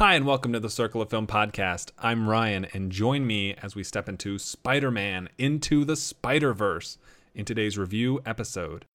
[0.00, 1.90] Hi, and welcome to the Circle of Film podcast.
[1.98, 6.96] I'm Ryan, and join me as we step into Spider Man Into the Spider Verse
[7.34, 8.86] in today's review episode.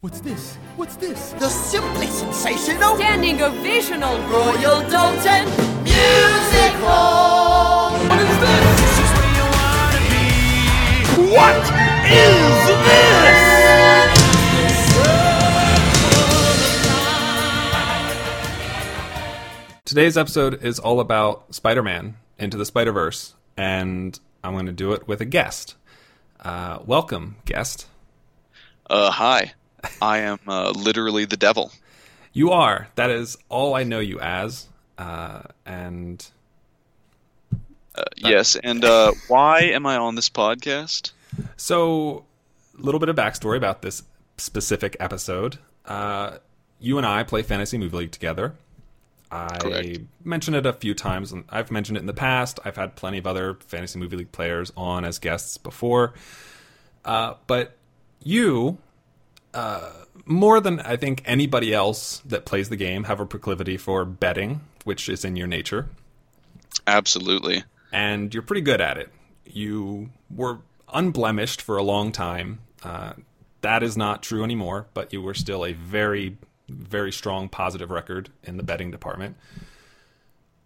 [0.00, 0.56] What's this?
[0.74, 1.30] What's this?
[1.34, 5.44] The simply sensational Standing ovational Royal Dalton
[5.84, 6.90] Musical!
[8.08, 8.80] What is this?
[8.80, 10.26] This is where you wanna be.
[11.32, 11.62] What
[12.10, 13.05] is this?
[19.86, 24.72] Today's episode is all about Spider Man Into the Spider Verse, and I'm going to
[24.72, 25.76] do it with a guest.
[26.40, 27.86] Uh, welcome, guest.
[28.90, 29.52] Uh, hi.
[30.02, 31.70] I am uh, literally the devil.
[32.32, 32.88] You are.
[32.96, 34.66] That is all I know you as.
[34.98, 36.26] Uh, and
[37.94, 41.12] Uh, yes, and uh, why am I on this podcast?
[41.56, 42.24] So,
[42.76, 44.02] a little bit of backstory about this
[44.36, 45.58] specific episode.
[45.84, 46.38] Uh,
[46.80, 48.54] you and I play Fantasy Movie League together.
[49.36, 49.98] I Correct.
[50.24, 52.58] mentioned it a few times, and I've mentioned it in the past.
[52.64, 56.14] I've had plenty of other Fantasy Movie League players on as guests before.
[57.04, 57.76] Uh, but
[58.22, 58.78] you,
[59.54, 59.92] uh,
[60.24, 64.60] more than I think anybody else that plays the game, have a proclivity for betting,
[64.84, 65.88] which is in your nature
[66.86, 67.62] Absolutely.
[67.92, 69.10] and you're pretty good at it.
[69.44, 70.58] You were
[70.92, 72.60] unblemished for a long time.
[72.82, 73.12] Uh,
[73.60, 76.36] that is not true anymore, but you were still a very,
[76.68, 79.36] very strong positive record in the betting department.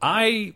[0.03, 0.55] I,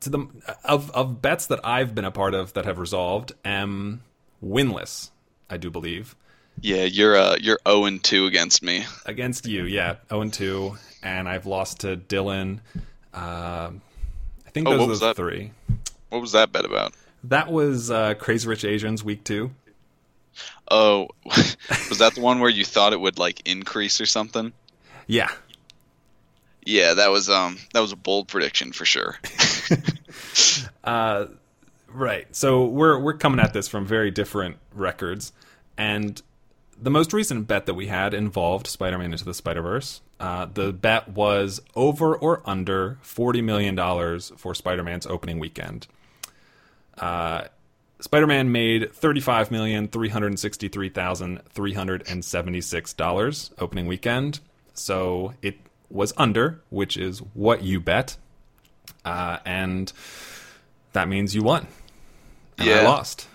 [0.00, 0.26] to the
[0.64, 4.02] of of bets that I've been a part of that have resolved, am
[4.44, 5.10] winless.
[5.48, 6.16] I do believe
[6.60, 8.84] Yeah, you're uh, you're zero and two against me.
[9.04, 9.64] against you.
[9.64, 12.60] Yeah, zero and two, and I've lost to Dylan.
[13.14, 13.70] Uh,
[14.46, 15.16] I think Oh, those what are was the that?
[15.16, 15.52] three.
[16.10, 16.92] What was that bet about?
[17.24, 19.52] That was uh, Crazy Rich Asians week two.
[20.70, 24.52] Oh, was that the one where you thought it would like increase or something?
[25.06, 25.30] Yeah,
[26.64, 29.18] Yeah, that was um that was a bold prediction for sure.
[30.84, 31.26] Uh,
[31.88, 32.26] right.
[32.34, 35.32] So we're we're coming at this from very different records,
[35.76, 36.22] and
[36.80, 40.00] the most recent bet that we had involved Spider-Man into the Spider-Verse.
[40.20, 45.88] Uh, the bet was over or under forty million dollars for Spider-Man's opening weekend.
[46.98, 47.44] Uh,
[48.00, 54.40] Spider-Man made thirty-five million three hundred sixty-three thousand three hundred and seventy-six dollars opening weekend.
[54.74, 55.56] So it
[55.88, 58.16] was under, which is what you bet,
[59.04, 59.90] uh, and
[60.92, 61.66] that means you won.
[62.58, 62.82] And I Yeah.
[62.82, 63.28] lost.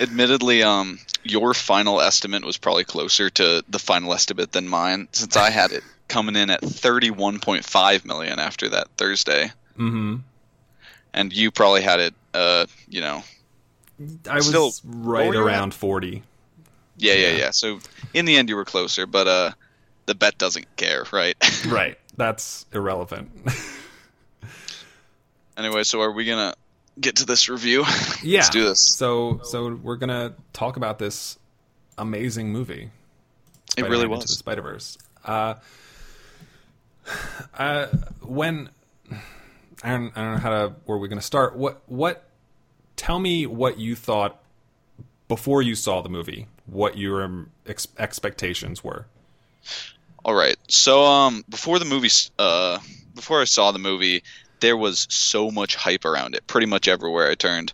[0.00, 5.36] Admittedly, um, your final estimate was probably closer to the final estimate than mine, since
[5.36, 10.16] I had it coming in at thirty-one point five million after that Thursday, Mm-hmm.
[11.14, 13.22] and you probably had it, uh, you know,
[14.28, 16.22] I was Still, right around forty.
[16.96, 17.36] Yeah, yeah, Yeah.
[17.36, 17.50] yeah.
[17.50, 17.80] So
[18.14, 19.50] in the end, you were closer, but uh,
[20.06, 21.36] the bet doesn't care, right?
[21.66, 21.98] Right.
[22.16, 23.30] That's irrelevant.
[25.56, 26.54] anyway, so are we gonna
[27.00, 27.84] get to this review?
[28.22, 28.38] yeah.
[28.38, 28.80] Let's do this.
[28.80, 31.38] So so we're gonna talk about this
[31.98, 32.90] amazing movie.
[33.76, 34.38] It really Spider-Man Into the was.
[34.38, 34.98] Spider Verse.
[35.24, 35.54] Uh,
[37.58, 37.86] uh,
[38.22, 38.70] when
[39.82, 41.56] I don't, I don't know how to where we're gonna start.
[41.56, 42.24] What what?
[43.00, 44.42] Tell me what you thought
[45.26, 46.48] before you saw the movie.
[46.66, 49.06] What your um, ex- expectations were.
[50.22, 50.56] All right.
[50.68, 52.78] So um, before the movie, uh,
[53.14, 54.22] before I saw the movie,
[54.60, 56.46] there was so much hype around it.
[56.46, 57.72] Pretty much everywhere I turned.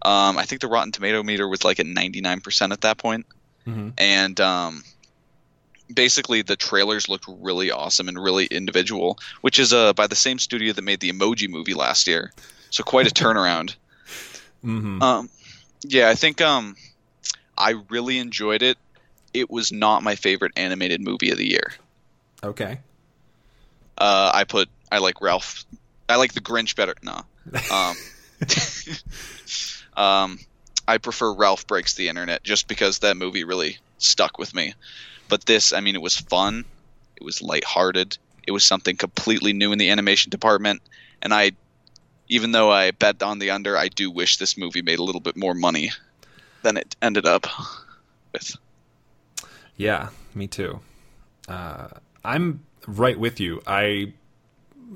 [0.00, 2.96] Um, I think the Rotten Tomato meter was like at ninety nine percent at that
[2.96, 3.26] point,
[3.66, 3.92] Mhm.
[3.98, 4.82] and um,
[5.92, 10.38] basically the trailers looked really awesome and really individual, which is uh by the same
[10.38, 12.32] studio that made the Emoji Movie last year.
[12.70, 13.76] So quite a turnaround.
[14.64, 15.02] Mm-hmm.
[15.02, 15.30] Um,
[15.84, 16.76] yeah, I think um,
[17.56, 18.78] I really enjoyed it.
[19.34, 21.72] It was not my favorite animated movie of the year.
[22.42, 22.78] okay.
[23.98, 25.64] Uh, I put I like Ralph.
[26.08, 26.94] I like the Grinch better.
[27.02, 27.20] No.
[27.70, 27.96] Um,
[29.96, 30.38] um,
[30.86, 34.74] I prefer Ralph Breaks the Internet just because that movie really stuck with me.
[35.28, 36.64] But this, I mean, it was fun.
[37.16, 38.18] It was lighthearted.
[38.46, 40.82] It was something completely new in the animation department,
[41.22, 41.52] and I,
[42.32, 45.20] even though I bet on the under, I do wish this movie made a little
[45.20, 45.90] bit more money
[46.62, 47.46] than it ended up
[48.32, 48.56] with.
[49.76, 50.80] Yeah, me too.
[51.46, 51.88] Uh,
[52.24, 53.60] I'm right with you.
[53.66, 54.14] I,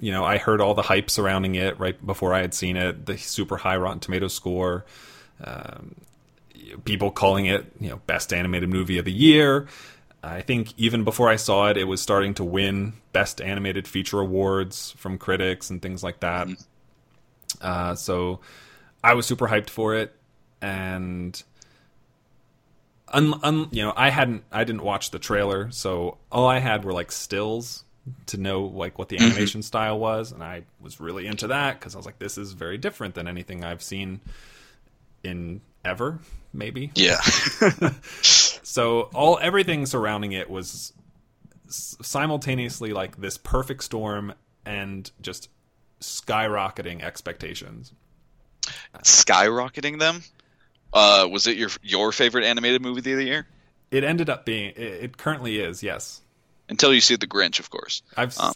[0.01, 3.05] you know, I heard all the hype surrounding it right before I had seen it.
[3.05, 4.87] The super high Rotten Tomato score,
[5.45, 5.95] um,
[6.87, 9.67] people calling it, you know, best animated movie of the year.
[10.23, 14.21] I think even before I saw it, it was starting to win best animated feature
[14.21, 16.49] awards from critics and things like that.
[17.61, 18.41] Uh, so
[19.03, 20.15] I was super hyped for it,
[20.61, 21.41] and
[23.09, 26.85] un, un, you know, I hadn't, I didn't watch the trailer, so all I had
[26.85, 27.85] were like stills
[28.27, 31.95] to know like what the animation style was, and I was really into that because
[31.95, 34.21] I was like, this is very different than anything I've seen
[35.25, 36.21] in ever,
[36.53, 36.93] maybe.
[36.95, 37.21] Yeah.
[38.77, 40.93] So all everything surrounding it was
[41.69, 44.35] simultaneously like this perfect storm
[44.67, 45.49] and just
[46.01, 47.93] skyrocketing expectations.
[49.03, 50.23] Skyrocketing them.
[50.93, 53.47] Uh, was it your your favorite animated movie of the year?
[53.91, 56.21] It ended up being, it, it currently is, yes.
[56.69, 58.03] Until you see The Grinch, of course.
[58.17, 58.55] I've, s-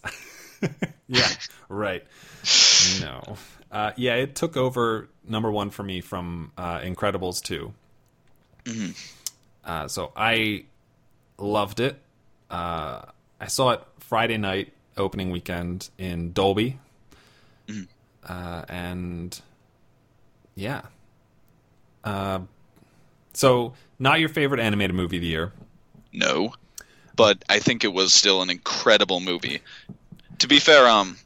[1.06, 1.28] yeah,
[1.68, 2.04] right.
[3.00, 3.36] No,
[3.70, 7.72] uh, yeah, it took over number one for me from uh, Incredibles 2
[9.64, 10.64] Uh, so I
[11.38, 12.00] loved it.
[12.50, 13.02] Uh,
[13.40, 16.78] I saw it Friday night opening weekend in Dolby,
[18.28, 19.40] uh, and
[20.54, 20.82] yeah.
[22.04, 22.40] Uh,
[23.32, 25.52] so not your favorite animated movie of the year.
[26.12, 26.54] No,
[27.16, 29.60] but I think it was still an incredible movie.
[30.40, 31.18] To be fair, um,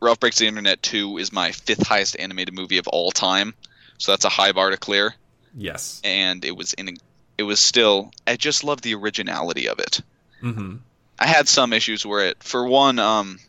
[0.00, 3.54] Ralph Breaks the Internet 2 is my fifth highest animated movie of all time,
[3.98, 5.14] so that's a high bar to clear.
[5.54, 6.00] Yes.
[6.04, 6.96] And it was in,
[7.36, 8.12] it was still.
[8.26, 10.00] I just love the originality of it.
[10.40, 10.76] hmm
[11.18, 13.40] I had some issues where it, for one, um,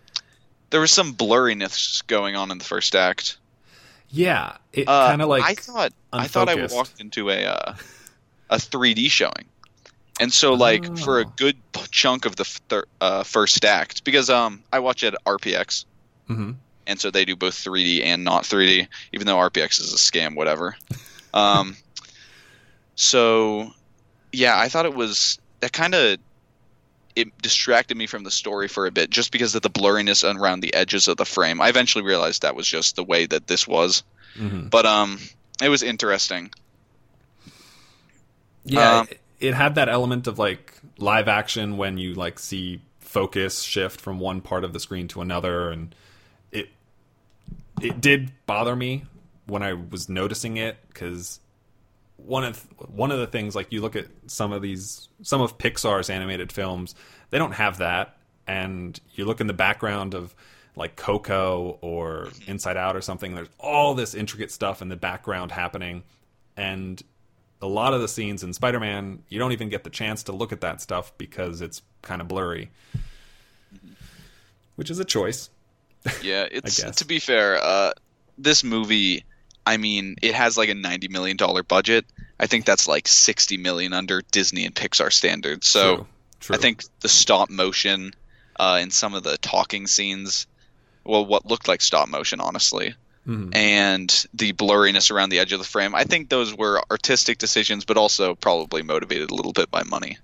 [0.71, 3.37] there was some blurriness going on in the first act.
[4.09, 7.75] Yeah, it Uh, kind of like I thought I thought I walked into a uh,
[8.49, 9.45] a 3D showing,
[10.19, 11.33] and so like for a Oh.
[11.37, 11.55] good
[11.91, 15.85] chunk of the thir- uh, first act, because um I watch it at RPX,
[16.29, 16.55] Mhm.
[16.87, 20.35] and so they do both 3D and not 3D, even though RPX is a scam,
[20.35, 20.75] whatever.
[21.33, 21.77] um,
[22.95, 23.71] so
[24.33, 26.17] yeah, I thought it was that kind of
[27.15, 30.61] it distracted me from the story for a bit just because of the blurriness around
[30.61, 31.61] the edges of the frame.
[31.61, 34.03] I eventually realized that was just the way that this was.
[34.35, 34.69] Mhm.
[34.69, 35.19] But um
[35.61, 36.51] it was interesting.
[38.63, 42.81] Yeah, Um, it, it had that element of like live action when you like see
[42.99, 45.93] focus shift from one part of the screen to another, and
[46.51, 46.69] it
[47.81, 49.03] it did bother me
[49.47, 51.40] when I was noticing it because
[52.25, 55.57] one of one of the things like you look at some of these some of
[55.57, 56.95] Pixar's animated films,
[57.29, 60.35] they don't have that, and you look in the background of
[60.75, 63.35] like Coco or Inside Out or something.
[63.35, 66.03] There's all this intricate stuff in the background happening,
[66.55, 67.01] and
[67.61, 70.51] a lot of the scenes in Spider-Man, you don't even get the chance to look
[70.51, 72.71] at that stuff because it's kind of blurry,
[74.75, 75.49] which is a choice.
[76.21, 77.91] Yeah, it's to be fair, uh
[78.37, 79.23] this movie
[79.65, 82.05] I mean, it has like a 90 million dollar budget.
[82.39, 85.67] I think that's like 60 million under Disney and Pixar standards.
[85.67, 86.07] So True.
[86.39, 86.55] True.
[86.55, 88.13] I think the stop motion
[88.59, 90.45] uh in some of the talking scenes
[91.05, 92.95] well what looked like stop motion honestly
[93.27, 93.55] Mhm.
[93.55, 97.85] and the blurriness around the edge of the frame i think those were artistic decisions
[97.85, 100.17] but also probably motivated a little bit by money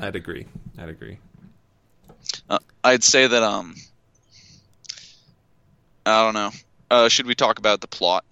[0.00, 0.46] I'd agree.
[0.78, 1.18] I'd agree.
[2.48, 3.74] uh, i'd say that um
[6.06, 6.50] i don't know
[6.90, 8.24] uh, should we talk about the plot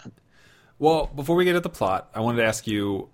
[0.78, 3.08] Well, before we get at the plot, I wanted to ask you,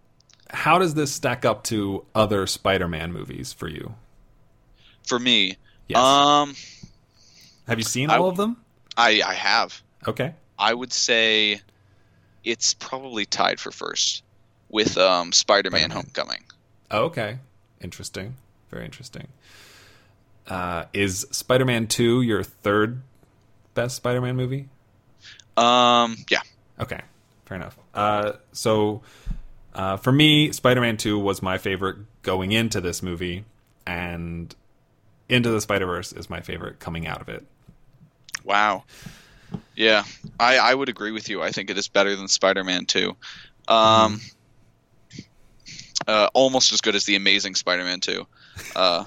[0.51, 3.95] how does this stack up to other Spider-Man movies for you?
[5.07, 5.57] for me
[5.89, 5.99] Yes.
[5.99, 6.55] um
[7.67, 8.59] Have you seen I- all of them?
[8.99, 10.35] i i have Okay.
[10.59, 11.63] i would say
[12.45, 14.23] it's probably tied for first
[14.69, 16.45] with um spider-man homecoming
[16.91, 17.39] Oh, okay.
[17.83, 18.35] Interesting.
[18.71, 19.29] Very interesting.
[20.47, 23.01] Uh, is Spider-Man 2 your third
[23.75, 24.69] best Spider-Man movie?
[25.57, 26.41] um yeah
[26.81, 27.01] Okay,
[27.49, 27.79] fair enough.
[27.95, 29.03] Uh, so,
[29.75, 33.45] uh, for me, Spider-Man Two was my favorite going into this movie,
[33.87, 34.55] and
[35.29, 37.45] Into the Spider-Verse is my favorite coming out of it.
[38.45, 38.85] Wow.
[39.75, 40.05] Yeah,
[40.39, 41.43] I, I would agree with you.
[41.43, 43.17] I think it is better than Spider-Man 2.
[43.69, 44.21] Um,
[46.07, 48.27] uh, almost as good as the Amazing Spider-Man 2.
[48.77, 49.05] Uh,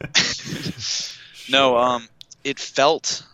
[1.50, 2.08] no, um,
[2.44, 3.24] it felt.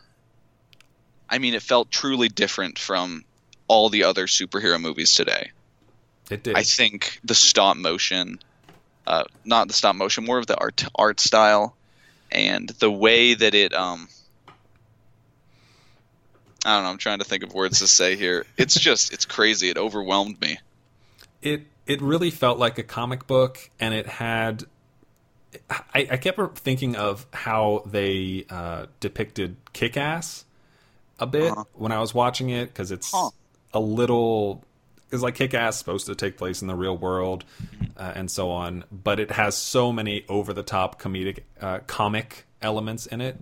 [1.28, 3.24] I mean, it felt truly different from
[3.72, 5.50] all the other superhero movies today.
[6.30, 6.56] It did.
[6.56, 8.38] I think the stop motion,
[9.06, 11.74] uh, not the stop motion, more of the art art style,
[12.30, 13.72] and the way that it.
[13.72, 14.08] Um,
[16.64, 16.90] I don't know.
[16.90, 18.46] I'm trying to think of words to say here.
[18.56, 19.68] It's just it's crazy.
[19.70, 20.58] It overwhelmed me.
[21.40, 24.64] it it really felt like a comic book, and it had.
[25.68, 30.46] I, I kept thinking of how they uh, depicted Kick-Ass
[31.18, 31.64] a bit Uh-huh.
[31.74, 33.30] when I was watching it because it's Huh.
[33.72, 34.64] A little
[35.08, 37.44] because like Kick-Ass supposed to take place in the real world
[37.98, 43.20] uh, and so on, but it has so many over-the-top comedic uh, comic elements in
[43.20, 43.38] it.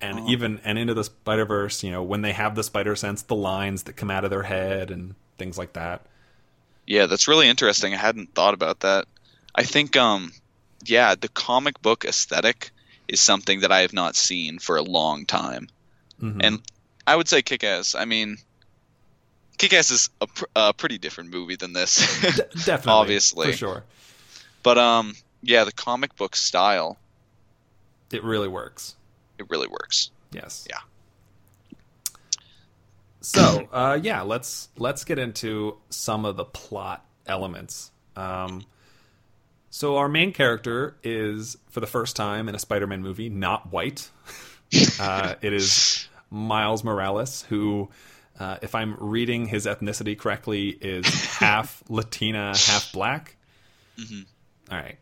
[0.00, 3.22] And even and into the Spider Verse, you know, when they have the spider sense,
[3.22, 6.02] the lines that come out of their head and things like that.
[6.86, 7.94] Yeah, that's really interesting.
[7.94, 9.06] I hadn't thought about that.
[9.54, 10.32] I think um
[10.84, 12.70] yeah, the comic book aesthetic
[13.08, 15.68] is something that I have not seen for a long time.
[16.22, 16.40] Mhm.
[16.44, 16.62] And
[17.06, 17.94] I would say Kick Ass.
[17.94, 18.38] I mean,
[19.58, 22.20] Kick Ass is a, pr- a pretty different movie than this.
[22.20, 22.30] De-
[22.64, 23.46] definitely, obviously.
[23.52, 23.84] for sure,
[24.62, 26.98] but um yeah, the comic book style,
[28.12, 28.96] it really works.
[29.38, 30.10] it really works.
[30.32, 30.66] Yes.
[30.68, 30.78] Yeah.
[33.20, 37.90] So, uh, yeah, let's let's get into some of the plot elements.
[38.16, 38.64] Um,
[39.70, 44.10] so our main character is, for the first time in a Spider-Man movie, not white.
[45.00, 47.90] uh, it is Miles Morales, who,
[48.38, 51.06] uh, if I'm reading his ethnicity correctly, is
[51.38, 53.36] half Latina, half black.
[54.70, 54.98] All right,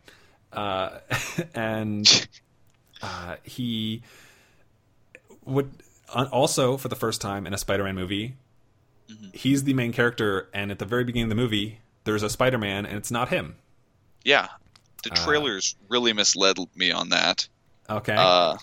[0.53, 0.99] uh,
[1.55, 2.27] and
[3.01, 4.01] uh, he
[5.45, 5.71] would
[6.13, 8.35] uh, also for the first time in a Spider-Man movie,
[9.33, 12.85] he's the main character, and at the very beginning of the movie, there's a Spider-Man,
[12.85, 13.55] and it's not him.
[14.23, 14.47] Yeah.
[15.03, 17.47] The Uh, trailers really misled me on that.
[17.89, 18.57] Okay, Uh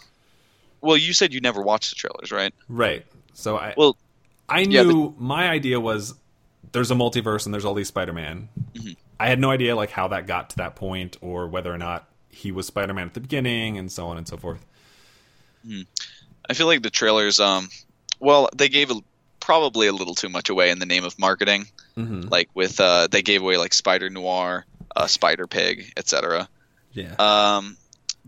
[0.81, 2.53] well, you said you never watched the trailers, right?
[2.69, 3.07] right.
[3.33, 3.97] So I Well,
[4.49, 6.15] I yeah, knew my idea was
[6.73, 8.49] there's a multiverse and there's all these Spider-Man.
[8.75, 8.93] Mm-hmm.
[9.19, 12.09] I had no idea like how that got to that point or whether or not
[12.31, 14.65] he was Spider-Man at the beginning and so on and so forth.
[16.49, 17.69] I feel like the trailers um
[18.21, 18.97] well, they gave a,
[19.41, 21.67] probably a little too much away in the name of marketing.
[21.97, 22.31] Mhm.
[22.31, 26.49] Like with uh they gave away like Spider Noir, uh Spider Pig, etc.
[26.93, 27.15] Yeah.
[27.19, 27.77] Um,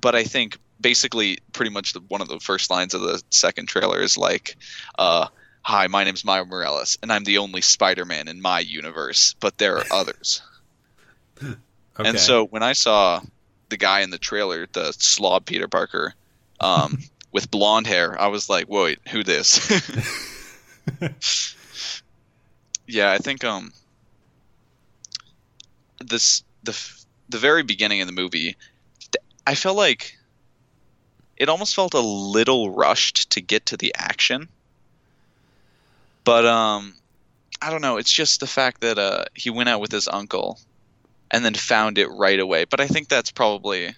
[0.01, 3.67] but I think basically pretty much the, one of the first lines of the second
[3.67, 4.57] trailer is like,
[4.99, 5.29] uh,
[5.67, 9.79] "Hi, my name's Miles Morales, and I'm the only Spider-Man in my universe, but there
[9.79, 10.41] are others."
[11.43, 11.57] okay.
[11.99, 13.21] And so when I saw
[13.69, 16.15] the guy in the trailer, the slob Peter Parker,
[16.61, 19.59] um, with blonde hair, I was like, "Wait, who this?"
[22.87, 23.73] yeah, I think um,
[25.99, 26.81] this the
[27.29, 28.57] the very beginning of the movie,
[29.45, 30.17] I felt like
[31.37, 34.49] it almost felt a little rushed to get to the action.
[36.27, 36.93] But um,
[37.63, 37.97] I don't know.
[37.97, 40.59] It's just the fact that uh, he went out with his uncle
[41.31, 42.65] and then found it right away.
[42.65, 43.95] But I think that's probably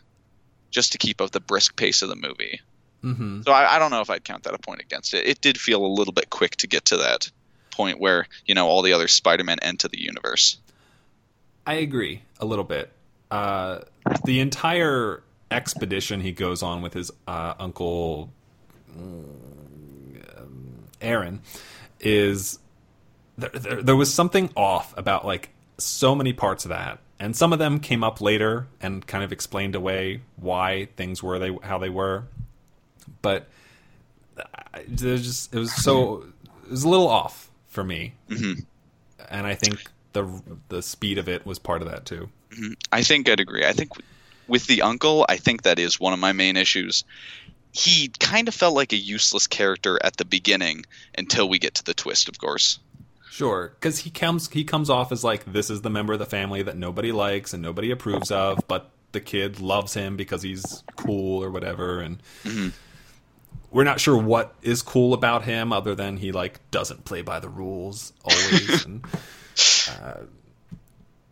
[0.70, 2.61] just to keep up the brisk pace of the movie.
[3.02, 3.44] Mhm.
[3.44, 5.26] So I, I don't know if I'd count that a point against it.
[5.26, 7.30] It did feel a little bit quick to get to that
[7.70, 10.58] point where you know all the other Spider-Man enter the universe.
[11.66, 12.92] I agree a little bit.
[13.30, 13.80] Uh,
[14.25, 18.30] the entire expedition he goes on with his uh, uncle
[18.94, 19.25] mm,
[20.38, 21.40] um, Aaron
[22.00, 22.59] is
[23.37, 27.52] there, there, there was something off about like so many parts of that, and some
[27.52, 31.78] of them came up later and kind of explained away why things were they how
[31.78, 32.25] they were,
[33.23, 33.49] but
[34.75, 36.25] I- there's just it was so
[36.64, 38.64] it was a little off for me, Mhm.
[39.28, 40.26] and I think the
[40.69, 42.28] the speed of it was part of that too.
[42.90, 43.64] I think I'd agree.
[43.64, 43.90] I think
[44.49, 47.05] with the uncle, I think that is one of my main issues.
[47.78, 50.85] He kind of felt like a useless character at the beginning
[51.16, 52.80] until we get to the twist, of course.
[53.30, 56.26] Sure, because he comes he comes off as like this is the member of the
[56.26, 60.82] family that nobody likes and nobody approves of, but the kid loves him because he's
[60.97, 62.70] cool or whatever, and mm-hmm.
[63.70, 67.38] we're not sure what is cool about him other than he like doesn't play by
[67.38, 68.85] the rules always.
[68.87, 69.04] and,
[70.02, 70.14] uh,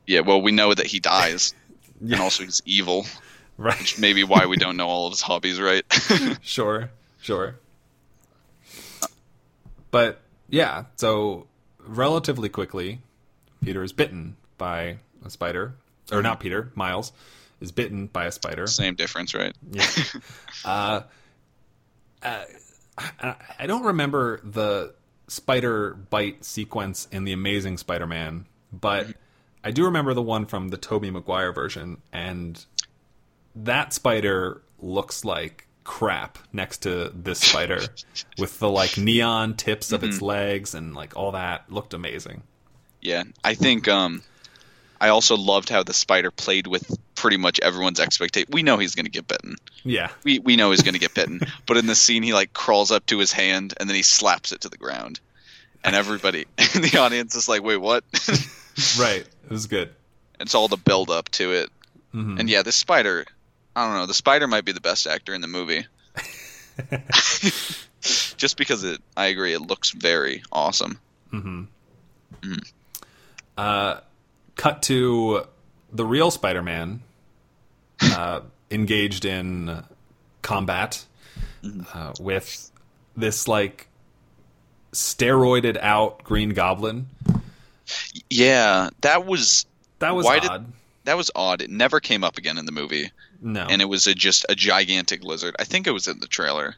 [0.07, 1.55] Yeah, well, we know that he dies,
[2.01, 2.15] Yeah.
[2.15, 3.05] and also he's evil,
[3.57, 3.79] right?
[3.79, 5.85] which may be why we don't know all of his hobbies, right?
[6.43, 7.57] Sure, sure.
[9.91, 11.47] But yeah, so
[11.87, 13.01] relatively quickly,
[13.65, 15.75] Peter is bitten by a spider,
[16.13, 17.13] or not Peter, Miles
[17.61, 18.67] is bitten by a spider.
[18.67, 19.55] Same difference, right?
[19.71, 19.87] Yeah.
[20.65, 21.01] uh,
[22.23, 22.45] uh,
[22.99, 24.95] I, I don't remember the
[25.29, 29.09] spider bite sequence in the Amazing Spider-Man, but
[29.65, 32.65] I do remember the one from the Tobey Maguire version, and
[33.57, 37.81] that spider looks like crap next to this spider
[38.39, 42.43] with the like neon tips of its legs and like all that looked amazing.
[43.01, 44.23] Yeah, I think um,
[45.01, 48.49] I also loved how the spider played with pretty much everyone's expectation.
[48.53, 49.57] We know he's going to get bitten.
[49.85, 50.09] Yeah.
[50.25, 51.41] We we know he's going to get bitten.
[51.67, 54.51] but in the scene, he like crawls up to his hand and then he slaps
[54.53, 55.21] it to the ground,
[55.85, 58.03] and everybody in the audience is like, "Wait, what?"
[58.99, 59.21] Right.
[59.45, 59.91] It was good.
[60.41, 61.71] it's all the build up to it.
[62.13, 62.41] Mhm.
[62.41, 63.25] And yeah, this spider,
[63.77, 65.87] I don't know, the spider might be the best actor in the movie.
[68.01, 70.99] Just because it, I agree, it looks very awesome.
[71.33, 71.65] Mm-hmm.
[73.57, 74.01] Uh,
[74.55, 75.47] cut to
[75.93, 77.03] the real Spider-Man
[78.03, 78.41] uh,
[78.71, 79.83] engaged in
[80.43, 81.05] combat
[81.95, 82.71] uh, with
[83.17, 83.89] this like
[84.93, 87.07] steroided out Green Goblin.
[88.31, 89.67] Yeah, that was
[89.99, 90.73] That was Why did- odd.
[91.05, 91.61] that was odd.
[91.63, 93.67] It never came up again in the movie, No.
[93.69, 95.57] and it was a, just a gigantic lizard.
[95.59, 96.75] I think it was in the trailer.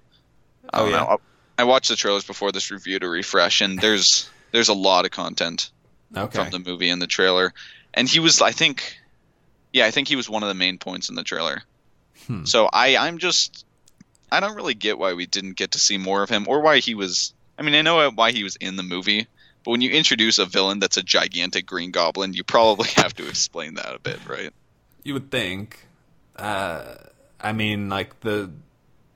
[0.73, 0.99] I Oh, don't yeah?
[1.05, 1.21] know.
[1.59, 5.11] I watched the trailers before this review to refresh, and there's there's a lot of
[5.11, 5.71] content
[6.17, 6.39] okay.
[6.39, 7.53] from the movie in the trailer,
[7.95, 8.97] and he was I think,
[9.73, 11.63] yeah, I think he was one of the main points in the trailer.
[12.27, 12.45] Hmm.
[12.45, 13.65] So I I'm just
[14.31, 16.79] I don't really get why we didn't get to see more of him, or why
[16.79, 17.33] he was.
[17.59, 19.27] I mean, I know why he was in the movie,
[19.65, 23.27] but when you introduce a villain that's a gigantic Green Goblin, you probably have to
[23.29, 24.53] explain that a bit, right?
[25.03, 25.85] You would think.
[26.39, 26.95] Uh,
[27.41, 28.51] I mean, like the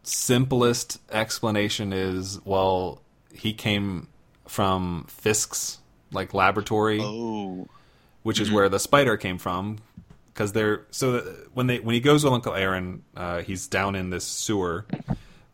[0.03, 3.01] simplest explanation is, well,
[3.35, 4.09] he came
[4.47, 5.79] from Fisk's
[6.13, 7.69] like laboratory, Oh,
[8.23, 9.79] which is where the spider came from.
[10.35, 11.21] Because they're so
[11.53, 14.87] when they when he goes with Uncle Aaron, uh, he's down in this sewer,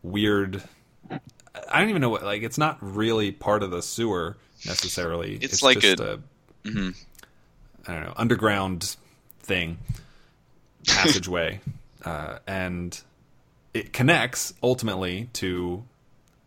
[0.03, 0.63] weird.
[1.11, 5.35] I don't even know what like it's not really part of the sewer necessarily.
[5.41, 6.21] It's like just a-
[6.63, 6.95] mhm.
[7.87, 8.95] I don't know underground
[9.41, 9.79] thing
[10.89, 11.59] passageway,
[12.05, 12.99] uh, and
[13.73, 15.83] it connects ultimately to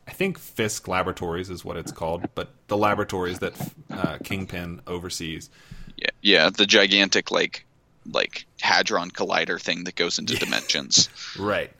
[0.06, 3.54] I think Fisk Laboratories is what it's called, but the laboratories that
[3.90, 5.48] uh, Kingpin oversees.
[5.96, 7.64] yeah, yeah, the gigantic like
[8.12, 11.08] like hadron collider thing that goes into dimensions.
[11.38, 11.72] Right.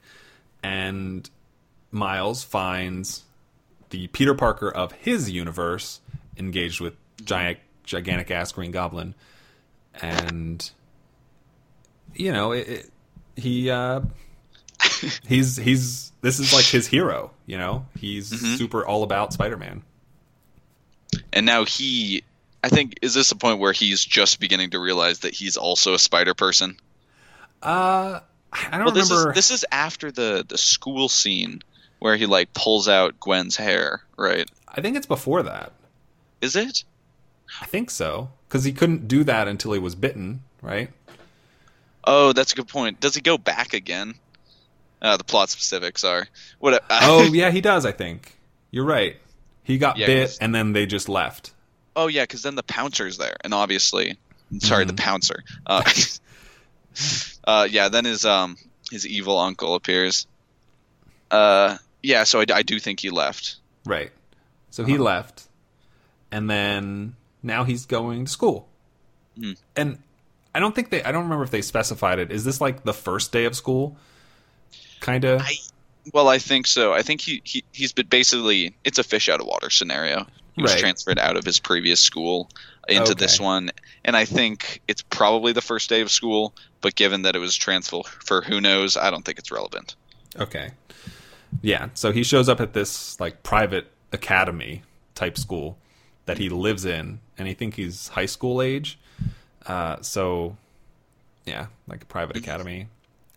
[0.63, 1.29] And
[1.91, 3.25] Miles finds
[3.91, 6.01] the Peter Parker of his universe
[6.39, 9.15] engaged with giant gigantic ass green goblin
[10.01, 10.71] and
[12.15, 12.91] you know it, it,
[13.37, 14.01] he uh
[15.27, 17.85] he's he's this is like his hero you know?
[17.99, 19.83] He's super all about spider-man.
[21.35, 22.25] And now he
[22.65, 25.95] i think is this a point where he's just beginning to realize that he's also
[25.95, 26.79] a spider person?
[27.63, 28.21] Uh
[28.53, 29.31] i don't well this remember.
[29.33, 31.63] is this is after the the school scene
[31.99, 34.51] where he like pulls out gwen's hair right?
[34.69, 35.73] I think it's before that.
[36.41, 36.85] Is it?
[37.61, 40.91] I think so because he couldn't do that until he was bitten right
[42.05, 43.01] oh that's a good point.
[43.01, 44.15] Does he go back again?
[45.01, 46.27] Uh, the plot specifics are.
[46.59, 48.37] What oh yeah he does i think.
[48.71, 49.17] You're right.
[49.65, 51.53] He got Yeah, bit and then they just left.
[51.95, 54.17] Oh yeah because then the pouncer's there and obviously
[54.59, 55.43] sorry the pouncer.
[55.67, 55.83] Uh,
[57.45, 58.57] uh, yeah then his um
[58.91, 60.27] his evil uncle appears.
[61.31, 63.57] Uh yeah so i, I do think he left.
[63.85, 64.13] Right.
[64.71, 65.49] So he left
[66.31, 68.69] and then now he's going to school.
[69.39, 69.53] Hmm.
[69.75, 69.99] and
[70.55, 72.93] i don't think they i don't remember if they specified it is this like the
[72.95, 73.97] first day of school
[75.01, 75.57] kind of I-
[76.13, 76.93] Well, I think so.
[76.93, 80.27] I think he, he he's been basically it's a fish out of water scenario.
[80.55, 80.81] He was Right.
[80.81, 82.49] transferred out of his previous school
[82.89, 83.71] into this one,
[84.05, 86.55] and I think it's probably the first day of school.
[86.81, 89.95] But given that it was transfer for who knows, I don't think it's relevant.
[90.41, 90.73] Okay.
[91.63, 94.83] Yeah, so he shows up at this like private academy
[95.15, 95.79] type school
[96.27, 98.99] that he lives in, and he think he's high school age.
[99.67, 100.57] Uh, so,
[101.45, 102.89] yeah, like a private academy,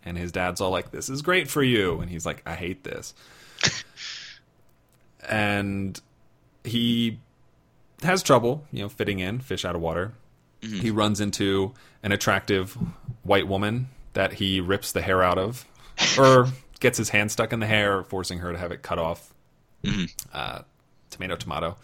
[0.03, 2.83] and his dad's all like, "This is great for you," and he's like, "I hate
[2.83, 3.13] this,"
[5.29, 5.99] and
[6.63, 7.19] he
[8.01, 10.13] has trouble, you know, fitting in, fish out of water.
[10.81, 12.75] He runs into an attractive
[13.21, 15.63] white woman that he rips the hair out of,
[16.17, 16.47] or
[16.79, 19.31] gets his hand stuck in the hair, forcing her to have it cut off.
[20.33, 20.61] Uh,
[21.11, 21.77] tomato, tomato.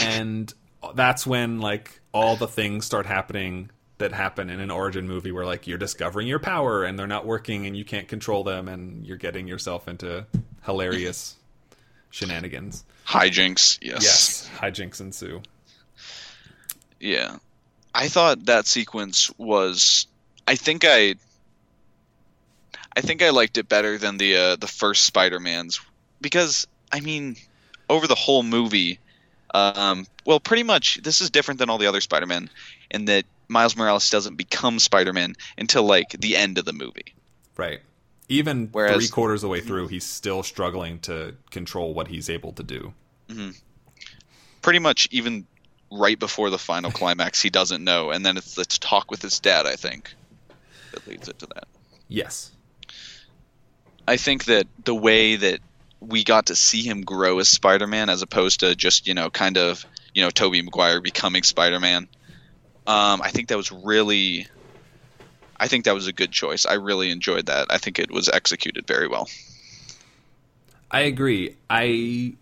[0.00, 0.52] And
[0.94, 5.44] that's when like all the things start happening that happen in an origin movie, where
[5.44, 9.06] like you're discovering your power and they're not working and you can't control them, and
[9.06, 10.26] you're getting yourself into
[10.64, 11.36] hilarious
[12.10, 12.84] shenanigans.
[13.06, 14.02] Hijinks, yes.
[14.02, 15.42] Yes, hijinks ensue.
[17.00, 17.36] Yeah.
[17.94, 20.06] I thought that sequence was
[20.46, 21.14] I think I
[22.96, 25.80] I think I liked it better than the uh, the first Spider-Man's
[26.20, 27.36] because I mean
[27.88, 28.98] over the whole movie
[29.54, 32.50] um well pretty much this is different than all the other Spider-Man
[32.90, 37.14] in that Miles Morales doesn't become Spider-Man until like the end of the movie.
[37.56, 37.80] Right.
[38.28, 42.28] Even Whereas- three quarters of the way through, he's still struggling to control what he's
[42.28, 42.92] able to do.
[44.60, 45.46] Pretty much even
[45.90, 49.40] right before the final climax he doesn't know and then it's the talk with his
[49.40, 50.14] dad I think
[50.92, 51.66] that leads it to that.
[52.08, 52.50] Yes.
[54.06, 55.60] I think that the way that
[56.00, 59.58] we got to see him grow as Spider-Man, as opposed to just you know kind
[59.58, 59.84] of
[60.14, 62.08] you know Tobey Maguire becoming Spider-Man,
[62.88, 64.46] um, I think that was really,
[65.58, 66.64] I think that was a good choice.
[66.64, 67.66] I really enjoyed that.
[67.68, 69.28] I think it was executed very well.
[70.90, 71.56] I agree.
[71.68, 72.36] I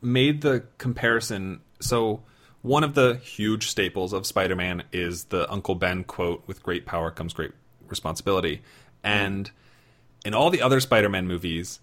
[0.00, 1.60] made the comparison.
[1.80, 2.22] So,
[2.62, 6.86] one of the huge staples of Spider Man is the Uncle Ben quote with great
[6.86, 7.52] power comes great
[7.86, 8.62] responsibility.
[9.04, 9.50] And
[10.24, 11.80] in all the other Spider Man movies,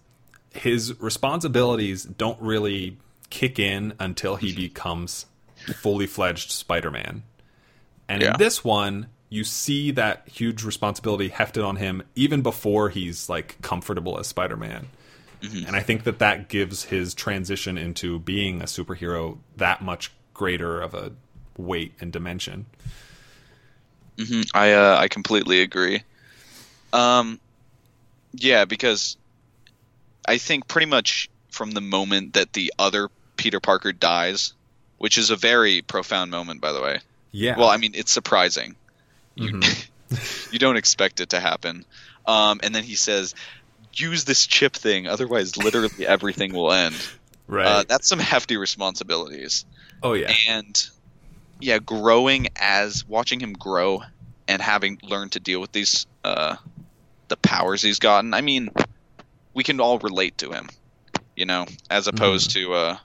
[0.52, 2.98] his responsibilities don't really
[3.30, 5.26] kick in until he becomes
[5.76, 7.22] fully fledged Spider Man.
[8.08, 8.32] And Yeah.
[8.32, 13.62] in this one, you see that huge responsibility hefted on him even before he's like
[13.62, 14.88] comfortable as Spider-Man.
[15.66, 20.80] And I think that that gives his transition into being a superhero that much greater
[20.82, 21.12] of a
[21.56, 22.66] weight and dimension.
[24.52, 26.02] I uh, I completely agree.
[26.92, 27.40] Um,
[28.34, 29.16] yeah, because
[30.30, 34.52] I think pretty much from the moment that the other Peter Parker dies,
[34.98, 37.00] which is a very profound moment, by the way.
[37.32, 37.58] Yeah.
[37.58, 38.76] Well, I mean, it's surprising.
[39.34, 39.60] You,
[40.52, 41.84] you don't expect it to happen.
[42.26, 43.34] Um, and then he says,
[43.92, 46.94] "Use this chip thing, otherwise, literally everything will end."
[47.48, 47.66] right.
[47.66, 49.64] Uh, that's some hefty responsibilities.
[50.00, 50.32] oh yeah.
[50.48, 50.88] and
[51.58, 54.02] yeah, growing as watching him grow
[54.46, 56.54] and having learned to deal with these uh,
[57.26, 58.32] the powers he's gotten.
[58.32, 58.70] I mean,
[59.54, 60.68] we can all relate to him,
[61.36, 62.96] you know, as opposed to uh,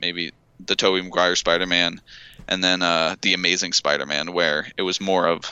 [0.00, 0.32] maybe
[0.64, 2.00] the Tobey Maguire Spider-Man
[2.48, 5.44] and then uh, the Amazing Spider-Man, where it was more of,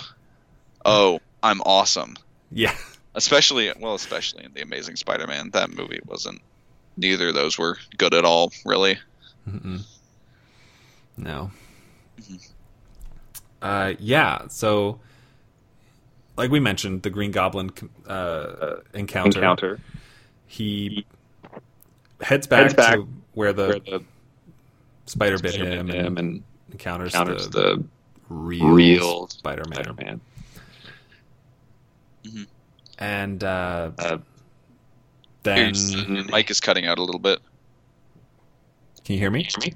[0.85, 2.17] oh, I'm awesome.
[2.51, 2.75] Yeah.
[3.15, 6.41] Especially, well, especially in the Amazing Spider-Man, that movie wasn't.
[6.97, 8.99] Neither of those were good at all, really.
[11.17, 11.51] No.
[13.61, 14.47] Uh, yeah.
[14.49, 15.01] So,
[16.37, 17.73] like we mentioned, the Green Goblin
[18.07, 19.39] uh, encounter.
[19.39, 19.81] encounter
[20.55, 21.05] He
[22.21, 24.05] heads back, Heads back to where the, where the
[25.07, 27.85] spider bit Spider-Man him, him and, and encounters, encounters the, the
[28.29, 29.83] real, real Spider-Man.
[29.85, 30.21] Spider-Man.
[33.01, 34.19] And uh, Uh,
[35.43, 37.41] then, Your mic is cutting out a little bit.
[39.05, 39.43] can you hear me?
[39.43, 39.75] hear me?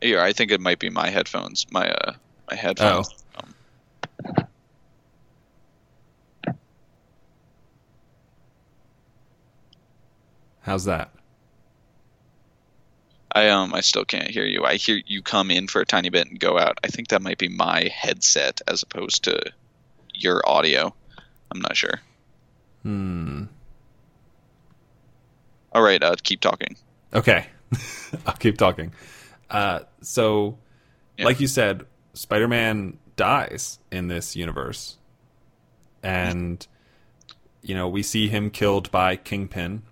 [0.00, 1.66] Yeah, I think it might be my headphones.
[1.72, 2.12] My uh,
[2.48, 3.08] my headphones.
[3.08, 3.14] Um,
[10.64, 11.10] How's that?
[13.32, 14.64] I um, I still can't hear you.
[14.64, 16.78] I hear you come in for a tiny bit and go out.
[16.84, 19.40] I think that might be my headset as opposed to
[20.14, 20.94] your audio.
[21.50, 22.00] I'm not sure.
[22.82, 23.44] Hmm.
[25.72, 26.76] All right, uh, keep talking.
[27.12, 27.46] Okay,
[28.26, 28.92] I'll keep talking.
[29.50, 30.58] Uh, so,
[31.18, 31.24] Yeah.
[31.26, 34.98] like you said, Spider-Man dies in this universe,
[36.04, 36.64] and
[37.62, 39.82] you know we see him killed by Kingpin,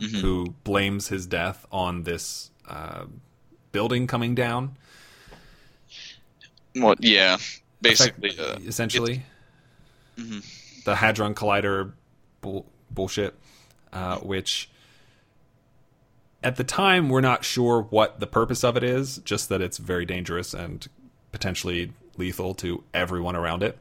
[0.00, 3.04] who blames his death on this uh,
[3.72, 4.76] building coming down.
[6.74, 7.02] What?
[7.02, 7.38] Yeah,
[7.82, 8.38] basically.
[8.38, 9.22] Uh, essentially,
[10.84, 11.92] the Hadron Collider
[12.40, 13.34] bull- bullshit,
[13.92, 14.70] uh, which
[16.42, 19.78] at the time we're not sure what the purpose of it is, just that it's
[19.78, 20.88] very dangerous and
[21.32, 23.78] potentially lethal to everyone around it.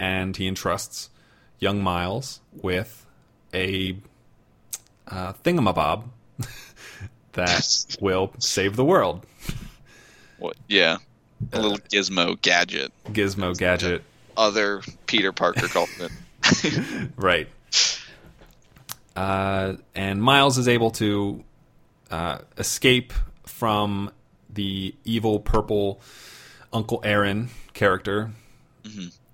[0.00, 1.10] And he entrusts
[1.58, 3.04] young Miles with
[3.52, 3.96] a
[5.08, 6.04] uh, thingamabob
[7.32, 9.24] that will save the world.
[10.38, 10.56] what?
[10.68, 10.98] Yeah,
[11.52, 12.92] a little gizmo gadget.
[13.06, 14.02] Gizmo gadget,
[14.36, 17.10] Other Peter Parker called it.
[17.16, 17.48] right?
[19.16, 21.42] Uh, and Miles is able to
[22.10, 23.12] uh, escape
[23.46, 24.10] from
[24.50, 26.00] the evil purple
[26.72, 28.30] Uncle Aaron character,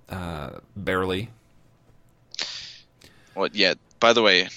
[0.08, 1.28] uh, barely.
[3.34, 3.54] What?
[3.54, 3.74] Yeah.
[4.00, 4.48] By the way,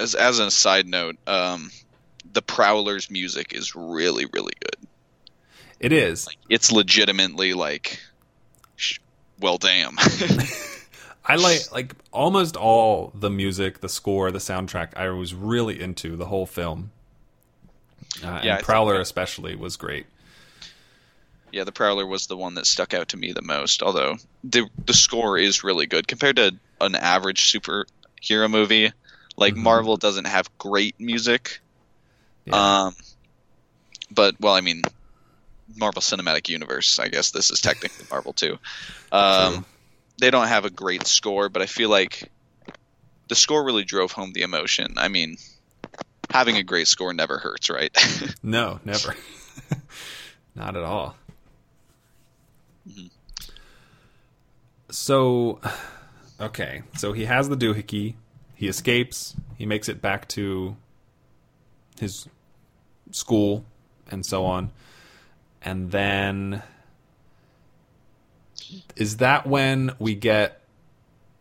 [0.00, 1.70] as as a side note, um,
[2.32, 4.76] the Prowler's music is really really good.
[5.78, 6.28] It is.
[6.48, 8.00] It's legitimately like,
[8.76, 8.98] sh-
[9.38, 9.96] well, damn.
[11.24, 14.96] I like like almost all the music, the score, the soundtrack.
[14.96, 16.90] I was really into the whole film.
[18.22, 20.06] Uh, I and Prowler that- especially was great.
[21.52, 23.82] yeah, the Prowler was the one that stuck out to me the most.
[23.82, 28.92] Although the the score is really good compared to an average superhero movie.
[29.40, 31.60] Like Marvel doesn't have great music.
[32.44, 32.84] Yeah.
[32.84, 32.94] Um,
[34.10, 34.82] but well, I mean,
[35.76, 36.98] Marvel Cinematic Universe.
[36.98, 38.58] I guess this is technically Marvel too.
[39.10, 39.64] Um,
[40.18, 42.30] they don't have a great score, but I feel like
[43.28, 44.94] the score really drove home the emotion.
[44.98, 45.38] I mean,
[46.30, 47.96] having a great score never hurts, right?
[48.42, 49.14] No, never.
[50.54, 51.16] Not at all.
[54.90, 55.60] So,
[56.40, 56.82] okay.
[56.96, 58.14] So he has the doohickey.
[58.60, 59.34] He escapes.
[59.56, 60.76] He makes it back to
[61.98, 62.28] his
[63.10, 63.64] school
[64.10, 64.70] and so on.
[65.62, 66.62] And then.
[68.96, 70.60] Is that when we get.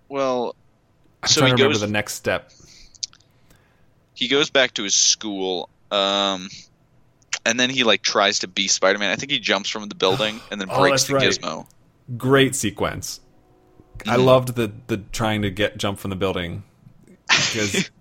[0.08, 0.56] well,
[1.22, 2.54] I'm So trying to remember goes- the next step.
[4.14, 6.48] he goes back to his school, um,
[7.46, 9.12] and then he like tries to be Spider-Man.
[9.12, 11.28] I think he jumps from the building and then Oh, breaks the right.
[11.30, 11.68] gizmo.
[12.18, 13.20] Great sequence.
[14.08, 14.22] I Mm-hmm.
[14.22, 16.64] loved the the trying to get jump from the building
[17.52, 17.92] because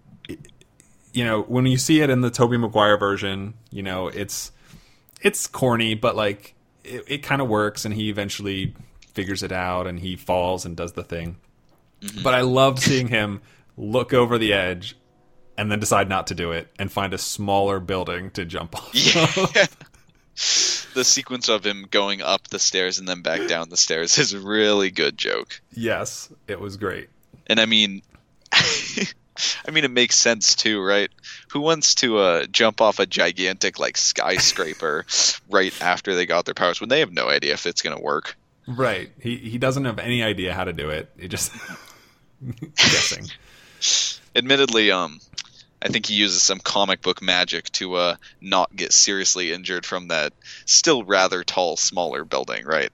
[1.13, 4.53] you know when you see it in the Tobey Maguire version, you know it's
[5.21, 8.75] it's corny, but like it, it kind of works, and he eventually
[9.13, 11.37] figures it out, and he falls and does the thing.
[12.01, 12.23] Mm-hmm.
[12.23, 13.41] But I loved seeing him
[13.77, 14.97] look over the edge
[15.57, 18.91] and then decide not to do it and find a smaller building to jump off.
[18.95, 19.67] Yeah.
[20.95, 24.33] the sequence of him going up the stairs and then back down the stairs is
[24.33, 25.61] a really good joke.
[25.75, 27.09] yes, it was great.
[27.49, 28.03] And I mean,
[29.67, 31.11] I mean, it makes sense too, right?
[31.51, 35.07] Who wants to uh, jump off a gigantic like skyscraper
[35.51, 38.37] right after they got their powers when they have no idea if it's gonna work?
[38.67, 39.11] Right.
[39.21, 41.11] He he doesn't have any idea how to do it.
[41.19, 41.53] He just
[42.77, 43.27] guessing.
[44.37, 45.21] Admittedly, um,
[45.81, 50.09] I think he uses some comic book magic to uh not get seriously injured from
[50.09, 50.33] that
[50.67, 52.91] still rather tall, smaller building, right?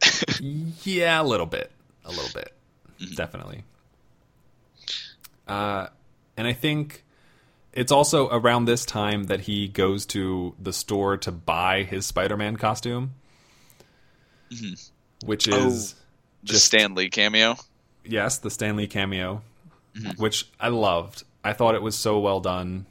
[0.85, 1.71] Yeah, a little bit.
[2.05, 2.53] A little bit.
[3.17, 3.65] Definitely.
[5.47, 5.89] Uh,
[6.37, 7.05] and I think
[7.73, 12.37] it's also around this time that he goes to the store to buy his Spider
[12.37, 13.15] Man costume,
[14.53, 15.27] mm-hmm.
[15.27, 15.95] which oh, is
[16.43, 17.57] the just Stan Lee cameo.
[18.05, 19.43] yes, the Stan Lee cameo,
[19.97, 20.23] mm-hmm.
[20.23, 21.25] which I loved.
[21.43, 22.87] I thought it was so well done,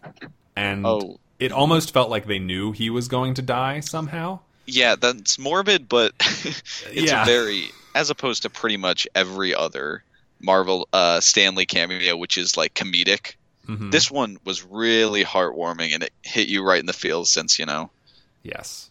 [0.55, 1.19] and Oh.
[1.39, 4.39] it almost felt like they knew he was going to die somehow.
[4.65, 7.25] Yeah, that's morbid, but it's Yeah.
[7.25, 10.03] very as opposed to pretty much every other
[10.43, 13.35] Marvel uh, Stan Lee cameo, which is like comedic.
[13.67, 13.91] Mhm.
[13.91, 17.31] This one was really heartwarming, and it hit you right in the feels.
[17.31, 17.89] Since you know,
[18.43, 18.89] Yes.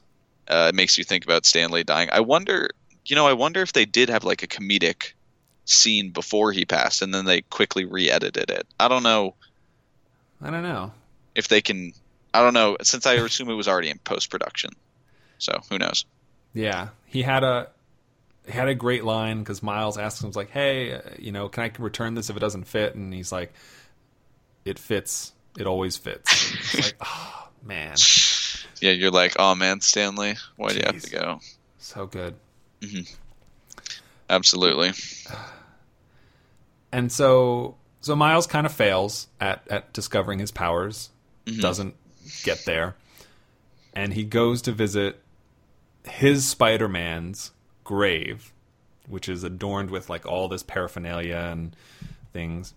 [0.49, 2.09] uh, it makes you think about Stan Lee dying.
[2.11, 2.71] I wonder,
[3.05, 5.13] you know, I wonder if they did have like a comedic
[5.67, 8.67] scene before he passed, and then they quickly re-edited it.
[8.81, 9.35] I don't know
[10.41, 10.93] I don't know.
[11.35, 11.93] if they can.
[12.35, 14.71] I don't know since I assume it was already in post production.
[15.39, 16.05] So who knows?
[16.55, 17.69] Yeah, he had a
[18.49, 21.73] had a great line because Miles asks him, like, "Hey, uh, you know, can I
[21.79, 23.53] return this if it doesn't fit?" And he's like,
[24.65, 25.33] "It fits.
[25.59, 26.31] It always fits."
[26.75, 27.97] It's like, oh man,
[28.81, 31.41] Yeah, you're like, oh man, Stan Lee, why do you have to go?
[31.79, 32.35] so good.
[32.81, 33.03] Mm-hmm.
[34.31, 34.93] Absolutely.
[36.91, 41.11] And so, so Miles kind of fails at at discovering his powers.
[41.47, 41.61] Mm-hmm.
[41.61, 41.95] Doesn't
[42.45, 42.97] get there,
[43.95, 45.21] and he goes to visit
[46.05, 47.51] his Spider Man's
[47.85, 48.53] grave,
[49.07, 51.77] which is adorned with like all this paraphernalia and
[52.33, 52.75] things.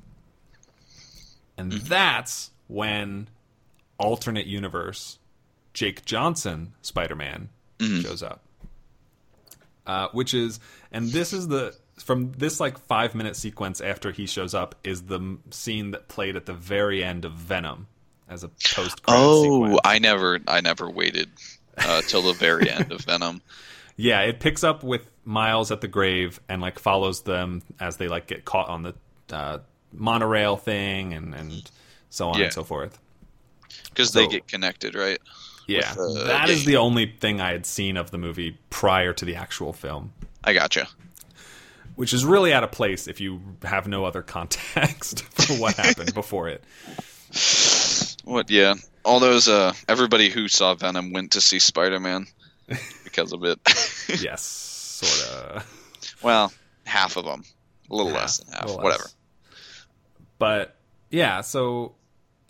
[1.58, 3.30] And that's when
[3.98, 5.20] alternate universe
[5.74, 8.42] Jake Johnson Spider Man shows up.
[9.86, 10.60] Uh, which is,
[10.92, 15.04] and this is the from this like five minute sequence after he shows up is
[15.04, 17.88] the m- scene that played at the very end of Venom
[18.28, 19.02] as a post.
[19.08, 19.80] Oh, sequence.
[19.86, 21.30] I never, I never waited
[21.78, 23.42] uh, till the very end of Venom.
[23.98, 28.08] Yeah, it picks up with Miles at the grave and like follows them as they
[28.08, 28.94] like get caught on the
[29.32, 29.60] uh,
[29.94, 31.72] monorail thing and and
[32.10, 32.46] so on Yeah.
[32.46, 33.00] and so forth.
[33.90, 35.20] Because they get connected, right?
[35.68, 39.14] Yeah, With, uh, that is the only thing I had seen of the movie prior
[39.14, 40.88] to the actual film, I gotcha.
[41.96, 46.14] which is really out of place if you have no other context for what happened
[46.14, 46.64] before it.
[48.26, 48.50] What?
[48.52, 49.48] Yeah, all those.
[49.48, 52.28] Uh, everybody who saw Venom went to see Spider Man
[53.16, 53.60] because of it.
[54.22, 56.20] Yes, sort of.
[56.22, 56.54] well,
[56.86, 57.44] half of them,
[57.90, 58.76] a little less than half.
[58.76, 59.10] Whatever.
[60.38, 60.78] But
[61.10, 61.96] yeah, so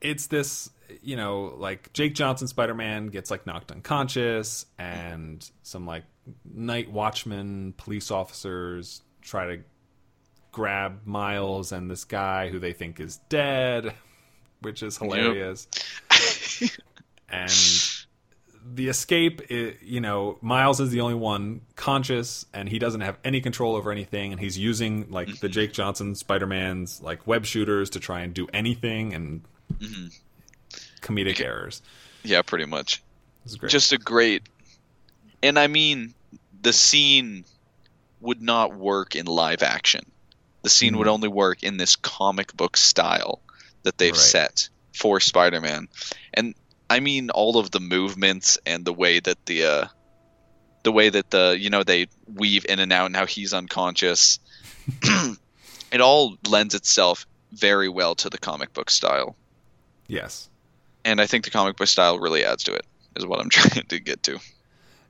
[0.01, 0.69] it's this,
[1.01, 6.03] you know, like Jake Johnson Spider Man gets like knocked unconscious, and some like
[6.43, 9.63] night watchmen, police officers try to
[10.51, 13.93] grab Miles and this guy who they think is dead,
[14.59, 15.69] which is hilarious.
[17.29, 17.49] and
[18.73, 23.17] the escape, i you know, Miles is the only one conscious, and he doesn't have
[23.23, 27.45] any control over anything, and he's using like the Jake Johnson Spider Man's like web
[27.45, 30.07] shooters to try and do anything, and mm-hmm.
[31.01, 31.81] comedic errors.
[32.23, 33.03] Yeah, pretty much.
[33.43, 33.71] This is great.
[33.71, 34.43] Just a great,
[35.43, 36.15] and I mean,
[36.61, 37.45] the scene
[38.21, 40.05] would not work in live action.
[40.63, 41.13] The scene would mm-hmm.
[41.13, 43.41] only work in this comic book style
[43.83, 44.19] that they've Right.
[44.19, 45.87] set for Spider-Man,
[46.33, 46.55] and
[46.89, 49.87] I mean all of the movements and the way that the uh,
[50.83, 54.39] the way that the you know they weave in and out and how he's unconscious.
[55.91, 59.35] it all lends itself very well to the comic book style,
[60.07, 60.49] yes.
[61.03, 62.85] and I think the comic book style really adds to it.
[63.15, 64.39] Is what I'm trying to get to.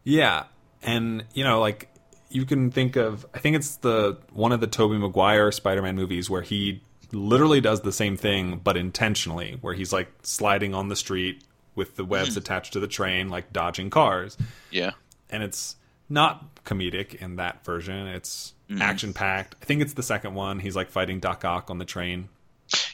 [0.03, 0.43] Yeah,
[0.81, 1.89] and you know, like
[2.29, 6.29] you can think of, I think it's the one of the Tobey Maguire Spider-Man movies
[6.29, 10.95] where he literally does the same thing, but intentionally, where he's like sliding on the
[10.95, 11.43] street
[11.75, 14.37] with the webs attached to the train, like dodging cars,
[14.71, 14.91] Yeah.
[15.29, 15.75] and it's
[16.09, 18.07] not comedic in that version.
[18.07, 19.55] It's action packed.
[19.61, 20.59] I think it's the second one.
[20.59, 22.29] He's like fighting Doc Ock on the train.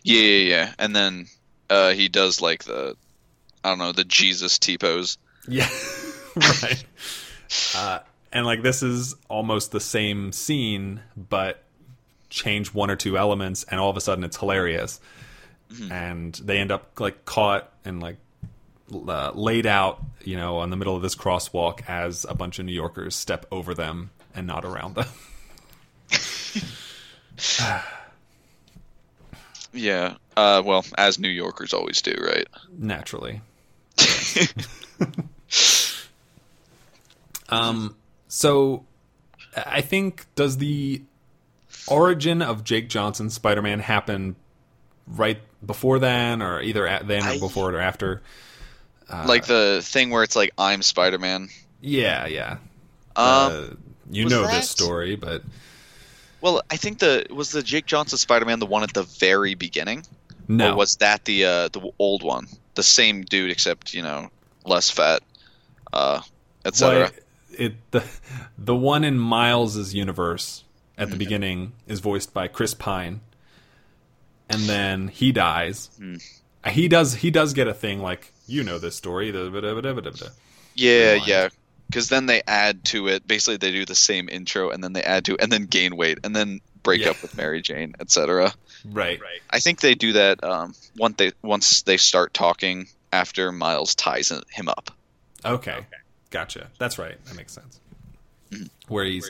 [0.03, 0.73] Yeah, yeah, yeah.
[0.79, 1.27] And then
[1.69, 2.95] uh, he does like the,
[3.63, 5.17] I don't know, the Jesus T pose.
[5.47, 5.67] Yeah,
[6.35, 6.83] right.
[7.75, 7.99] Uh,
[8.31, 11.63] and like this is almost the same scene, but
[12.29, 14.99] change one or two elements, and all of a sudden it's hilarious.
[15.89, 18.17] And they end up like caught and like
[18.93, 22.65] uh, laid out, you know, on the middle of this crosswalk as a bunch of
[22.65, 25.07] New Yorkers step over them and not around them.
[29.73, 30.15] Yeah.
[30.35, 32.47] Uh, well, as New Yorkers always do, right?
[32.77, 33.41] naturally.
[37.49, 37.95] um.
[38.27, 38.85] So,
[39.55, 41.01] I think does the
[41.87, 44.35] origin of Jake Johnson's Spider-Man happen
[45.07, 48.21] right before then, or either at then or I- before it or after?
[49.25, 51.49] Like the thing where it's like I'm Spider-Man.
[51.81, 52.51] Yeah, yeah.
[53.15, 53.63] Um, Uh,
[54.11, 55.43] you know that- this story, but
[56.41, 60.05] well, I think the was the Jake Johnson Spider-Man the one at the very beginning,
[60.47, 60.71] no.
[60.71, 64.29] or was that the uh, the old one, the same dude except you know
[64.65, 65.21] less fat,
[65.93, 66.21] uh,
[66.65, 67.03] etc.
[67.05, 67.13] What-
[67.59, 68.03] it the
[68.57, 70.63] the one in Miles's universe
[70.97, 71.11] at Mm-hmm.
[71.11, 73.19] the beginning is voiced by Chris Pine,
[74.49, 75.89] and then he dies.
[76.63, 79.29] Uh, He does he does get a thing like you know this story.
[80.75, 81.49] Yeah, yeah.
[81.87, 83.27] Because then they add to it.
[83.27, 86.19] Basically, they do the same intro, and then they add to, and then gain weight,
[86.23, 87.09] and then break Yeah.
[87.11, 88.53] up with Mary Jane, etc.
[88.85, 89.19] Right.
[89.21, 89.41] Right.
[89.49, 94.31] I think they do that um, once they once they start talking after Miles ties
[94.51, 94.89] him up.
[95.43, 95.85] Okay.
[96.29, 96.69] Gotcha.
[96.79, 97.23] That's right.
[97.25, 97.79] That makes sense.
[98.51, 98.65] Mm-hmm.
[98.87, 99.29] Where he's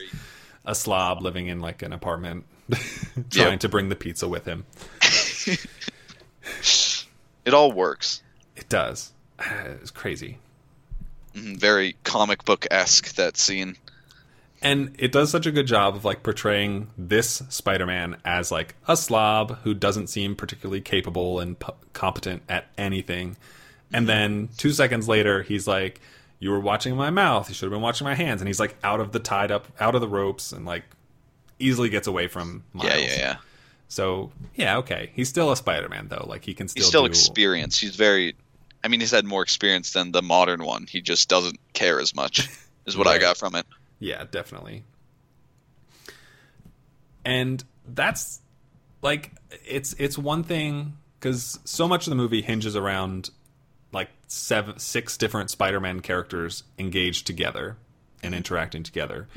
[0.64, 2.44] a slob living in like an apartment,
[3.30, 3.60] trying Yep.
[3.60, 4.64] to bring the pizza with him.
[7.44, 8.22] It all works.
[8.56, 9.12] It does.
[9.80, 10.38] It's crazy.
[11.34, 13.76] Mhm, Very comic book esque that scene.
[14.60, 18.96] and it does such a good job of like portraying this spider-man as like a
[18.96, 23.36] slob who doesn't seem particularly capable and p- competent at anything
[23.92, 26.00] and then two seconds later he's like
[26.38, 28.76] you were watching my mouth you should have been watching my hands and he's like
[28.84, 30.84] out of the tied up out of the ropes and like
[31.58, 32.88] easily gets away from Miles.
[32.90, 33.36] Yeah, yeah, yeah.
[33.88, 37.06] so yeah okay he's still a spider-man though like he can still He's still do
[37.08, 37.80] experienced.
[37.80, 38.36] He's very.
[38.84, 40.86] I mean, he's had more experience than the modern one.
[40.88, 42.48] He just doesn't care as much.
[42.84, 43.64] Is what I got from it.
[44.00, 44.82] Yeah, definitely.
[47.24, 48.40] And that's
[49.02, 49.30] like
[49.64, 53.30] it's it's one thing cuz so much of the movie hinges around
[53.92, 57.76] like seven six different Spider-Man characters engaged together
[58.20, 59.28] and interacting together.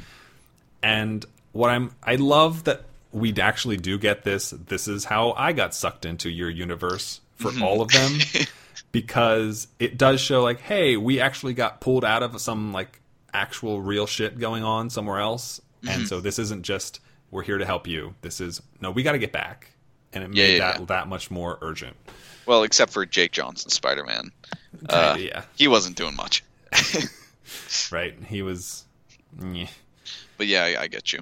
[0.81, 5.53] And what I'm I love that we actually do get this this is how I
[5.53, 7.61] got sucked into your universe for mm-hmm.
[7.61, 8.17] all of them
[8.95, 12.99] because it does show like hey we actually got pulled out of some like
[13.33, 15.61] actual real shit going on somewhere else.
[15.81, 16.05] And mm-hmm.
[16.05, 16.99] so this isn't just
[17.31, 18.15] we're here to help you.
[18.21, 19.71] This is no we got to get back.
[20.13, 20.85] And it Yeah, made yeah, that yeah.
[20.85, 21.95] that much more urgent.
[22.45, 24.31] Well, except for Jake Johnson, Spider Man.
[24.79, 25.43] Kinda, uh, yeah.
[25.55, 26.43] He wasn't doing much.
[27.91, 28.15] right.
[28.27, 28.85] He was
[30.37, 31.19] But yeah, I, I get you.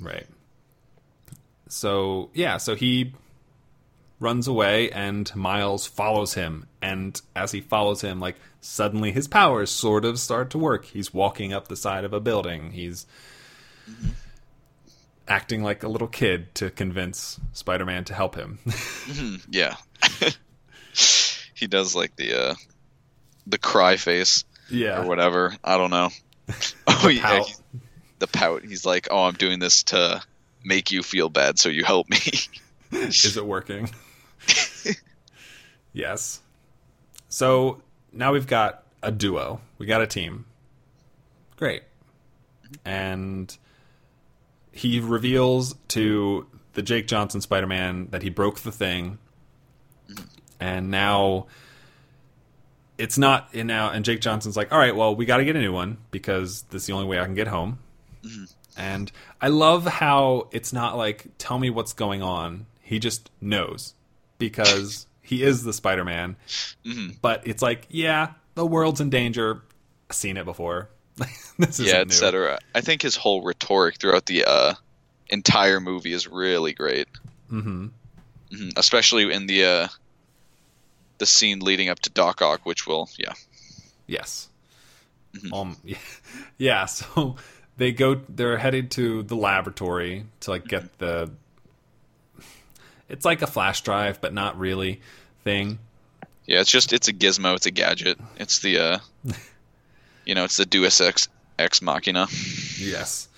[0.00, 0.26] right.
[1.68, 3.12] So yeah so he
[4.20, 9.70] runs away and miles follows him and as he follows him like suddenly his powers
[9.70, 13.06] sort of start to work he's walking up the side of a building he's
[15.26, 18.58] acting like a little kid to convince spider-man to help him
[19.50, 19.76] Yeah.
[21.54, 22.54] he does like the uh
[23.46, 25.54] the cry face yeah or whatever.
[25.62, 26.10] I don't know.
[26.86, 27.46] Oh yeah, pout.
[27.48, 27.54] he-
[28.18, 28.62] the pout.
[28.64, 30.22] He's like, "Oh, I'm doing this to
[30.64, 32.18] make you feel bad, so you help me."
[32.92, 33.90] Is it working?
[35.92, 36.40] yes.
[37.28, 39.60] So now we've got a duo.
[39.78, 40.46] We got a team.
[41.56, 41.82] Great.
[42.84, 43.56] And
[44.72, 49.18] he reveals to the Jake Johnson Spider Man that he broke the thing.
[50.60, 51.46] And now
[52.98, 55.56] it's not and now and Jake Johnson's like, all right, well, we got to get
[55.56, 57.78] a new one because this is the only way I can get home.
[58.24, 58.44] Mm-hmm.
[58.76, 62.66] And I love how it's not like tell me what's going on.
[62.84, 63.94] He just knows
[64.38, 66.36] because he is the Spider-Man.
[67.20, 69.62] But it's like, yeah, the world's in danger.
[70.08, 70.90] I've seen it before.
[71.58, 72.58] this yeah, etc.
[72.74, 74.74] I think his whole rhetoric throughout the uh,
[75.28, 77.08] entire movie is really great.
[77.50, 77.88] Mm-hmm.
[78.76, 79.88] Especially in the uh,
[81.18, 83.32] the scene leading up to Doc Ock, which will yeah.
[84.06, 84.48] Yes.
[85.34, 85.54] Mm-hmm.
[85.54, 85.76] Um.
[85.84, 85.96] Yeah,
[86.58, 86.84] yeah.
[86.86, 87.36] So
[87.76, 88.20] they go.
[88.28, 91.30] They're headed to the laboratory to like get the.
[93.08, 95.00] It's like a flash drive, but not really.
[95.44, 95.78] Thing.
[96.46, 98.18] Yeah, it's just it's a gizmo, it's a gadget.
[98.38, 98.98] It's the uh
[100.24, 101.28] you know, it's the Deus Ex
[101.58, 102.26] Ex Machina.
[102.78, 103.28] Yes.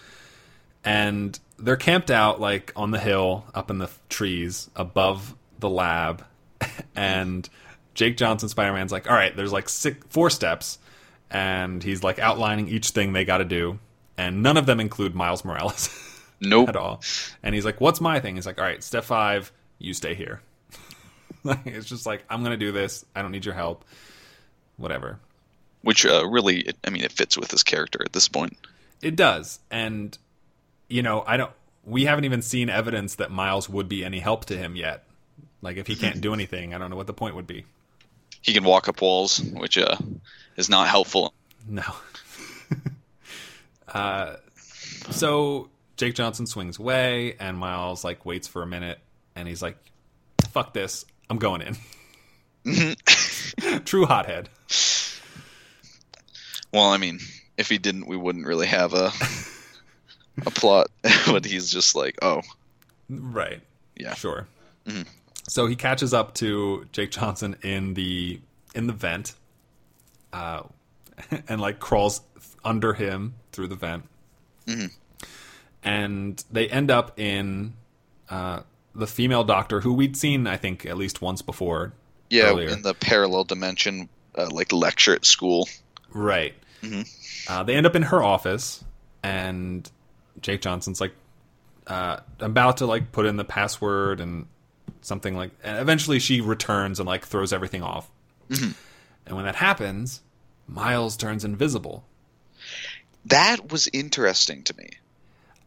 [0.85, 6.25] And they're camped out like on the hill up in the trees above the lab.
[6.95, 7.47] And
[7.95, 10.79] Jake Johnson Spider Man's like, all right, there's like six, four steps.
[11.31, 13.79] And he's like outlining each thing they got to do.
[14.17, 15.89] and none of them include Miles Morales
[16.41, 16.69] Nope.
[16.69, 17.03] at all.
[17.43, 20.43] And he's like, "What's my thing?" He's like, "All right, step five, you stay here."
[21.45, 23.05] like, it's just like I'm gonna do this.
[23.15, 23.85] I don't need your help.
[24.77, 25.19] Whatever.
[25.83, 28.57] Which uh, really, I mean, it fits with his character at this point.
[29.03, 30.17] It does, and
[30.89, 31.53] you know, I don't.
[31.85, 35.05] We haven't even seen evidence that Miles would be any help to him yet.
[35.63, 37.65] Like, if he can't do anything, I don't know what the point would be.
[38.43, 39.97] He can walk up walls, which uh,
[40.57, 41.33] is not helpful.
[41.69, 41.83] No.
[43.89, 44.37] uh,
[45.11, 48.99] so Jake Johnson swings away, and Miles like waits for a minute,
[49.35, 49.77] and he's like,
[50.51, 51.77] "Fuck this, I'm going in."
[52.67, 53.79] Mm-hmm.
[53.85, 54.49] True hothead.
[56.73, 57.21] Well, I mean,
[57.57, 59.11] if he didn't, we wouldn't really have a
[60.45, 60.89] a plot.
[61.27, 62.43] but he's just like, oh,
[63.09, 63.61] Right.
[63.97, 64.47] yeah, Sure.
[64.87, 65.03] Mm-hmm.
[65.49, 68.41] So he catches up to Jake Johnson in the
[68.75, 69.35] in the vent,
[70.33, 70.63] uh,
[71.49, 72.21] and like crawls
[72.65, 74.05] under him through the vent,
[74.67, 74.87] mm-hmm.
[75.87, 77.73] And they end up in
[78.29, 78.61] uh,
[78.95, 81.93] the female doctor who we'd seen, I think, at least once before.
[82.29, 82.69] yeah, earlier.
[82.69, 85.69] in the parallel dimension, uh, like lecture at school.
[86.13, 86.55] Right.
[87.49, 88.83] Uh, they end up in her office,
[89.23, 89.89] and
[90.41, 91.13] Jake Johnson's like
[91.87, 94.47] uh, about to like put in the password and
[95.03, 95.53] something like.
[95.63, 98.11] And eventually, she returns and like throws everything off.
[98.51, 100.21] And when that happens,
[100.67, 102.05] Miles turns invisible.
[103.25, 104.91] That was interesting to me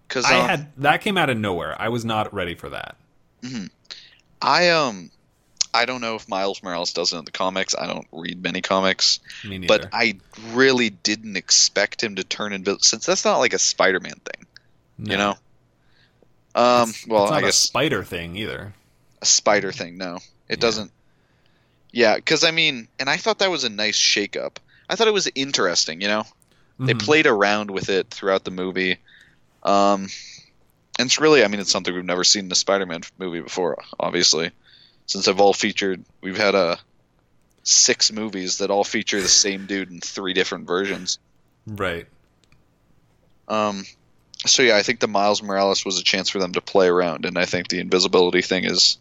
[0.09, 1.79] because I had that came out of nowhere.
[1.81, 2.97] I was not ready for that.
[4.41, 5.11] I um
[5.73, 7.75] I don't know if Miles Morales does it in the comics.
[7.75, 9.77] I don't read many comics, Me neither.
[9.79, 10.17] but I
[10.51, 14.47] really didn't expect him to turn invisible since that's not like a Spider-Man thing,
[14.97, 15.11] No.
[15.11, 15.35] you know.
[16.55, 18.73] Um, well, it's not I a guess spider thing either.
[19.21, 19.97] a spider thing.
[19.97, 20.55] No, it Yeah.
[20.55, 20.91] doesn't.
[21.91, 24.57] Yeah, because I mean, and I thought that was a nice shakeup.
[24.89, 26.01] I thought it was interesting.
[26.01, 26.23] You know,
[26.79, 26.99] they Mhm.
[27.05, 28.97] played around with it throughout the movie.
[29.63, 30.07] Um,
[30.97, 33.81] and it's really, I mean, it's something we've never seen in a Spider-Man movie before.
[33.99, 34.51] Obviously,
[35.05, 36.75] since they've all featured, we've had uh,
[37.63, 41.19] six movies that all feature the same dude in three different versions.
[41.65, 42.07] Right.
[43.47, 43.85] Um,
[44.45, 47.25] so yeah, I think the Miles Morales was a chance for them to play around,
[47.25, 48.97] and I think the invisibility thing is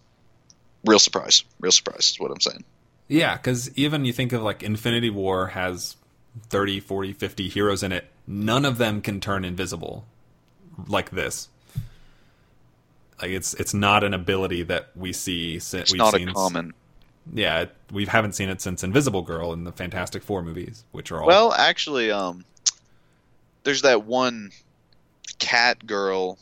[0.87, 1.45] real surprise.
[1.61, 2.65] Real surprise is what I'm saying.
[3.09, 5.97] Yeah, because even you think of like Infinity War has
[6.49, 8.05] 30, 40, 50 heroes in it.
[8.27, 10.07] None of them can turn invisible
[10.87, 11.49] like this.
[13.21, 15.59] Like it's it's not an ability that we see.
[15.59, 16.75] si- It's we've not a seen, common.
[17.35, 21.21] Yeah, we haven't seen it since Invisible Girl in the Fantastic Four movies, which are
[21.21, 22.45] all Well, actually, um,
[23.65, 24.51] there's that one
[25.39, 26.39] cat girl.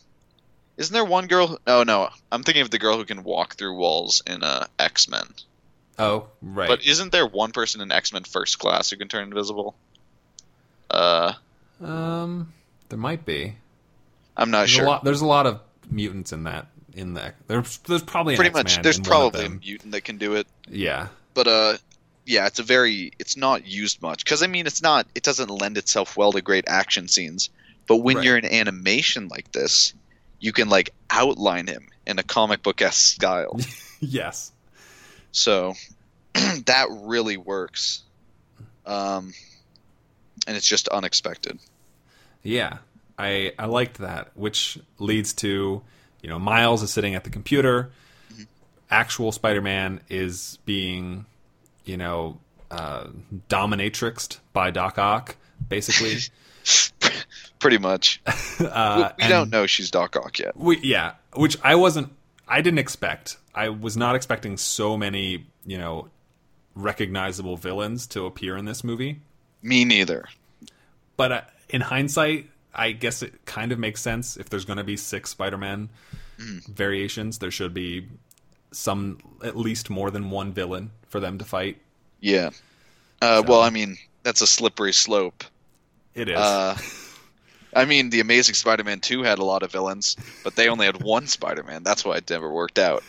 [0.76, 1.58] Isn't there one girl?
[1.66, 5.08] Oh no, I'm thinking of the girl who can walk through walls in uh, X
[5.08, 5.24] Men.
[5.98, 6.68] oh right.
[6.68, 9.74] But isn't there one person in X Men First Class who can turn invisible?
[10.90, 11.32] Uh,
[11.82, 12.52] um,
[12.90, 13.56] there might be.
[14.36, 14.84] I'm not There's sure.
[14.84, 15.04] a lot.
[15.04, 15.60] There's a lot of
[15.90, 16.66] mutants in that.
[16.94, 20.02] In the there's there's probably Pretty much, there's in one of probably a mutant that
[20.04, 20.46] can do it.
[20.68, 21.08] yeah.
[21.34, 21.76] but uh
[22.24, 25.50] yeah it's a very it's not used much because i mean it's not it doesn't
[25.50, 27.50] lend itself well to great action scenes
[27.86, 28.24] but when Right.
[28.24, 29.92] you're in animation like this
[30.40, 33.60] you can like outline him in a comic book esque style
[34.00, 34.50] Yes.
[35.32, 35.74] so
[36.34, 38.02] that really works
[38.86, 39.34] um
[40.48, 41.58] and it's just unexpected
[42.42, 42.78] Yeah,
[43.18, 45.82] I I liked that, which leads to
[46.22, 47.90] you know Miles is sitting at the computer.
[48.90, 51.26] Actual Spider-Man is being
[51.84, 52.38] you know
[52.70, 53.06] uh,
[53.48, 55.36] dominatrixed by Doc Ock,
[55.68, 56.18] basically.
[57.60, 58.20] pretty much
[58.60, 62.12] uh, we and don't know she's doc ock yet We, yeah, which I wasn't.
[62.48, 63.36] I didn't expect.
[63.54, 66.08] I was not expecting so many you know
[66.74, 69.20] recognizable villains to appear in this movie.
[69.62, 70.26] me neither
[71.16, 71.40] But uh,
[71.70, 74.36] in hindsight, I guess it kind of makes sense.
[74.36, 75.88] If there's going to be six Spider-Man
[76.68, 78.06] variations, there should be
[78.70, 81.78] some, at least more than one villain for them to fight.
[82.20, 82.50] yeah
[83.22, 85.44] uh, well i mean that's a slippery slope
[86.14, 86.76] It is Uh,
[87.74, 91.02] I mean, the Amazing Spider-Man two had a lot of villains, but they only had
[91.02, 91.82] one Spider-Man.
[91.82, 93.02] That's why it never worked out.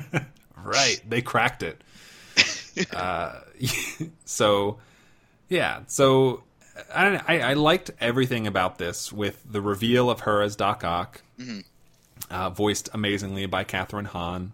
[0.64, 1.00] right.
[1.08, 1.80] They cracked it.
[2.92, 3.38] uh,
[4.24, 4.78] so,
[5.48, 5.80] yeah.
[5.86, 6.42] So
[6.94, 11.22] I, I, I liked everything about this with the reveal of her as Doc Ock,
[12.30, 14.52] uh, voiced amazingly by Kathryn Hahn,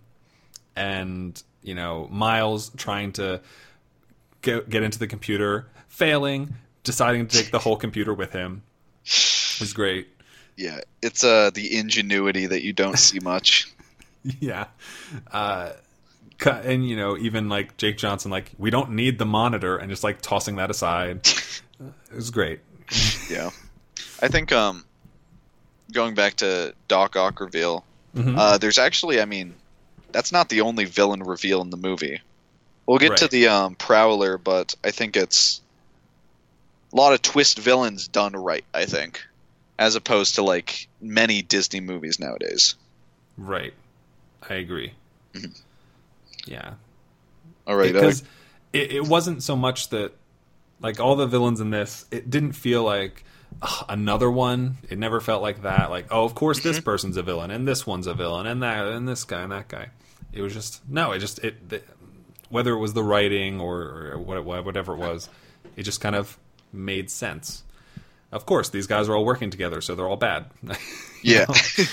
[0.75, 3.41] and you know Miles trying to
[4.43, 6.55] get, get into the computer, failing,
[6.85, 8.63] deciding to take the whole computer with him
[9.61, 10.09] was great.
[10.57, 13.71] yeah, it's uh the ingenuity that you don't see much.
[14.41, 14.67] Yeah.
[15.31, 15.71] Uh,
[16.45, 20.03] and you know, even like Jake Johnson, like we don't need the monitor, and just
[20.03, 21.29] like tossing that aside.
[21.81, 22.61] It was great.
[23.29, 23.51] Yeah,
[24.23, 24.85] I think um,
[25.93, 28.39] going back to Doc Ock reveal, Mhm.
[28.39, 29.55] uh, there's actually, I mean,
[30.13, 32.21] that's not the only villain reveal in the movie.
[32.87, 35.61] We'll get to the um, Prowler, but I think it's
[36.93, 38.65] a lot of twist villains done right.
[38.73, 39.27] I think,
[39.77, 42.77] as opposed to like many Disney movies nowadays.
[43.37, 43.75] Right.
[44.49, 44.93] I agree.
[45.35, 45.51] Mm-hmm.
[46.47, 46.75] Yeah.
[47.67, 48.23] All right, because
[48.73, 50.13] it, it wasn't so much that
[50.81, 53.25] like all the villains in this it didn't feel like
[53.63, 54.77] "Ugh, another one.
[54.91, 55.91] It never felt like that.
[55.91, 56.69] Like oh of course Mm-hmm.
[56.69, 59.53] this person's a villain and this one's a villain and that and this guy and
[59.53, 59.89] that guy.
[60.33, 61.83] It was just no it just it the,
[62.49, 65.29] whether it was the writing or, or what, what- whatever it was
[65.77, 66.39] it just kind of
[66.73, 67.63] made sense.
[68.33, 70.47] Of course these guys are all working together so they're all bad.
[71.23, 71.47] Yeah,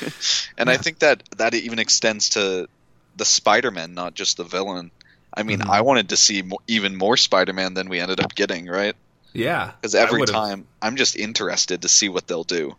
[0.60, 2.68] and I think that that even extends to
[3.16, 4.92] the Spider-Man, not just the villain.
[5.36, 5.70] I mean, Mhm.
[5.70, 8.96] I wanted to see mo- even more Spider-Man than we ended up getting, right?
[9.36, 12.76] yeah Because every time I'm just interested to see what they'll do.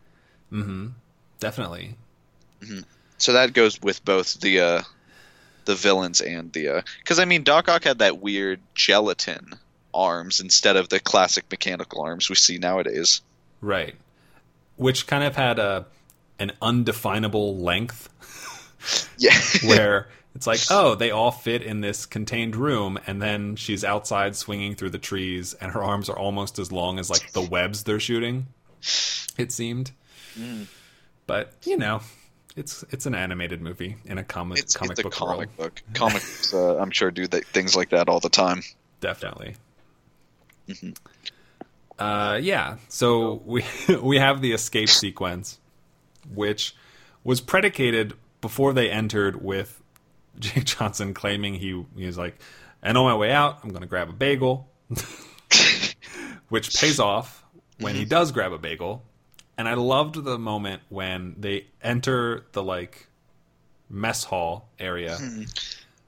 [0.53, 0.93] mhm,
[1.41, 1.97] definitely
[3.19, 4.83] So that goes with both the uh,
[5.65, 9.55] the villains and the because I mean Doc Ock had that weird gelatin
[9.93, 13.21] arms instead of the classic mechanical arms we see nowadays.
[13.61, 13.95] Right.
[14.77, 15.87] Which kind of had a
[16.39, 18.09] an undefinable length
[19.19, 19.39] Yeah,
[19.69, 24.35] where it's like, oh, they all fit in this contained room and then she's outside
[24.35, 27.85] swinging through the trees and her arms are almost as long as like the webs
[27.85, 28.47] they're shooting.
[29.39, 29.93] It seemed.
[30.37, 30.67] Mm.
[31.27, 32.01] But, you know,
[32.57, 35.75] it's it's an animated movie in a comic it's, comic it's a book comic world.
[35.75, 35.83] book.
[35.95, 38.63] Comics, uh, I'm sure, do that, things like that all the time.
[39.01, 39.57] Definitely.
[40.69, 40.91] Mm-hmm.
[41.99, 42.77] Uh, yeah.
[42.89, 43.65] So we
[44.01, 45.59] we have the escape sequence,
[46.33, 46.75] which
[47.23, 49.81] was predicated before they entered with
[50.39, 52.37] Jake Johnson claiming he he was like,
[52.83, 54.69] and on my way out, I'm going to grab a bagel,
[56.49, 57.45] which pays off
[57.79, 58.11] when he mm-hmm.
[58.11, 59.03] does grab a bagel.
[59.57, 63.09] And I loved the moment when they enter the like
[63.89, 65.17] mess hall area.
[65.17, 65.43] Hmm.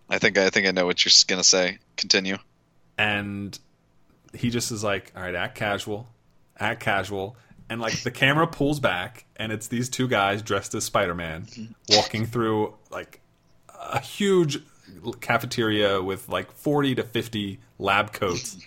[0.09, 1.79] I think I think I know what you're gonna say.
[1.97, 2.39] Continue.
[2.99, 3.59] and
[4.35, 6.09] he just is like, "All right, act casual,
[6.59, 7.37] act casual,"
[7.69, 11.73] and like the camera pulls back, and it's these two guys dressed as Spider-Man mm-hmm.
[11.89, 13.21] walking through like
[13.81, 14.59] a huge
[15.21, 18.59] cafeteria with like forty to fifty lab coats,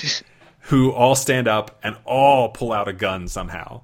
[0.60, 3.82] who all stand up and all pull out a gun somehow.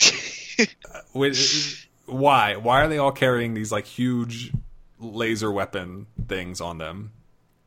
[1.12, 2.56] Which, why?
[2.56, 4.52] Why are they all carrying these like huge
[4.98, 7.12] laser weapon things on them?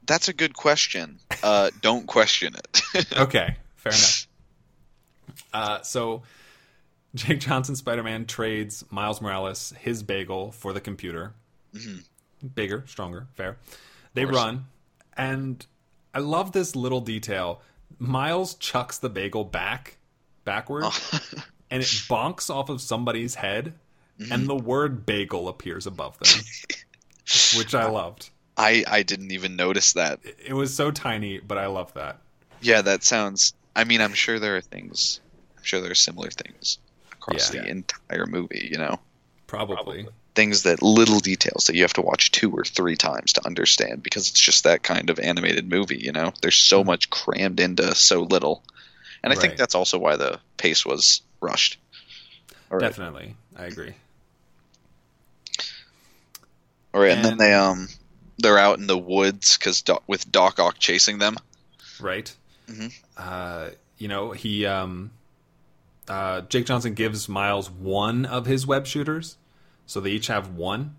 [0.06, 1.20] That's a good question.
[1.44, 3.14] Uh, don't question it.
[3.18, 4.28] okay, fair enough.
[5.54, 6.24] Uh, so,
[7.16, 11.34] Jake Johnson Spider Man trades Miles Morales his bagel for the computer.
[12.56, 13.58] Bigger, stronger, fair.
[14.14, 14.66] They run,
[15.16, 15.66] and
[16.14, 17.62] I love this little detail.
[18.00, 19.98] Miles chucks the bagel back,
[20.44, 21.20] backward, oh.
[21.70, 23.74] and it bonks off of somebody's head,
[24.20, 24.46] and mm-hmm.
[24.46, 26.44] the word bagel appears above them,
[27.58, 28.30] which I loved.
[28.58, 30.20] I I didn't even notice that.
[30.46, 32.18] It was so tiny, but I love that.
[32.62, 33.54] Yeah, that sounds.
[33.76, 35.22] I mean, I'm sure there are things.
[35.58, 36.80] I'm sure there are similar things
[37.14, 37.62] across Yeah.
[37.62, 38.68] the entire movie.
[38.72, 39.00] You know,
[39.48, 40.08] Probably.
[40.34, 44.02] Things that little details that you have to watch two or three times to understand
[44.02, 45.98] because it's just that kind of animated movie.
[45.98, 48.64] You know, there's so much crammed into so little,
[49.24, 51.78] and I think that's also why the pace was rushed.
[52.70, 53.36] Right, Definitely.
[53.58, 53.94] I agree.
[56.94, 57.90] all right, and, then they um
[58.38, 61.38] they're out in the woods because Do- with Doc Ock chasing them.
[62.00, 62.34] right?
[62.68, 62.88] Mm-hmm.
[63.18, 65.12] Uh, you know, he um,
[66.08, 69.38] uh, Jake Johnson gives Miles one of his web shooters,
[69.92, 70.96] so they each have one.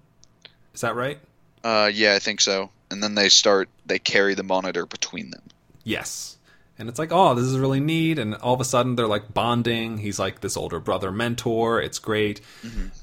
[0.74, 1.18] Is that right?
[1.64, 2.68] Uh, yeah, I think so.
[2.90, 5.42] And then they start they carry the monitor between them.
[5.82, 6.36] Yes.
[6.78, 8.18] And it's like, oh, this is really neat.
[8.18, 9.96] And all of a sudden, they're like bonding.
[9.96, 11.80] He's like this older brother mentor.
[11.80, 12.42] It's great.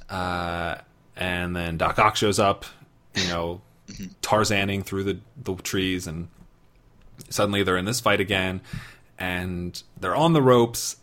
[0.08, 0.76] Uh,
[1.16, 2.66] and then Doc Ock shows up,
[3.16, 3.62] you know,
[4.22, 6.06] Tarzaning through the, the trees.
[6.06, 6.28] And
[7.30, 8.62] suddenly they're in this fight again.
[9.18, 10.98] And they're on the ropes.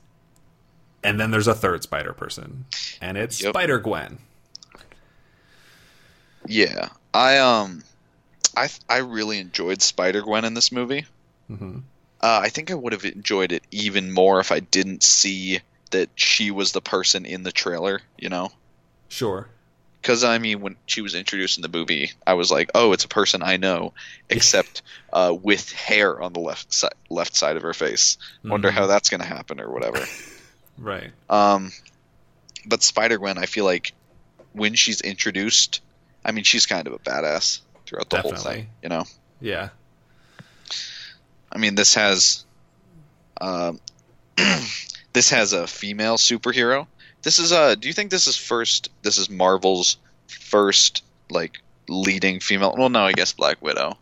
[1.02, 2.66] And then there's a third spider person.
[3.00, 3.52] And it's Yep.
[3.52, 4.18] Spider Gwen.
[6.48, 7.82] Yeah, I um,
[8.56, 11.06] I I really enjoyed Spider Gwen in this movie.
[11.50, 11.82] Mhm.
[12.20, 16.08] Uh, I think I would have enjoyed it even more if I didn't see that
[16.16, 18.00] she was the person in the trailer.
[18.18, 18.50] You know,
[19.08, 19.48] Sure.
[20.00, 23.04] because I mean, when she was introduced in the movie, I was like, oh, it's
[23.04, 23.92] a person I know,
[24.30, 24.82] except
[25.12, 28.16] uh, with hair on the left side left side of her face.
[28.44, 28.74] Wonder Mhm.
[28.74, 30.08] how that's gonna happen or whatever.
[30.78, 31.10] Right.
[31.30, 31.72] Um,
[32.66, 33.92] but Spider Gwen, I feel like
[34.52, 35.80] when she's introduced,
[36.26, 38.66] I mean, she's kind of a badass throughout the whole thing.
[38.82, 39.04] You know,
[39.40, 39.68] Yeah.
[41.52, 42.44] I mean, this has,
[43.40, 43.80] um,
[45.12, 46.88] this has a female superhero.
[47.22, 49.96] This is uh do you think this is first this is Marvel's
[50.28, 51.58] first like
[51.88, 53.96] leading female well no, I guess Black Widow.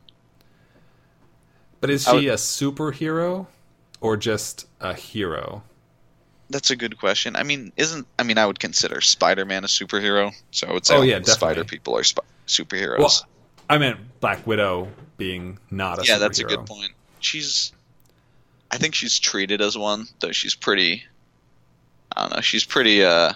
[1.81, 3.47] But is she would- a superhero
[4.01, 5.63] or just a hero?
[6.51, 7.37] That's a good question.
[7.37, 10.95] I mean, isn't I mean I would consider Spider-Man a superhero, so I would say
[10.95, 12.99] Oh, all yeah, Spider people are sp- superheroes.
[12.99, 13.27] Well,
[13.71, 16.21] I meant Black Widow being not a yeah, superhero.
[16.21, 16.93] that's a good point.
[17.21, 17.73] She's
[18.71, 21.05] I think she's treated as one, though she's pretty
[22.17, 23.33] I don't know, she's pretty uh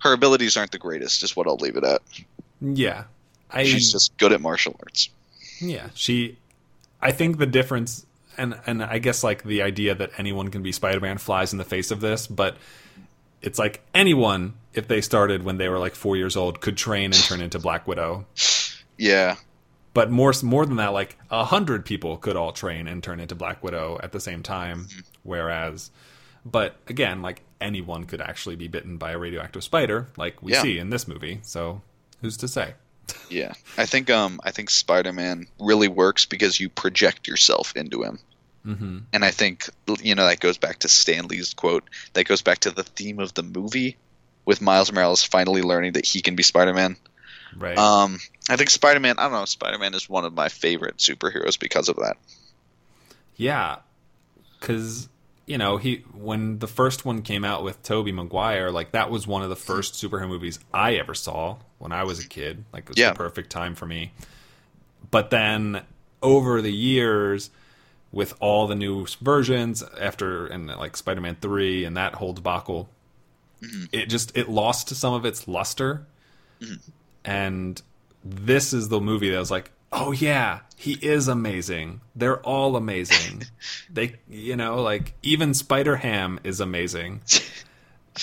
[0.00, 2.02] her abilities aren't the greatest, is what I'll leave it at.
[2.60, 3.04] Yeah.
[3.50, 5.08] I She's just good at martial arts.
[5.60, 6.36] Yeah, she.
[7.00, 8.04] I think the difference,
[8.38, 11.64] and and I guess like the idea that anyone can be Spider-Man flies in the
[11.64, 12.56] face of this, but
[13.42, 17.06] it's like anyone, if they started when they were like four years old, could train
[17.06, 18.26] and turn into Black Widow.
[18.98, 19.36] Yeah.
[19.92, 23.34] But more more than that, like a hundred people could all train and turn into
[23.34, 24.86] Black Widow at the same time.
[24.86, 25.00] Mm-hmm.
[25.22, 25.90] Whereas,
[26.44, 30.62] but again, like anyone could actually be bitten by a radioactive spider, like we Yeah.
[30.62, 31.40] see in this movie.
[31.42, 31.80] So
[32.20, 32.74] who's to say?
[33.30, 38.18] Yeah, I think um I think Spider-Man really works because you project yourself into him,
[38.64, 39.68] hmm and I think
[40.02, 41.88] you know that goes back to Stan Lee's quote.
[42.12, 43.96] That goes back to the theme of the movie,
[44.44, 46.96] with Miles Morales finally learning that he can be Spider-Man.
[47.56, 47.78] Right.
[47.78, 49.18] Um, I think Spider-Man.
[49.18, 49.44] I don't know.
[49.44, 52.16] Spider-Man is one of my favorite superheroes because of that.
[53.36, 53.76] Yeah,
[54.58, 55.08] because
[55.46, 59.26] you know he when the first one came out with Tobey Maguire, like that was
[59.26, 62.64] one of the first superhero movies I ever saw when I was a kid.
[62.72, 63.10] Like it was Yeah.
[63.10, 64.12] the perfect time for me.
[65.10, 65.82] But then
[66.22, 67.50] over the years,
[68.10, 72.88] with all the new versions after and like Spider-Man three and that whole debacle,
[73.60, 73.84] mm-hmm.
[73.92, 76.06] it just it lost some of its luster.
[76.60, 76.90] Mm-hmm.
[77.24, 77.82] And
[78.24, 82.00] this is the movie that was like, oh yeah, he is amazing.
[82.14, 83.44] They're all amazing.
[83.90, 87.22] they, you know, like even Spider Ham is amazing.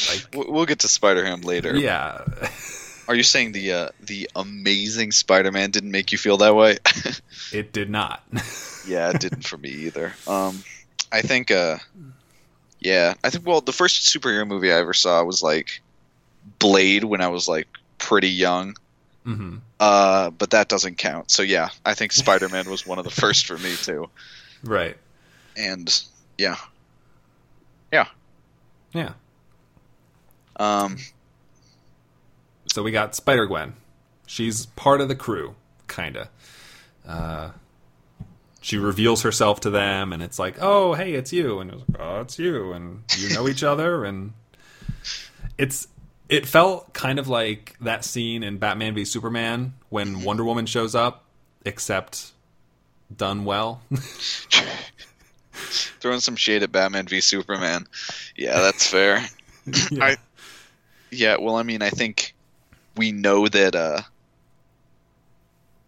[0.10, 1.76] Like, We- We'll get to Spider-Ham later.
[1.76, 2.22] yeah,
[3.10, 6.78] Are you saying the uh, the amazing Spider-Man didn't make you feel that way?
[7.52, 8.24] it did not.
[8.88, 10.14] yeah, it didn't for me either.
[10.28, 10.64] Um,
[11.12, 11.80] I think, uh,
[12.80, 13.46] yeah, I think.
[13.46, 15.82] Well, the first superhero movie I ever saw was like
[16.60, 17.68] Blade when I was like
[17.98, 18.78] pretty young.
[19.26, 21.32] hmm Uh, but that doesn't count.
[21.32, 24.12] So yeah, I think Spider-Man was one of the first for me too.
[24.64, 24.96] Right.
[25.58, 25.92] And
[26.38, 26.58] yeah,
[27.92, 28.06] yeah.
[28.94, 29.14] Yeah.
[30.58, 30.98] Um,
[32.68, 33.74] So we got Spider Gwen.
[34.28, 35.56] She's part of the crew,
[35.88, 36.30] kinda.
[37.06, 37.50] Uh,
[38.62, 42.00] she reveals herself to them, and it's like, "Oh, hey, it's you," and it like,
[42.00, 44.34] "Oh, it's you," and you know each other, and
[45.58, 45.88] it's
[46.32, 50.96] it felt kind of like that scene in Batman v Superman when Wonder Woman shows
[50.96, 51.26] up,
[51.66, 52.32] except
[53.16, 53.82] done well.
[55.52, 57.86] throwing some shade at Batman v Superman.
[58.36, 59.24] Yeah, that's fair.
[59.92, 60.04] Yeah.
[60.04, 60.18] I,
[61.12, 62.34] yeah, well, I mean, I think
[62.98, 63.76] we know that.
[63.76, 64.02] Uh,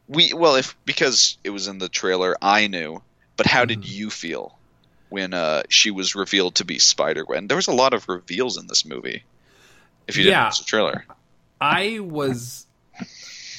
[0.07, 3.01] we well, if because it was in the trailer, I knew.
[3.35, 4.55] But how did you feel
[5.09, 7.47] when uh, she was revealed to be Spider Gwen?
[7.47, 9.23] There was a lot of reveals in this movie.
[10.07, 10.43] If you didn't Yeah.
[10.45, 11.05] watch the trailer,
[11.61, 12.65] I was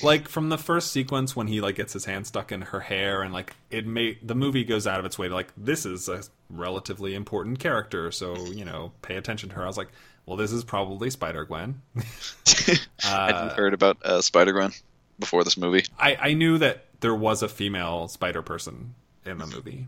[0.03, 3.23] like from the first sequence when he like gets his hand stuck in her hair
[3.23, 6.09] and like it made the movie goes out of its way to like this is
[6.09, 9.89] a relatively important character so you know pay attention to her i was like
[10.27, 14.73] well this is probably spider gwen I had you heard about uh, Spider Gwen
[15.19, 15.85] before this movie?
[15.99, 19.87] I, I knew that there was a female spider person in the movie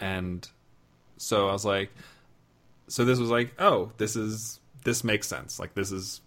[0.00, 0.46] and
[1.16, 1.90] so i was like
[2.88, 5.58] so this was like oh this is this makes sense.
[5.58, 6.20] Like this is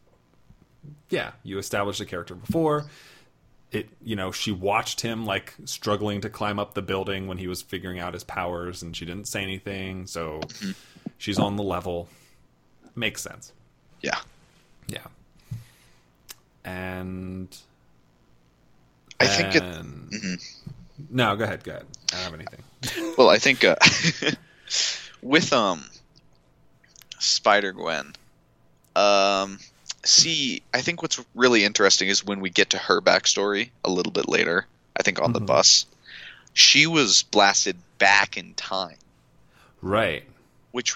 [1.09, 2.85] yeah you established a character before.
[3.71, 7.47] It you know she watched him like struggling to climb up the building when he
[7.47, 10.07] was figuring out his powers and she didn't say anything.
[10.07, 10.41] So
[11.17, 12.09] she's on the level.
[12.95, 13.53] Makes sense.
[14.01, 14.19] Yeah.
[14.87, 15.07] yeah.
[16.65, 17.55] And
[19.21, 20.39] I think it, and-
[21.09, 21.85] no go ahead go ahead.
[22.11, 23.13] I don't have anything.
[23.17, 23.75] Well, I think uh,
[25.21, 25.85] with um
[27.19, 28.13] Spider Gwen,
[28.95, 29.59] um,
[30.03, 34.11] see, I think what's really interesting is when we get to her backstory a little
[34.11, 34.65] bit later.
[34.97, 35.85] I think on the bus,
[36.53, 38.97] she was blasted back in time,
[39.81, 40.23] right
[40.71, 40.95] which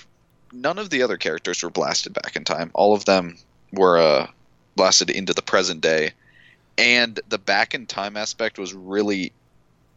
[0.51, 2.69] none of the other characters were blasted back in time.
[2.73, 3.37] All of them
[3.71, 4.27] were uh,
[4.75, 6.11] blasted into the present day,
[6.77, 9.31] and the back in time aspect was really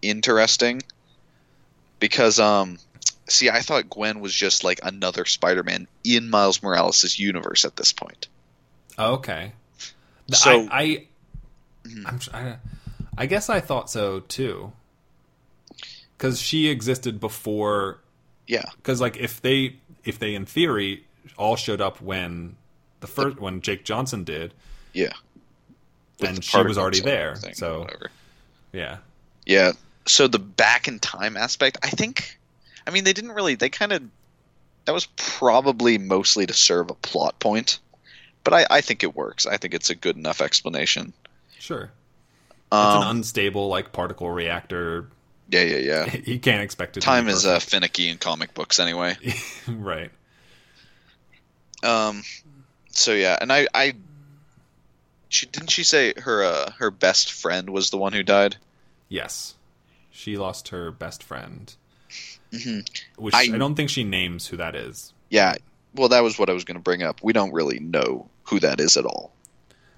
[0.02, 0.82] interesting
[1.98, 2.78] because um
[3.28, 7.92] see I thought Gwen was just like another Spider-Man in Miles Morales' universe at this
[7.92, 8.28] point.
[8.98, 9.52] Okay.
[10.32, 11.06] So- I, I,
[11.88, 12.06] mm-hmm.
[12.06, 12.56] I'm, I,
[13.18, 14.72] I guess I thought so too.
[16.16, 18.00] Because she existed before.
[18.46, 18.64] Yeah.
[18.76, 21.04] Because like if they if they, in theory,
[21.36, 22.56] all showed up when
[23.00, 24.54] the first when Jake Johnson did,
[24.92, 25.12] Yeah.
[26.18, 27.36] With then the she was already there.
[27.36, 28.10] thing, So whatever.
[28.72, 28.98] yeah,
[29.44, 29.72] Yeah.
[30.06, 32.35] So the back in time aspect, I think,
[32.86, 33.54] I mean, they didn't really.
[33.54, 34.02] They kind of.
[34.84, 37.80] That was probably mostly to serve a plot point,
[38.44, 39.44] but I, I think it works.
[39.46, 41.12] I think it's a good enough explanation.
[41.58, 41.90] sure.
[42.68, 45.08] It's Um, an unstable like particle reactor.
[45.48, 46.16] yeah, yeah, yeah.
[46.24, 47.00] You can't expect it.
[47.00, 49.16] Time is uh, finicky in comic books anyway.
[49.68, 50.10] right.
[51.82, 52.22] Um,
[52.90, 53.94] so yeah, and I, I,
[55.28, 58.56] she didn't she say her uh, her best friend was the one who died?
[59.08, 59.54] Yes,
[60.10, 61.74] she lost her best friend,
[62.56, 62.88] Mhm.
[63.16, 65.12] which I, I- don't think she names who that is.
[65.30, 65.54] Yeah.
[65.94, 67.20] Well, that was what I was going to bring up.
[67.22, 69.32] We don't really know who that is at all.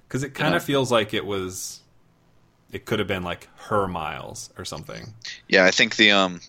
[0.07, 1.81] Because it kind of feels like it was,
[2.73, 5.13] it could have been like her Miles or something.
[5.49, 6.41] Yeah, I think the um,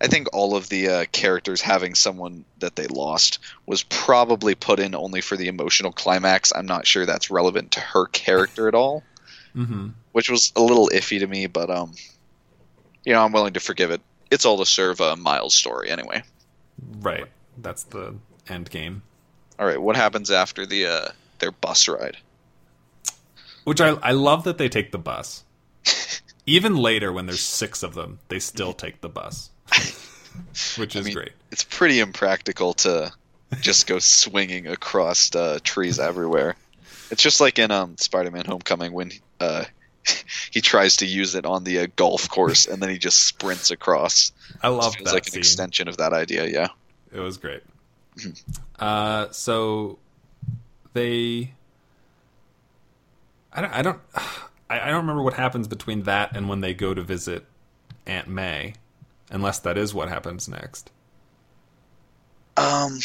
[0.00, 4.78] I think all of the uh, characters having someone that they lost was probably put
[4.78, 6.52] in only for the emotional climax.
[6.54, 9.02] I'm not sure that's relevant to her character at all,
[9.56, 9.88] Mm-hmm.
[10.12, 11.46] which was a little iffy to me.
[11.46, 11.94] But um,
[13.04, 14.02] you know, I'm willing to forgive it.
[14.30, 16.22] It's all to serve a Miles story anyway.
[17.00, 17.26] Right.
[17.58, 18.16] That's the
[18.48, 19.02] end game.
[19.58, 21.08] All right, what happens after the uh,
[21.38, 22.18] their bus ride?
[23.64, 25.44] Which I I love that they take the bus.
[26.46, 29.50] Even later, when there's six of them, they still take the bus,
[30.76, 31.32] which is mean, great.
[31.50, 33.12] It's pretty impractical to
[33.60, 36.54] just go swinging across uh, trees everywhere.
[37.10, 39.64] It's just like in um, Spider-Man: Homecoming when uh,
[40.50, 43.70] he tries to use it on the uh, golf course and then he just sprints
[43.70, 44.32] across.
[44.62, 45.38] I love Feels that like an scene.
[45.40, 46.46] extension of that idea.
[46.46, 46.68] Yeah.
[47.12, 47.62] It was great.
[48.78, 49.98] Uh, so
[50.92, 51.52] they,
[53.52, 54.00] I don't, I don't,
[54.70, 57.44] I, I don't remember what happens between that and when they go to visit
[58.06, 58.74] Aunt May,
[59.30, 60.90] unless that is what happens next.
[62.56, 62.98] Um.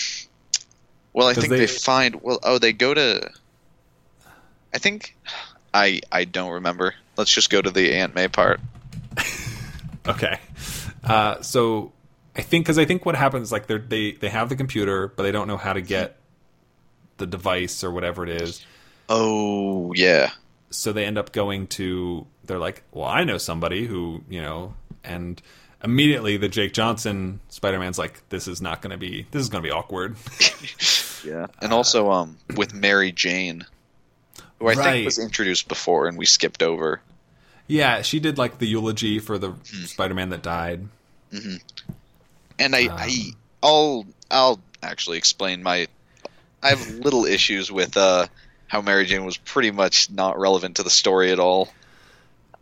[1.13, 2.21] Well, I think they- they, find.
[2.21, 3.29] Well, oh, they go to.
[4.73, 5.17] I think.
[5.73, 6.95] I I don't remember.
[7.17, 8.59] Let's just go to the Aunt May part.
[10.07, 10.39] Okay.
[11.03, 11.91] Uh, so
[12.35, 15.21] I think because I think what happens like they they they have the computer, but
[15.23, 16.17] they don't know how to get
[17.17, 18.65] the device or whatever it is.
[19.09, 20.31] Oh yeah.
[20.71, 24.73] so they end up going to they're like well i know somebody who you know
[25.03, 25.41] and
[25.83, 29.61] immediately the jake johnson spider-man's like this is not going to be this is going
[29.61, 30.15] to be awkward
[31.25, 33.65] Yeah, and also um with Mary Jane,
[34.61, 34.93] who I Right.
[34.93, 37.01] think was introduced before and we skipped over.
[37.67, 39.85] yeah she did like the eulogy for the Hmm.
[39.85, 40.87] spider-man that died
[42.59, 42.97] And I, Um.
[42.97, 43.31] I
[43.63, 45.87] I'll I'll actually explain my
[46.61, 48.27] I have little issues with uh
[48.67, 51.69] how Mary Jane was pretty much not relevant to the story at all.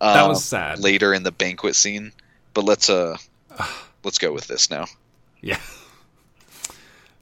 [0.02, 0.80] That Uh, was sad.
[0.80, 2.12] Later in the banquet scene,
[2.54, 3.18] but let's uh
[4.04, 4.86] let's go with this now.
[5.41, 5.60] yeah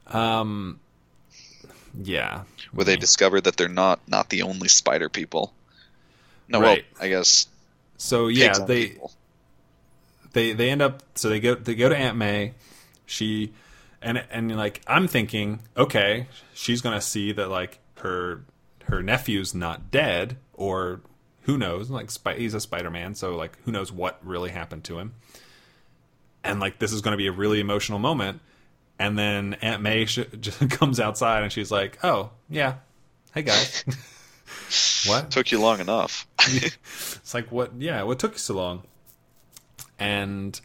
[0.08, 0.80] um
[2.04, 3.02] yeah Where they mm-hmm.
[3.02, 5.54] discover that they're not not the only spider people.
[6.48, 6.86] No, Right.
[6.94, 7.48] well, I guess
[7.98, 9.12] so yeah they people.
[10.34, 12.54] they they end up so they go they go to Aunt May.
[13.06, 13.54] She
[14.02, 18.44] and and like I'm thinking, okay, she's gonna see that like her
[18.84, 21.02] her nephew's not dead, or
[21.42, 21.90] who knows?
[21.90, 25.14] Like he's a Spider Man, so like who knows what really happened to him?
[26.44, 28.42] And like this is gonna be a really emotional moment.
[29.00, 32.76] And then Aunt May sh- just comes outside and she's like, "Oh yeah,
[33.34, 33.84] hey guys,
[35.08, 36.28] what?" took you long enough.
[36.48, 37.74] It's like what?
[37.78, 38.84] Yeah, what took you so long?
[40.00, 40.60] And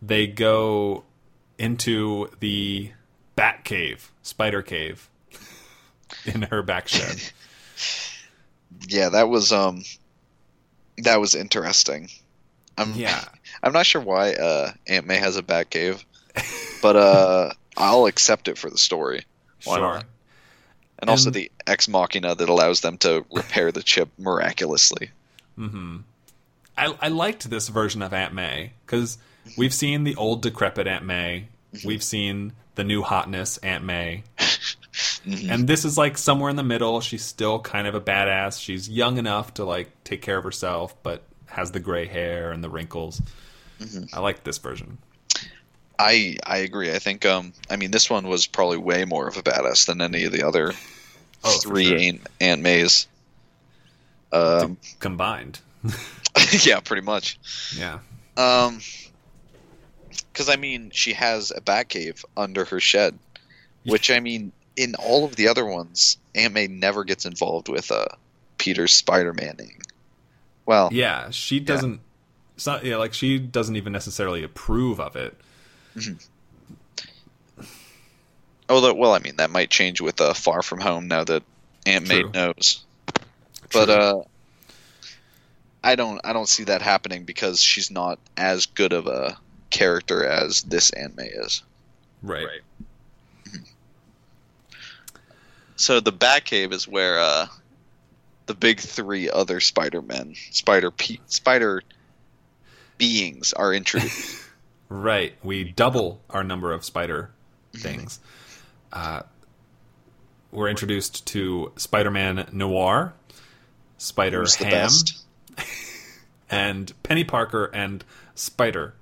[0.00, 1.04] they go
[1.58, 2.92] into the
[3.36, 5.10] Bat Cave, Spider Cave,
[6.24, 7.20] in her back shed.
[8.88, 9.84] yeah, that was um
[10.98, 12.08] that was interesting.
[12.78, 13.22] I'm Yeah,
[13.62, 16.04] I'm not sure why uh Aunt May has a bat cave,
[16.82, 19.24] but uh I'll accept it for the story.
[19.64, 19.82] Why sure.
[19.82, 20.04] not?
[20.98, 25.10] And also the ex machina that allows them to repair the chip miraculously.
[25.56, 25.98] Hmm.
[26.76, 29.18] I, I liked this version of Aunt May because
[29.56, 31.48] we've seen the old decrepit Aunt May,
[31.84, 34.24] we've seen the new hotness Aunt May,
[35.26, 37.00] and this is like somewhere in the middle.
[37.00, 38.60] She's still kind of a badass.
[38.60, 42.62] She's young enough to like take care of herself, but has the gray hair and
[42.62, 43.20] the wrinkles.
[44.12, 44.98] I like this version.
[46.00, 46.92] I I agree.
[46.92, 50.00] I think um I mean this one was probably way more of a badass than
[50.00, 50.72] any of the other
[51.42, 51.98] Oh, three sure.
[51.98, 53.06] Aunt, Aunt Mays.
[54.32, 55.60] Um combined.
[56.62, 57.38] yeah, pretty much.
[57.76, 57.98] Yeah.
[58.36, 58.80] Um,
[60.32, 63.18] because I mean, she has a bat cave under her shed,
[63.84, 67.90] which I mean, in all of the other ones, Aunt May never gets involved with
[67.90, 68.06] uh
[68.58, 69.80] Peter's Spider-Maning.
[70.66, 72.00] Well, Yeah, she doesn't.
[72.56, 72.84] It's not.
[72.84, 75.34] Yeah, like she doesn't even necessarily approve of it.
[78.68, 81.42] Oh, that- well, I mean that might change with uh, Far From Home now that
[81.86, 82.30] Aunt May True.
[82.32, 82.84] knows.
[83.72, 84.22] But uh,
[85.82, 89.38] I don't I don't see that happening because she's not as good of a
[89.70, 91.62] character as this Aunt May is.
[92.22, 92.60] Right.
[95.76, 97.46] So the Batcave is where uh,
[98.46, 101.82] the big three other Spider-Men, Spider Pe- Spider
[102.98, 104.44] beings are introduced.
[104.90, 105.34] Right.
[105.42, 107.30] We double our number of spider
[107.72, 108.20] things.
[108.92, 109.22] Uh,
[110.50, 113.14] we're introduced to Spider-Man Noir,
[113.98, 114.90] Spider Ham,
[116.50, 118.94] and Penny Parker and Spider,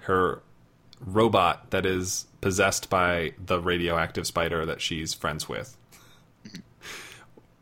[0.00, 0.42] her
[0.98, 5.76] robot that is possessed by the radioactive spider that she's friends with.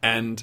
[0.02, 0.42] And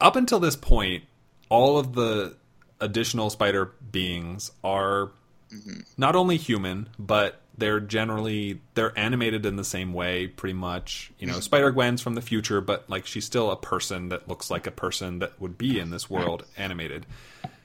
[0.00, 1.04] up until this point,
[1.48, 2.36] all of the
[2.80, 5.12] additional spider beings are
[5.52, 5.80] Mm-hmm.
[5.96, 11.12] not only human, but they're generally they're animated in the same way pretty much.
[11.18, 11.42] You know, mm-hmm.
[11.42, 14.70] Spider Gwen's from the future, but like she's still a person that looks like a
[14.70, 17.06] person that would be in this world animated.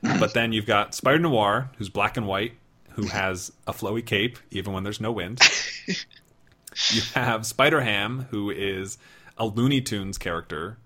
[0.01, 2.53] But then you've got Spider Noir, who's black and white,
[2.91, 3.17] who mm-hmm.
[3.17, 5.39] has a flowy cape even when there's no wind.
[5.87, 8.97] you have Spider Ham, who is
[9.37, 10.77] a Looney Tunes character,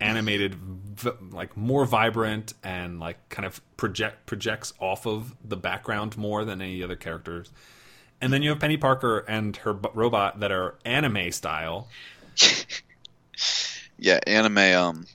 [0.00, 0.56] animated
[1.32, 6.60] like more vibrant and like kind of project projects off of the background more than
[6.62, 7.50] any other characters.
[8.20, 11.88] And then you have Penny Parker and her b- robot that are anime style.
[14.02, 14.56] Yeah, anime.
[14.58, 15.06] Um,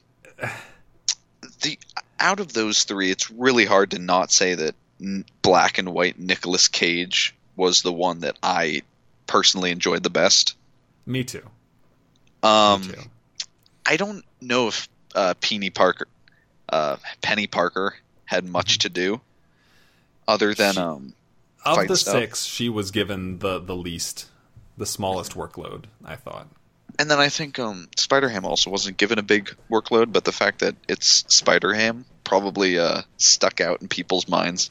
[1.61, 1.79] the
[2.19, 6.19] out of those three, it's really hard to not say that n- black and white
[6.19, 8.83] Nicolas Cage was the one that I
[9.25, 10.55] personally enjoyed the best.
[11.05, 11.41] Me too.
[12.43, 13.01] Um, Me too.
[13.85, 16.07] I don't know if uh, Penny Parker,
[16.69, 19.21] uh, Penny Parker, had much to do,
[20.27, 21.13] other than She- um,
[21.63, 22.13] Of the stuff.
[22.13, 24.27] six, she was given the the least,
[24.77, 25.85] the smallest workload.
[26.03, 26.47] I thought.
[26.99, 30.31] and then I think um, Spider Ham also wasn't given a big workload, but the
[30.31, 34.69] fact that it's Spider Ham probably uh, stuck out in people's minds.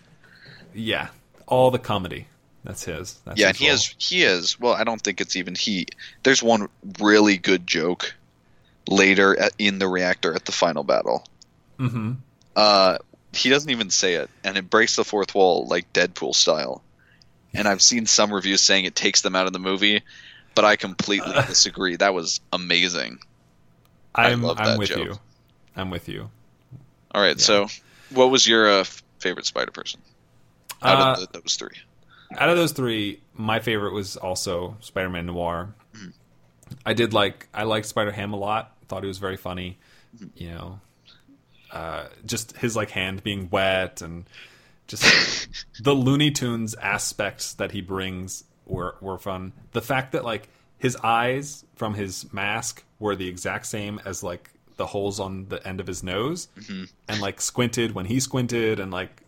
[0.75, 1.09] Yeah,
[1.47, 2.27] all the comedy.
[2.65, 3.15] That's his.
[3.25, 3.75] That's yeah, his and he role.
[3.75, 4.61] is he is.
[4.61, 5.87] Well, I don't think it's even he.
[6.23, 8.15] There's one really good joke
[8.89, 11.25] later at, in the reactor at the final battle.
[11.79, 12.17] Mhm.
[12.57, 12.99] Uh,
[13.33, 16.83] he doesn't even say it, and it breaks the fourth wall like Deadpool style.
[17.53, 20.03] And I've seen some reviews saying it takes them out of the movie,
[20.55, 21.97] but I completely disagree.
[21.97, 23.19] That was amazing.
[24.15, 24.99] I I'm love I'm that with joke.
[24.99, 25.19] you.
[25.77, 26.31] I'm with you.
[27.13, 27.69] All right, so
[28.11, 28.85] what was your uh,
[29.19, 30.01] favorite Spider person
[30.83, 31.77] out Uh, of the, those three?
[32.37, 35.75] out of those three, my favorite was also Spider-Man Noir.
[36.85, 38.74] I did like I liked Spider Ham a lot.
[38.89, 39.79] Thought he was very funny.
[40.37, 40.81] You know,
[41.73, 44.25] uh, just his like hand being wet and
[44.87, 45.49] just
[45.83, 49.53] the Looney Tunes aspects that he brings were were fun.
[49.73, 54.51] The fact that like his eyes from his mask were the exact same as like
[54.77, 56.49] the holes on the end of his nose,
[57.09, 59.23] and like squinted when he squinted, and like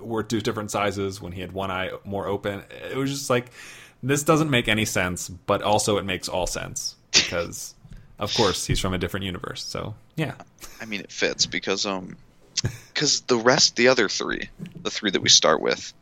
[0.00, 2.62] were two different sizes when he had one eye more open.
[2.90, 3.50] It was just like
[4.02, 7.74] this doesn't make any sense, but also it makes all sense because
[8.18, 9.64] of course he's from a different universe.
[9.64, 10.34] So yeah,
[10.80, 12.16] I mean, it fits because um,
[12.92, 14.48] because the rest, the other three,
[14.82, 15.92] the three that we start with,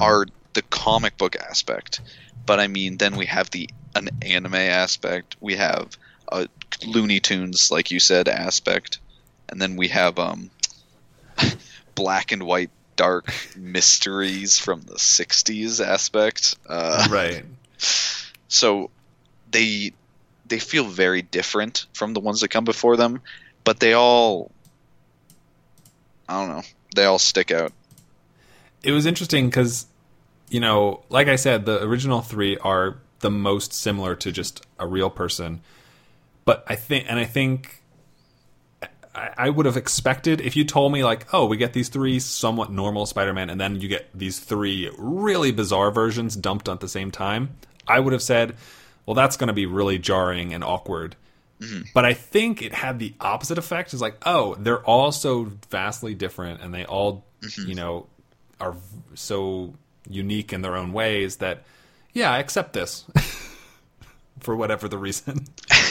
[0.00, 2.00] are the comic book aspect.
[2.46, 5.36] But I mean, then we have the an anime aspect.
[5.40, 5.96] We have
[6.28, 6.48] a
[6.86, 8.98] Looney Tunes, like you said, aspect,
[9.48, 10.50] and then we have um,
[11.94, 16.56] black and white dark mysteries from the '60s aspect.
[16.68, 17.44] Uh, right.
[18.48, 18.90] so
[19.50, 19.92] they
[20.50, 23.22] they feel very different from the ones that come before them,
[23.64, 24.50] but they all
[26.28, 26.62] I don't know,
[26.94, 27.72] they all stick out.
[28.82, 29.86] it was interesting because
[30.48, 34.86] you know like i said the original three are the most similar to just a
[34.86, 35.60] real person
[36.44, 37.82] but i think and i think
[39.14, 42.18] I, I would have expected if you told me like oh we get these three
[42.18, 46.88] somewhat normal spider-man and then you get these three really bizarre versions dumped at the
[46.88, 47.50] same time
[47.86, 48.54] i would have said
[49.06, 51.16] well that's going to be really jarring and awkward
[51.60, 51.82] mm-hmm.
[51.94, 53.94] but I think it had the opposite effect.
[53.94, 57.68] Is like, oh, they're all so vastly different, and they all, mm-hmm.
[57.68, 58.06] you know,
[58.60, 58.76] are
[59.14, 59.74] so
[60.08, 61.62] unique in their own ways that,
[62.12, 63.04] yeah, I accept this
[64.40, 65.44] for whatever the reason.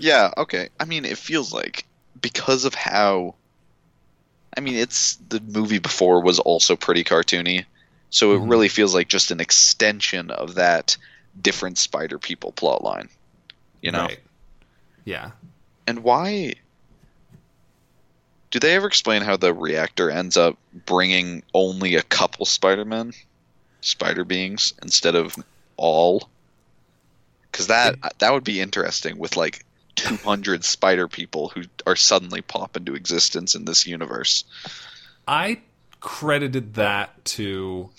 [0.00, 0.70] Yeah, okay.
[0.80, 1.84] I mean, it feels like
[2.20, 3.34] because of how
[4.56, 7.66] I mean, it's the movie before was also pretty cartoony.
[8.08, 8.48] So it mm-hmm.
[8.48, 10.96] really feels like just an extension of that
[11.40, 13.08] different spider people plotline.
[13.80, 14.06] You know.
[14.06, 14.20] Right.
[15.04, 15.30] Yeah.
[15.86, 16.54] And why
[18.50, 20.56] do they ever explain how the reactor ends up
[20.86, 23.12] bringing only a couple Spider-Men,
[23.80, 25.36] spider beings instead of
[25.76, 26.28] all?
[27.50, 29.64] because that that would be interesting with like
[29.96, 34.44] 200 spider people who are suddenly pop into existence in this universe.
[35.26, 35.60] I
[36.00, 37.90] credited that to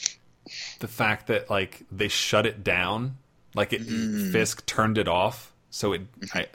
[0.80, 3.18] the fact that like they shut it down,
[3.56, 3.82] like it
[4.32, 6.02] Fisk turned it off, so it
[6.34, 6.48] I,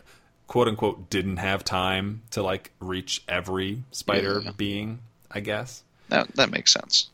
[0.47, 4.51] quote unquote didn't have time to like reach every spider Yeah.
[4.57, 5.01] being.
[5.31, 5.83] I guess.
[6.09, 7.11] That that makes sense.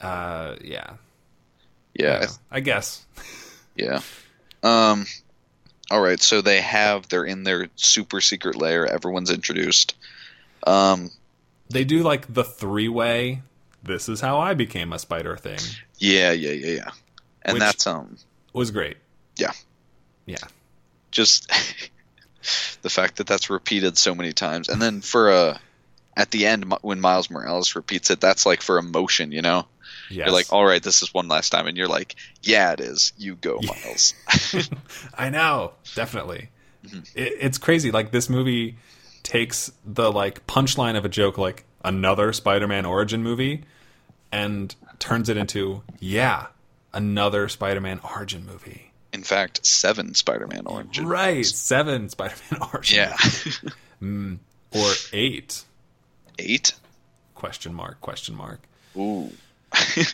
[0.00, 0.94] Uh, yeah,
[1.94, 3.04] Yeah, I guess.
[3.76, 4.00] yeah.
[4.62, 5.06] Um,
[5.90, 6.20] all right.
[6.20, 8.86] So they have they're in their super secret layer.
[8.86, 9.94] Everyone's introduced.
[10.66, 11.10] Um,
[11.70, 13.42] They do like the three way.
[13.82, 15.58] This is how I became a spider thing.
[15.98, 16.90] yeah, yeah, yeah, yeah.
[17.42, 18.16] And Which- that's um,
[18.52, 18.96] Was great.
[19.36, 19.52] yeah.
[20.26, 20.36] Yeah.
[21.10, 21.50] just
[22.82, 25.60] the fact that that's repeated so many times and then for a
[26.16, 29.66] at the end when miles morales repeats it that's like for emotion you know
[30.10, 30.26] Yes.
[30.26, 33.12] you're like all right this is one last time and you're like yeah it is
[33.16, 34.14] you go miles
[35.14, 36.50] I know, definitely.
[36.84, 36.98] Mm-hmm.
[37.14, 37.90] It, it's crazy.
[37.90, 38.76] Like this movie
[39.22, 43.62] takes the like punchline of a joke, like another Spider-Man origin movie,
[44.30, 46.46] and turns it into yeah,
[46.94, 48.92] another Spider-Man origin movie.
[49.12, 51.06] in fact seven spider-man origin.
[51.06, 53.60] Right, seven Spider-Man origin, yeah movies.
[54.00, 54.34] Hmm.
[54.72, 55.64] or eight?
[56.38, 56.72] eight
[57.34, 58.00] Question mark?
[58.00, 58.60] Question mark?
[58.96, 59.30] ooh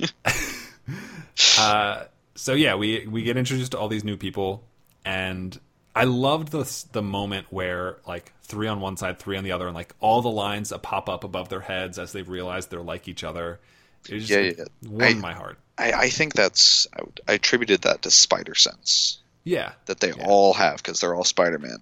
[1.59, 2.05] uh,
[2.35, 4.65] so yeah, we we get introduced to all these new people,
[5.05, 5.59] and
[5.95, 9.67] I loved the the moment where like three on one side, three on the other,
[9.67, 13.09] and like all the lines pop up above their heads as they realize they're like
[13.09, 13.61] each other.
[14.09, 14.65] It just Yeah, like, yeah.
[14.91, 15.59] warmed I- my heart.
[15.81, 20.53] I, I think that's I, I attributed that to spider sense Yeah, that they all
[20.55, 21.79] have because they're all spider-man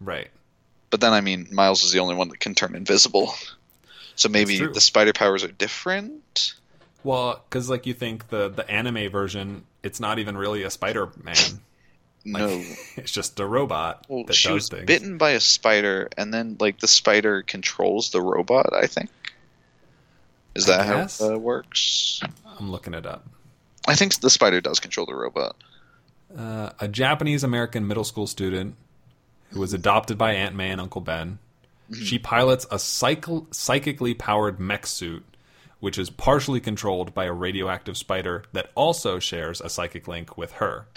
[0.00, 0.28] right.
[0.88, 3.34] but then i mean miles is the only one that can turn invisible
[4.16, 6.54] so maybe the spider powers are different
[7.02, 11.10] Well, because like you think the the anime version, it's not even really a Spider
[11.22, 11.36] Man.
[12.24, 12.62] no
[12.96, 14.86] it's just a robot Well, that she does was things.
[14.86, 18.72] bitten by a spider, and then like the spider controls the robot.
[18.72, 19.10] I think.
[20.54, 22.20] Is that how it uh, works?
[22.58, 23.26] I'm looking it up.
[23.86, 25.56] I think the spider does control the robot.
[26.36, 28.76] uh, a Japanese American middle school student
[29.50, 31.38] who was adopted by Aunt May and Uncle Ben.
[31.92, 35.22] She pilots a psycho- psychically powered mech suit,
[35.80, 40.52] which is partially controlled by a radioactive spider that also shares a psychic link with
[40.52, 40.86] her.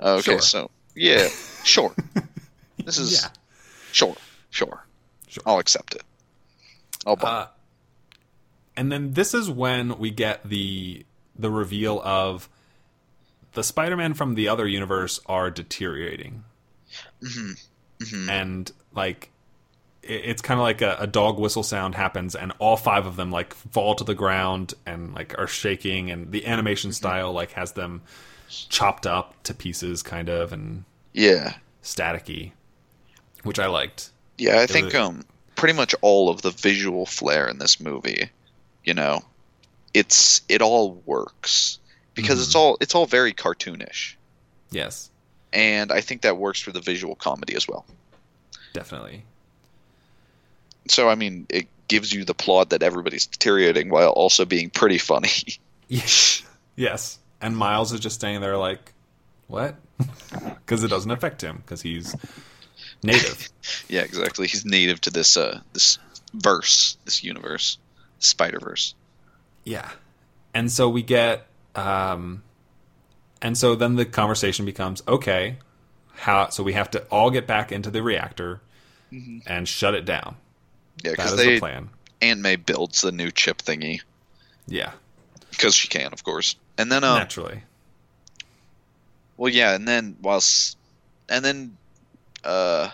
[0.00, 0.40] Okay, Sure.
[0.40, 1.28] so yeah,
[1.64, 1.94] sure.
[2.84, 3.30] This is Yeah.
[3.92, 4.14] sure,
[4.50, 4.84] sure,
[5.28, 5.42] Sure.
[5.46, 6.02] I'll accept it.
[7.06, 7.28] I'll buy.
[7.28, 7.46] Uh,
[8.76, 11.04] and then this is when we get the
[11.38, 12.48] the reveal of
[13.52, 16.44] the Spider-Man from the other universe are deteriorating,
[17.22, 17.52] mm-hmm.
[18.04, 18.30] Mm-hmm.
[18.30, 19.30] and like
[20.02, 23.16] it, it's kind of like a, a dog whistle sound happens, and all five of
[23.16, 26.96] them like fall to the ground and like are shaking, and the animation mm-hmm.
[26.96, 28.02] style like has them
[28.48, 32.52] chopped up to pieces, kind of, and yeah, staticky,
[33.42, 34.10] which I liked.
[34.38, 34.60] yeah.
[34.60, 35.24] I think was- um,
[35.54, 38.30] pretty much all of the visual flair in this movie,
[38.86, 39.22] you know,
[39.92, 41.78] it's it all works
[42.14, 44.14] because it's all it's all very cartoonish.
[44.70, 45.10] Yes,
[45.52, 47.84] and I think that works for the visual comedy as well.
[48.72, 49.24] definitely.
[50.88, 54.98] So I mean, it gives you the plot that everybody's deteriorating while also being pretty
[54.98, 55.30] funny.
[55.88, 56.42] Yes.
[56.74, 57.16] yes.
[57.40, 58.92] And Miles is just staying there like,
[59.46, 59.76] what?
[60.42, 62.12] Because it doesn't affect him because he's
[63.04, 63.48] native.
[63.88, 64.48] yeah, exactly.
[64.48, 66.00] He's native to this uh this
[66.34, 67.78] verse, this universe,
[68.18, 68.94] Spider Verse.
[69.64, 69.90] yeah.
[70.54, 72.42] And so we get, um,
[73.42, 75.58] and so then the conversation becomes okay,
[76.14, 76.48] how?
[76.48, 78.62] So we have to all get back into the reactor
[79.46, 80.36] and shut it down.
[81.04, 81.90] Yeah, because they the plan.
[82.22, 84.00] Aunt May builds the new chip thingy
[84.66, 84.92] Yeah,
[85.50, 86.56] because she can, of course.
[86.78, 87.62] And then um, naturally.
[89.36, 90.78] well, yeah, and then whilst
[91.28, 91.76] and then
[92.44, 92.88] uh.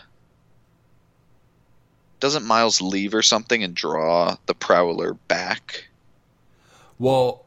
[2.23, 5.89] Doesn't Miles leave or something and draw the Prowler back?
[6.97, 7.45] Well,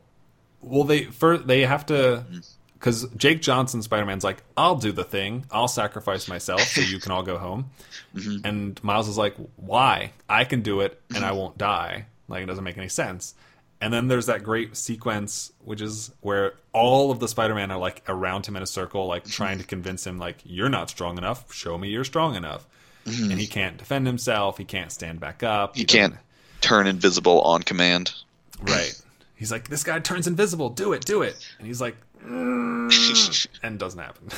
[0.62, 2.40] well, they first they have to hmm.
[2.74, 7.00] because Jake Johnson Spider Man's like, I'll do the thing, I'll sacrifice myself so you
[7.00, 7.72] can all go home,
[8.16, 8.46] mm-hmm.
[8.46, 10.12] and Miles is like, Why?
[10.28, 11.38] I can do it and I mm-hmm.
[11.38, 12.08] won't die.
[12.28, 13.34] Like it doesn't make any sense.
[13.80, 18.04] And then there's that great sequence, which is where all of the Spider-Man are like
[18.10, 19.62] around him in a circle, like trying mm-hmm.
[19.62, 21.54] to convince him, like, "You're not strong enough.
[21.54, 22.68] Show me you're strong enough."
[23.06, 24.58] And he can't defend himself.
[24.58, 25.78] He can't stand back up.
[25.78, 26.16] You he can't
[26.62, 28.14] turn invisible on command.
[28.62, 29.00] Right.
[29.36, 30.70] He's like, this guy turns invisible.
[30.70, 31.36] Do it, do it.
[31.60, 31.96] And he's like,
[32.26, 34.30] "Mm," and doesn't happen.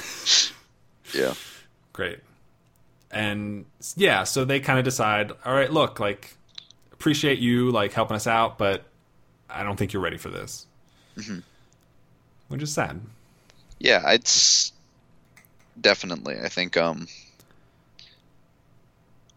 [1.14, 1.34] yeah.
[1.94, 2.20] Great.
[3.10, 3.66] And
[3.96, 6.36] yeah, so they kind of decide, all right, look, like,
[6.92, 8.84] appreciate you like helping us out, but
[9.50, 10.66] I don't think you're ready for this.
[12.50, 13.00] Which is sad.
[13.80, 14.72] Yeah, it's
[15.80, 16.36] definitely.
[16.44, 17.08] I think um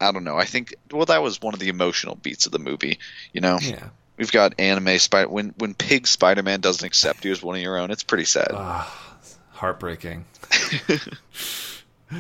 [0.01, 0.37] I don't know.
[0.37, 2.99] I think well that was one of the emotional beats of the movie,
[3.33, 3.59] you know.
[3.61, 3.89] Yeah.
[4.17, 7.79] We've got anime spider when when Pig Spider-Man doesn't accept you as one of your
[7.79, 8.49] own, it's pretty sad.
[8.53, 9.19] Ah,
[9.51, 10.25] heartbreaking.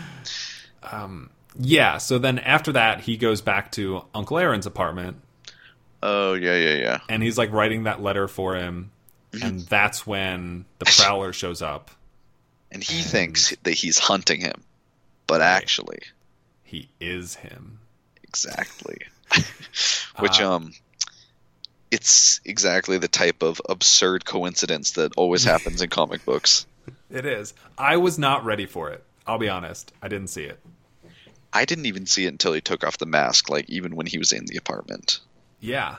[0.83, 1.99] um, yeah.
[1.99, 5.18] So then after that, he goes back to Uncle Aaron's apartment,
[6.03, 6.99] oh, yeah, yeah, yeah.
[7.09, 8.91] and he's like writing that letter for him,
[9.33, 9.47] Mm-hmm.
[9.47, 11.93] and that's when the Prowler shows up.
[12.72, 14.64] And he thinks that he's hunting him,
[15.28, 16.01] but actually,
[16.71, 17.81] He is him.
[18.23, 18.99] exactly.
[20.21, 20.73] Which Uh, um
[21.91, 26.66] it's exactly the type of absurd coincidence that always happens in comic books.
[27.11, 27.55] It is.
[27.77, 29.03] I was not ready for it.
[29.27, 29.93] I'll be honest.
[30.01, 30.61] I didn't see it.
[31.53, 34.16] I didn't even see it until he took off the mask, like even when he
[34.18, 35.18] was in the apartment.
[35.59, 35.97] Yeah,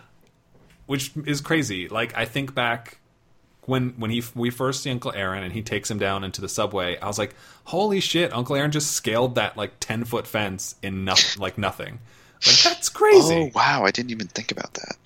[0.86, 1.90] which is crazy.
[1.90, 2.98] Like I think back
[3.66, 6.49] when when he we first see Uncle Aaron and he takes him down into the
[6.49, 6.97] subway.
[6.99, 7.36] I was like,
[7.66, 8.34] holy shit!
[8.34, 11.99] Uncle Aaron just scaled that like ten foot fence in no- like nothing.
[12.45, 13.36] Like that's crazy.
[13.36, 14.97] Oh wow, I didn't even think about that.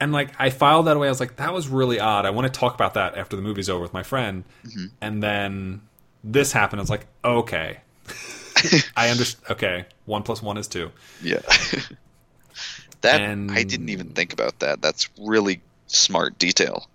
[0.00, 1.08] And like I filed that away.
[1.08, 2.24] I was like, that was really odd.
[2.24, 4.44] I want to talk about that after the movie's over with my friend.
[4.66, 4.84] Mm-hmm.
[5.02, 5.82] And then
[6.24, 6.80] this happened.
[6.80, 7.80] I was like, okay,
[8.96, 9.50] I understand.
[9.52, 10.90] Okay, one plus one is two.
[11.22, 11.40] Yeah.
[13.02, 14.80] that And- I didn't even think about that.
[14.82, 16.86] That's really smart detail.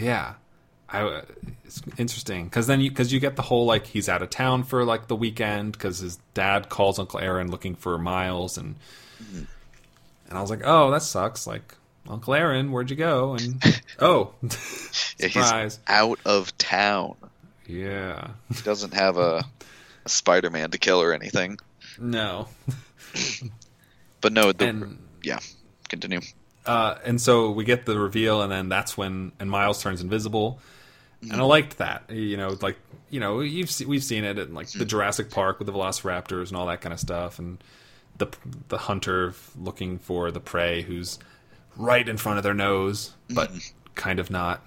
[0.00, 0.34] Yeah,
[0.88, 1.22] I.
[1.64, 4.64] It's interesting because then you because you get the whole like he's out of town
[4.64, 8.74] for like the weekend because his dad calls Uncle Aaron looking for Miles and
[9.22, 9.42] Mm-hmm.
[10.30, 11.46] and I was like, oh, that sucks.
[11.46, 11.74] Like
[12.08, 13.34] Uncle Aaron, where'd you go?
[13.34, 13.62] And
[14.00, 14.48] oh, Yeah,
[15.28, 15.74] surprise.
[15.76, 17.16] he's out of town.
[17.66, 19.44] Yeah, He doesn't have a,
[20.04, 21.58] a Spider-Man to kill or anything.
[22.00, 22.48] no.
[24.20, 25.38] But no, the, And yeah,
[25.88, 26.20] continue.
[26.66, 30.60] Uh, and so we get the reveal, and then that's when and Miles turns invisible,
[31.22, 32.10] and I liked that.
[32.10, 35.58] You know, like you know, you've se- we've seen it in like the Jurassic Park
[35.58, 37.62] with the Velociraptors and all that kind of stuff, and
[38.18, 38.28] the
[38.68, 41.18] the hunter looking for the prey who's
[41.76, 43.50] right in front of their nose, but
[43.94, 44.62] kind of not.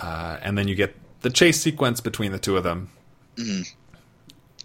[0.00, 2.90] Uh, and then you get the chase sequence between the two of them.
[3.36, 3.74] Which,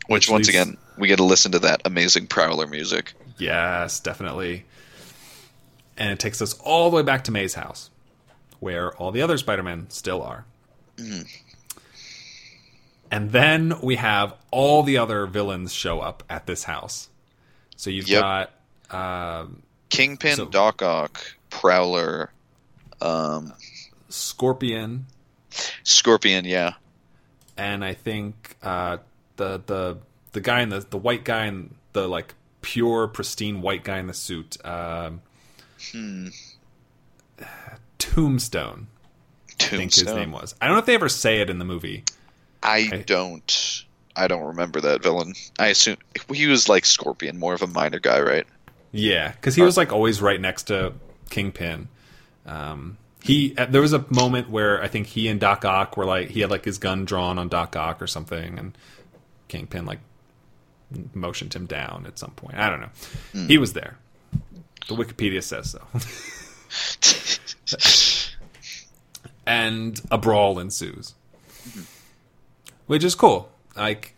[0.07, 3.13] Which once again, we get to listen to that amazing Prowler music.
[3.37, 4.65] Yes, definitely.
[5.97, 7.89] And it takes us all the way back to May's house,
[8.59, 10.45] where all the other Spider-Men still are.
[13.09, 17.09] And then we have all the other villains show up at this house.
[17.75, 18.21] So you've Yep.
[18.21, 18.51] got
[18.89, 22.31] um, Kingpin, So- Doc Ock, Prowler,
[23.01, 23.53] um,
[24.09, 25.05] Scorpion,
[25.83, 26.45] Scorpion.
[26.45, 26.73] Yeah,
[27.57, 28.97] and I think uh,
[29.37, 29.97] the the
[30.31, 34.07] the guy in the the white guy in the like pure pristine white guy in
[34.07, 34.57] the suit.
[34.65, 35.21] Um,
[35.91, 36.27] Hmm.
[37.97, 38.87] Tombstone.
[39.59, 40.55] I think his name was.
[40.61, 42.03] I don't know if they ever say it in the movie.
[42.61, 43.83] I I- don't.
[44.15, 45.35] I don't remember that villain.
[45.59, 45.97] I assume
[46.33, 48.47] he was like Scorpion, more of a minor guy, right?
[48.91, 50.93] Yeah, because he was like always right next to
[51.29, 51.87] Kingpin.
[52.47, 56.05] Um, he uh, there was a moment where I think he and Doc Ock were
[56.05, 58.75] like he had like his gun drawn on Doc Ock or something, and
[59.49, 59.99] Kingpin like
[61.13, 62.57] motioned him down at some point.
[62.57, 63.45] I don't know.
[63.47, 63.97] He was there.
[64.87, 65.81] The Wikipedia says so.
[69.45, 71.13] and a brawl ensues,
[72.85, 73.49] which is cool.
[73.75, 74.13] Like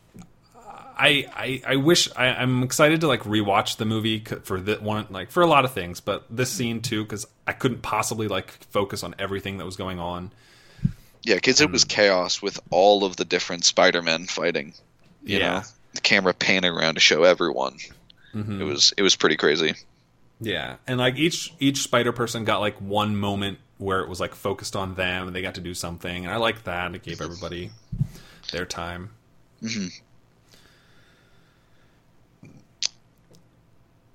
[0.56, 5.08] I, I, I wish I, I'm excited to like rewatch the movie for that one
[5.10, 8.52] like for a lot of things, but this scene too because I couldn't possibly like
[8.72, 10.32] focus on everything that was going on.
[11.24, 14.74] Yeah, because it was chaos with all of the different Spider-Men fighting.
[15.24, 15.50] You Yeah.
[15.50, 15.62] know,
[15.94, 17.78] the camera panning around to show everyone.
[18.34, 18.62] Mm-hmm.
[18.62, 19.74] It was it was pretty crazy.
[20.41, 24.36] Yeah, and like each each Spider person got like one moment where it was like
[24.36, 26.94] focused on them and they got to do something, and I like that.
[26.95, 27.72] It gave everybody
[28.52, 29.11] their time.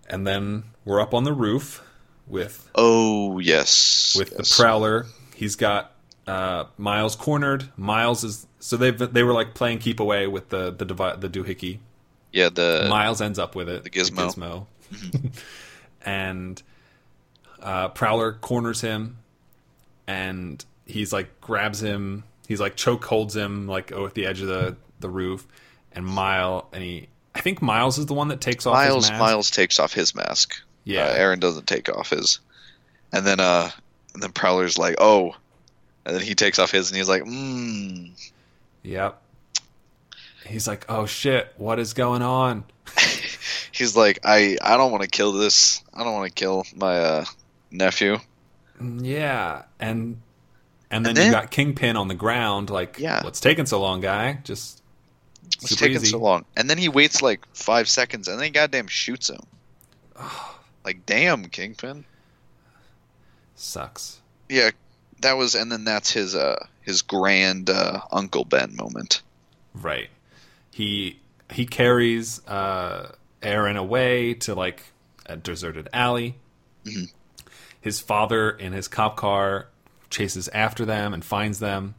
[0.09, 1.83] And then we're up on the roof
[2.27, 4.49] with Oh yes, with yes.
[4.57, 5.07] the Prowler.
[5.35, 5.93] He's got
[6.27, 7.71] uh, Miles cornered.
[7.77, 11.29] Miles is so they they were like playing keep away with the the devi- the
[11.29, 11.79] doohickey.
[12.33, 13.85] Yeah, the Miles ends up with it.
[13.85, 14.67] the gizmo.
[14.91, 15.33] gizmo.
[16.05, 16.63] and
[17.63, 19.19] uh, Prowler corners him,
[20.07, 22.25] and he's like grabs him.
[22.47, 25.47] He's like choke holds him like oh, at the edge of the the roof,
[25.93, 27.09] and Mile and he.
[27.35, 29.21] I think Miles is the one that takes off Miles his mask.
[29.21, 30.55] Miles takes off his mask.
[30.85, 31.07] Yeah.
[31.07, 32.39] uh, Aaron doesn't take off his,
[33.13, 33.71] and then uh,
[34.13, 35.35] and then Prowler's like, oh,
[36.05, 38.13] and then he takes off his, and he's like, mmm.
[38.83, 39.21] Yep.
[40.47, 42.65] He's like, oh shit, what is going on?
[43.75, 45.83] He's like, I I don't want to kill this.
[45.93, 47.25] I don't want to kill my uh,
[47.71, 48.19] nephew.
[48.81, 50.21] Yeah, and
[50.91, 53.25] And then, And then- you got Kingpin on the ground, like, Yeah.
[53.25, 54.39] what's taking so long, guy?
[54.45, 54.81] Just
[55.63, 56.07] It's taking easy.
[56.09, 56.45] so long.
[56.57, 59.41] And then he waits like five seconds and then he goddamn shoots him.
[60.85, 62.05] like, damn, Kingpin.
[63.57, 64.21] Sucks.
[64.49, 64.71] Yeah,
[65.21, 69.23] that was, and then that's his uh his grand uh, Uncle Ben moment.
[69.75, 70.11] Right.
[70.71, 71.19] He
[71.51, 73.13] he carries uh,
[73.45, 74.83] Aaron away to like
[75.27, 76.37] a deserted alley.
[76.85, 77.11] Mhm.
[77.81, 79.69] His father in his cop car
[80.11, 81.95] chases after them and finds them,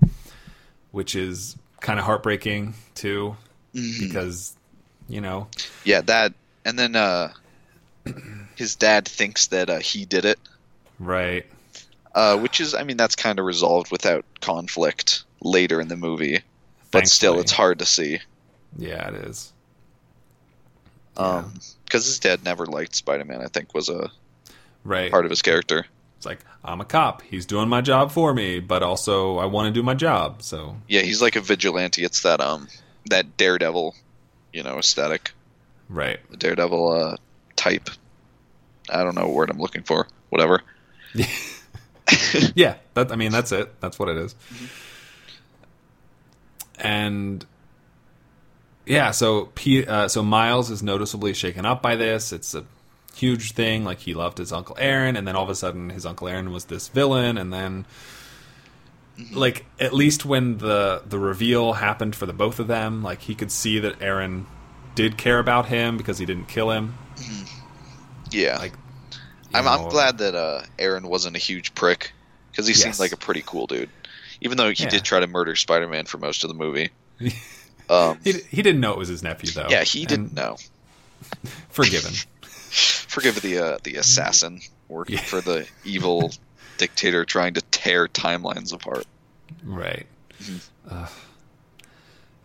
[0.91, 3.35] which is kind of heartbreaking too,
[3.73, 4.55] because
[5.07, 5.47] you know,
[5.83, 7.31] Yeah, that, and then uh
[8.55, 10.39] his dad thinks that uh, he did it,
[10.99, 11.45] right?
[12.13, 16.39] uh, which is, I mean, that's kind of resolved without conflict later in the movie,
[16.91, 18.19] but still, it's hard to see.
[18.77, 19.51] Yeah, it is.
[21.17, 21.53] Um,
[21.85, 23.41] because his dad never liked Spider-Man.
[23.41, 24.11] I think was a
[24.83, 25.09] Right.
[25.11, 25.85] part of his character.
[26.17, 27.21] It's like I'm a cop.
[27.23, 30.41] He's doing my job for me, but also I want to do my job.
[30.41, 32.03] So Yeah, he's like a vigilante.
[32.03, 32.67] It's that um
[33.07, 33.95] that Daredevil,
[34.53, 35.31] you know, aesthetic.
[35.89, 36.19] right.
[36.31, 37.17] the Daredevil uh,
[37.55, 37.89] type.
[38.89, 40.07] I don't know what word I'm looking for.
[40.29, 40.61] Whatever.
[42.55, 43.79] Yeah, that I mean that's it.
[43.81, 44.35] That's what it is.
[46.79, 47.45] And
[48.85, 52.31] yeah, so P, uh, so Miles is noticeably shaken up by this.
[52.31, 52.65] It's a
[53.15, 53.83] huge thing.
[53.83, 56.51] Like he loved his uncle Aaron, and then all of a sudden his uncle Aaron
[56.51, 57.85] was this villain, and then
[59.31, 63.35] like at least when the the reveal happened for the both of them, like he
[63.35, 64.45] could see that Aaron
[64.95, 66.95] did care about him because he didn't kill him.
[68.31, 68.73] Yeah, Like,
[69.53, 72.11] I'm, I'm glad that uh, Aaron wasn't a huge prick
[72.51, 72.81] because he Yes.
[72.83, 73.89] seems like a pretty cool dude.
[74.41, 74.89] Even though he Yeah.
[74.89, 76.89] did try to murder Spider-Man for most of the movie.
[77.89, 79.67] Um, He, he didn't know it was his nephew though.
[79.69, 80.57] yeah, he didn't know.
[81.69, 82.11] Forgiven.
[82.41, 85.21] Forgive the uh, the assassin working Yeah.
[85.21, 86.31] for the evil
[86.77, 89.05] dictator trying to tear timelines apart.
[89.63, 90.05] Right.
[90.89, 91.09] Ugh.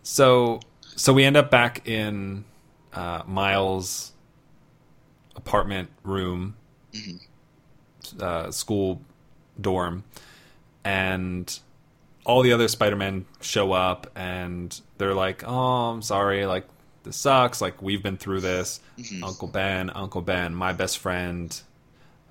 [0.03, 0.59] so
[0.95, 2.45] so we end up back in
[2.93, 4.11] uh, Miles'
[5.35, 6.55] apartment room,
[8.19, 9.01] uh, school
[9.59, 10.03] dorm,
[10.83, 11.59] and
[12.25, 16.45] all the other Spider-Men show up, and they're like, "Oh, I'm sorry.
[16.45, 16.67] Like
[17.03, 17.61] this sucks.
[17.61, 18.79] Like we've been through this.
[19.23, 21.59] Uncle Ben, Uncle Ben, my best friend."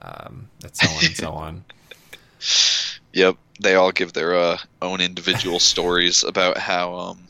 [0.03, 1.65] Um, and so on and so on.
[3.13, 7.25] Yep, they all give their uh, own individual stories about how um,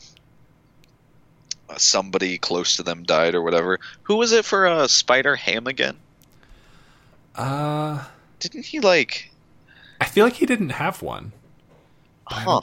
[1.67, 3.79] uh, somebody close to them died or whatever.
[4.03, 5.97] Who was it for uh, Spider Ham again?
[7.35, 8.03] Uh,
[8.39, 9.31] Didn't he like?
[9.99, 11.31] I feel like he didn't have one.
[12.31, 12.61] Huh.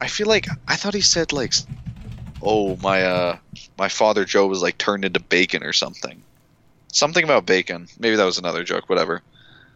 [0.00, 1.54] I feel like I thought he said like,
[2.42, 3.38] "Oh my uh,
[3.76, 6.22] my father Joe was like turned into bacon or something."
[6.92, 7.86] Something about bacon.
[7.98, 8.88] Maybe that was another joke.
[8.88, 9.22] Whatever.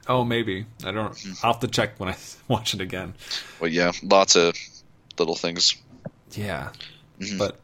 [0.08, 0.66] Oh, maybe.
[0.84, 1.16] I don't.
[1.42, 2.16] I'll have to check when I
[2.48, 3.14] watch it again.
[3.60, 4.54] But yeah, lots of
[5.18, 5.76] little things.
[6.32, 6.70] Yeah,
[7.20, 7.38] Mhm.
[7.38, 7.60] but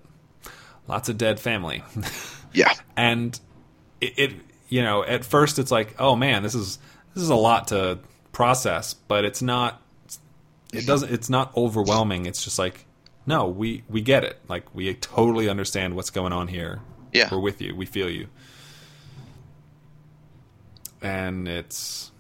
[0.87, 1.83] lots of dead family,
[2.53, 2.73] Yeah.
[2.97, 3.39] and
[4.01, 4.33] it, it.
[4.69, 6.79] You know, at first it's like, oh man, this is
[7.15, 7.99] this is a lot to
[8.33, 9.81] process, but it's not.
[10.73, 11.11] It doesn't.
[11.13, 12.27] It's not overwhelming.
[12.27, 12.85] It's just like,
[13.27, 14.39] no, we we get it.
[14.49, 16.81] Like we totally understand what's going on here.
[17.13, 17.29] Yeah.
[17.33, 17.75] we're with you.
[17.75, 18.29] We feel you.
[21.01, 22.11] And it's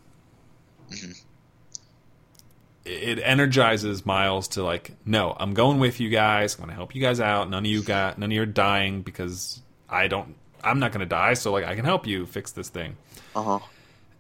[2.85, 6.55] it energizes Miles to like, no, I'm going with you guys.
[6.55, 7.51] I'm going to help you guys out.
[7.51, 10.35] None of you got none of you are dying because I don't.
[10.63, 12.97] I'm not going to die, so like I can help you fix this thing.
[13.37, 13.59] Uh huh.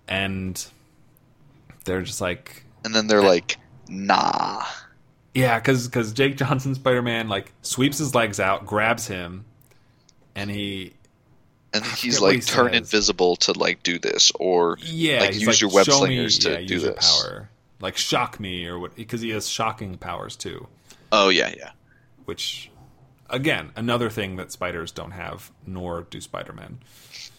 [0.07, 0.65] And
[1.85, 4.65] they're just like, And then they're like, "Nah."
[5.35, 9.45] yeah, because because Jake Johnson Spider Man like sweeps his legs out, grabs him,
[10.35, 10.95] and he
[11.73, 12.77] And he's like, he "Turn says.
[12.79, 16.39] invisible to like do this," or yeah, like use like, your web "Show me- slingers
[16.41, 17.23] to yeah, do use this.
[17.23, 17.51] your power,
[17.81, 18.97] like shock me or what?
[18.97, 20.67] Because he has shocking powers too.
[21.13, 21.71] Oh yeah, yeah.
[22.25, 22.71] which
[23.31, 26.79] again another thing that spiders don't have nor do spider-man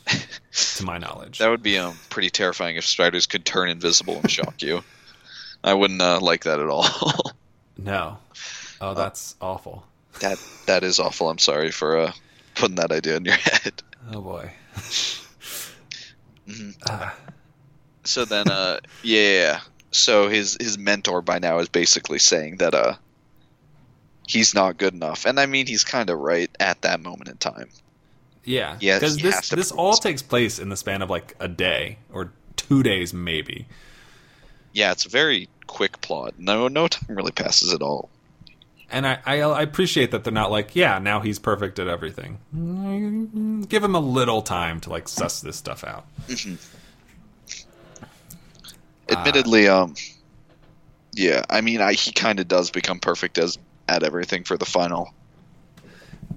[0.53, 4.29] to my knowledge That would be um pretty terrifying if spiders could turn invisible and
[4.29, 4.83] shock you.
[5.63, 6.85] I wouldn't uh, like that at all.
[7.77, 8.17] no
[8.81, 9.85] oh that's awful
[10.19, 11.29] that that is awful.
[11.29, 12.11] I'm sorry for uh,
[12.55, 13.81] putting that idea in your head.
[14.11, 14.51] oh boy
[18.03, 19.61] So then, uh, yeah.
[19.91, 22.95] So his his mentor by now is basically saying that uh,
[24.27, 27.37] he's not good enough, and I mean he's kind of right at that moment in
[27.37, 27.69] time.
[28.43, 31.99] yeah Yes, because this this all takes place in the span of like a day
[32.11, 33.67] or two days maybe
[34.73, 36.33] Yeah, it's a very quick plot.
[36.37, 38.09] No no time really passes at all.
[38.91, 42.39] and I, I I appreciate that they're not like yeah now he's perfect at everything
[43.69, 46.05] give him a little time to like suss this stuff out
[49.09, 49.95] Admittedly, um,
[51.13, 54.65] Yeah, I mean, I, he kind of does become perfect as at everything for the
[54.65, 55.13] final,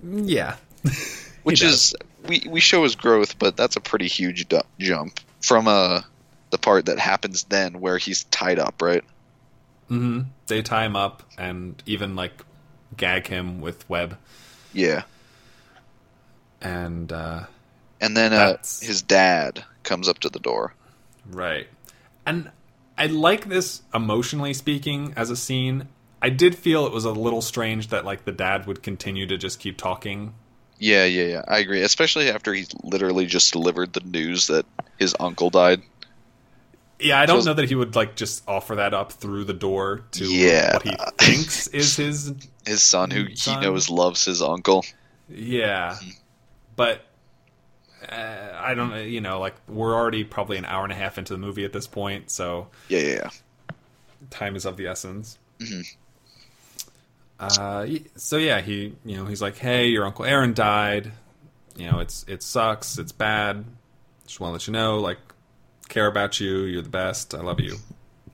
[0.02, 0.56] Yeah.
[1.42, 1.94] which is
[2.26, 6.00] we we show his growth, but that's a pretty huge du- jump from uh
[6.52, 9.02] the part that happens then where he's tied up, right?
[9.90, 10.28] Mm-hmm.
[10.46, 12.44] They tie him up and even like
[12.96, 14.16] gag him with web.
[14.72, 15.02] Yeah,
[16.60, 17.44] And uh,
[18.00, 20.74] and then uh, his dad comes up to the door.
[21.28, 21.68] Right.
[22.24, 22.50] And
[22.96, 25.88] I like this emotionally speaking as a scene.
[26.22, 29.36] I did feel it was a little strange that like the dad would continue to
[29.36, 30.34] just keep talking.
[30.78, 31.42] Yeah, yeah, yeah.
[31.46, 34.66] I agree, especially after he literally just delivered the news that
[34.98, 35.82] his uncle died.
[36.98, 39.52] Yeah, I don't Feels- know that he would like just offer that up through the
[39.54, 40.74] door to Yeah.
[40.74, 42.32] what he thinks is his
[42.64, 44.84] His son, who he knows loves his uncle.
[45.28, 45.96] yeah.
[46.76, 47.02] But
[48.08, 51.18] uh, I don't know, you know, like we're already probably an hour and a half
[51.18, 53.30] into the movie at this point, so Yeah, yeah, yeah.
[54.30, 55.38] time is of the essence.
[55.58, 55.84] Mhm.
[57.40, 57.86] Uh,
[58.16, 61.10] so yeah, he you know he's like, hey, your uncle Aaron died.
[61.76, 63.64] You know, it's it sucks, it's bad.
[64.26, 65.18] Just want to let you know, like,
[65.88, 66.60] care about you.
[66.64, 67.34] You're the best.
[67.34, 67.76] I love you.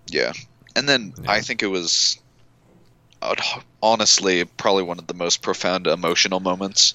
[0.07, 0.33] Yeah.
[0.77, 1.31] And then Yeah.
[1.31, 2.19] I think it was
[3.83, 6.95] honestly probably one of the most profound emotional moments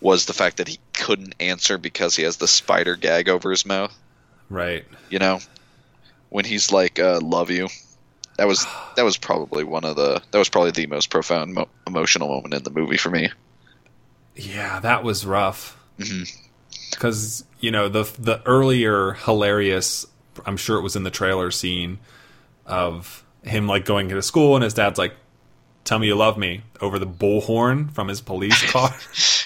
[0.00, 3.64] was the fact that he couldn't answer because he has the spider gag over his
[3.66, 3.92] mouth,
[4.48, 4.84] Right.
[5.10, 5.40] you know?
[6.28, 7.68] When he's like uh, love you.
[8.36, 8.66] That was
[8.96, 12.52] that was probably one of the that was probably the most profound mo- emotional moment
[12.54, 13.30] in the movie for me.
[14.34, 15.78] Yeah, that was rough.
[15.98, 16.30] Mhm.
[16.90, 20.06] Because you know the the earlier hilarious,
[20.44, 21.98] I'm sure it was in the trailer scene
[22.64, 25.14] of him like going to school and his dad's like,
[25.84, 28.94] "Tell me you love me" over the bullhorn from his police car,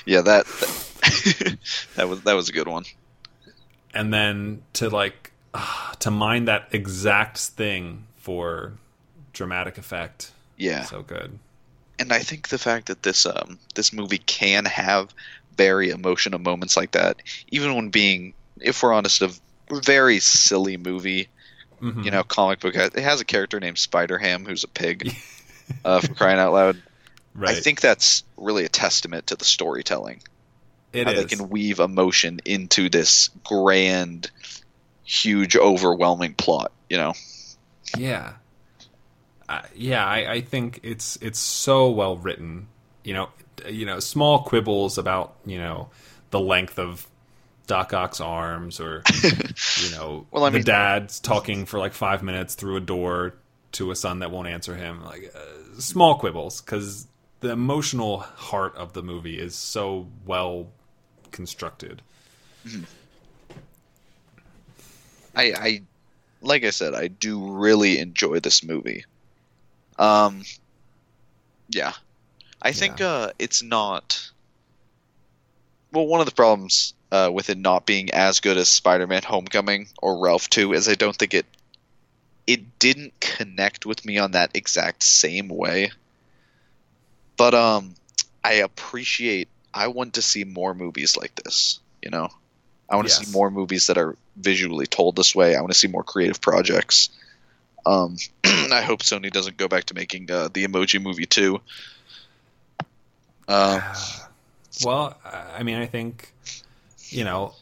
[0.07, 0.47] Yeah, that
[1.97, 2.85] that was that was a good one.
[3.94, 8.74] and then to like ah, to mine that exact thing for
[9.32, 10.32] dramatic effect.
[10.57, 10.85] Yeah.
[10.85, 11.39] So good.
[11.98, 15.12] and I think the fact that this um this movie can have
[15.61, 17.20] very emotional moments like that,
[17.51, 19.31] even when being, if we're honest, a
[19.70, 21.28] very silly movie.
[21.82, 22.05] Mhm.
[22.05, 22.74] You know, comic book.
[22.74, 25.15] It has a character named Spider Ham who's a pig.
[25.85, 26.82] uh, for crying out loud,
[27.35, 27.57] right?
[27.57, 30.20] I think that's really a testament to the storytelling.
[30.93, 31.20] it how is.
[31.20, 34.31] they can weave emotion into this grand,
[35.05, 36.73] huge, overwhelming plot.
[36.89, 37.12] You know,
[37.97, 38.32] Yeah.
[39.49, 42.69] Uh, yeah, I, I think it's it's so well written.
[43.05, 43.28] You know,
[43.69, 45.91] you know, small quibbles about you know
[46.31, 47.07] the length of
[47.66, 49.03] Doc Ock's arms, or
[49.82, 53.35] you know, Well, I the mean- dad's talking for like five minutes through a door
[53.73, 55.05] to a son that won't answer him.
[55.05, 57.07] Like uh, small quibbles, because
[57.41, 60.69] the emotional heart of the movie is so well
[61.31, 62.03] constructed.
[65.35, 65.82] I, I
[66.43, 69.05] like I said, I do really enjoy this movie.
[69.99, 70.43] Um,
[71.69, 71.93] yeah,
[72.62, 74.31] I think uh, it's not.
[75.93, 79.89] Well, one of the problems uh, with it not being as good as Spider-Man: Homecoming
[80.01, 81.47] or Ralph Two is I don't think it
[82.47, 85.91] it didn't connect with me on that exact same way.
[87.37, 87.95] But um,
[88.45, 89.49] I appreciate.
[89.73, 91.78] I want to see more movies like this.
[92.03, 92.28] You know,
[92.89, 93.27] I want to Yes.
[93.27, 95.55] see more movies that are visually told this way.
[95.55, 97.11] I want to see more creative projects.
[97.87, 101.61] Um, I hope Sony doesn't go back to making uh, the Emoji Movie too.
[103.51, 103.83] Um,
[104.85, 106.33] Well, I mean, I think
[107.09, 107.55] you know,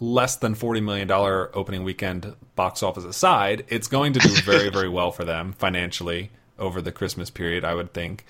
[0.00, 4.68] less than forty million dollar opening weekend box office aside, it's going to do very,
[4.70, 7.64] very well for them financially over the Christmas period.
[7.64, 8.24] I would think.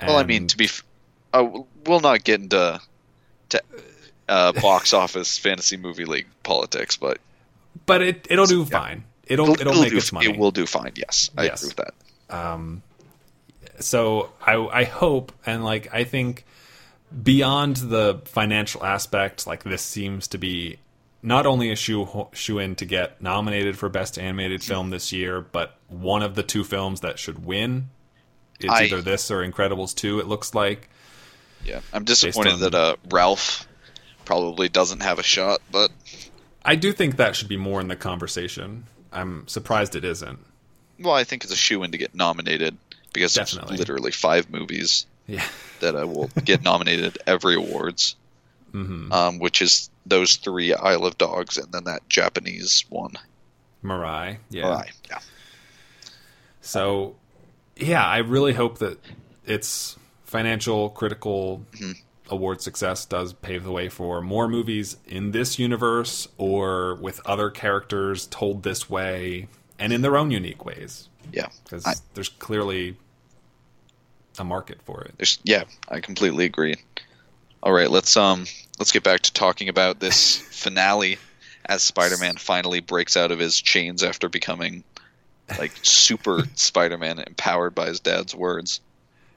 [0.00, 0.84] well, I mean, to be, f-
[1.32, 1.48] uh,
[1.86, 2.78] we'll not get into
[3.48, 3.62] to,
[4.28, 7.18] uh, box office fantasy movie league politics, but
[7.86, 9.04] but it it'll do fine.
[9.26, 10.26] It'll it'll, make do, its money.
[10.26, 10.92] It will do fine.
[10.94, 11.62] Yes, I Yes.
[11.62, 11.76] agree with
[12.28, 12.44] that.
[13.80, 16.44] So I I hope and like I think
[17.22, 20.78] beyond the financial aspect, like this seems to be
[21.22, 25.40] not only a shoe shoe in to get nominated for best animated film this year,
[25.40, 27.88] but one of the two films that should win.
[28.60, 30.18] It's I- either this or Incredibles two.
[30.20, 30.88] It looks like.
[31.64, 33.66] Yeah, I'm disappointed on- that uh, Ralph
[34.24, 35.90] probably doesn't have a shot, but
[36.64, 38.84] I do think that should be more in the conversation.
[39.12, 40.38] I'm surprised it isn't.
[41.00, 42.76] well, I think it's a shoe in to get nominated
[43.16, 43.76] because Definitely.
[43.76, 45.44] there's literally five movies Yeah.
[45.80, 48.14] that uh, will get nominated every awards,
[48.72, 53.14] hmm um, which is those three Isle of Dogs and then that Japanese one.
[53.84, 54.38] Mirai.
[54.50, 54.66] Yeah.
[54.66, 55.18] Alright, yeah.
[56.60, 57.14] So,
[57.76, 58.98] yeah, I really hope that
[59.44, 61.92] its financial, critical Mm-hmm.
[62.34, 67.50] award success does pave the way for more movies in this universe or with other
[67.50, 69.48] characters told this way.
[69.78, 71.48] and in their own unique ways Yeah.
[71.64, 72.96] because there's clearly
[74.38, 75.14] a market for it.
[75.16, 76.76] There's, yeah, I completely agree.
[77.62, 78.46] All right, let's um
[78.78, 81.18] let's get back to talking about this finale
[81.64, 84.84] as Spider-Man finally breaks out of his chains after becoming
[85.58, 88.80] like super Spider-Man empowered by his dad's words.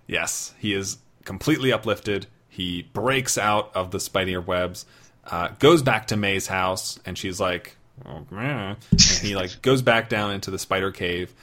[0.08, 2.28] Yes, he is completely uplifted.
[2.50, 4.86] He breaks out of the spider webs,
[5.26, 8.78] uh, goes back to May's house, and she's like, oh, and
[9.22, 11.34] he like goes back down into the spider cave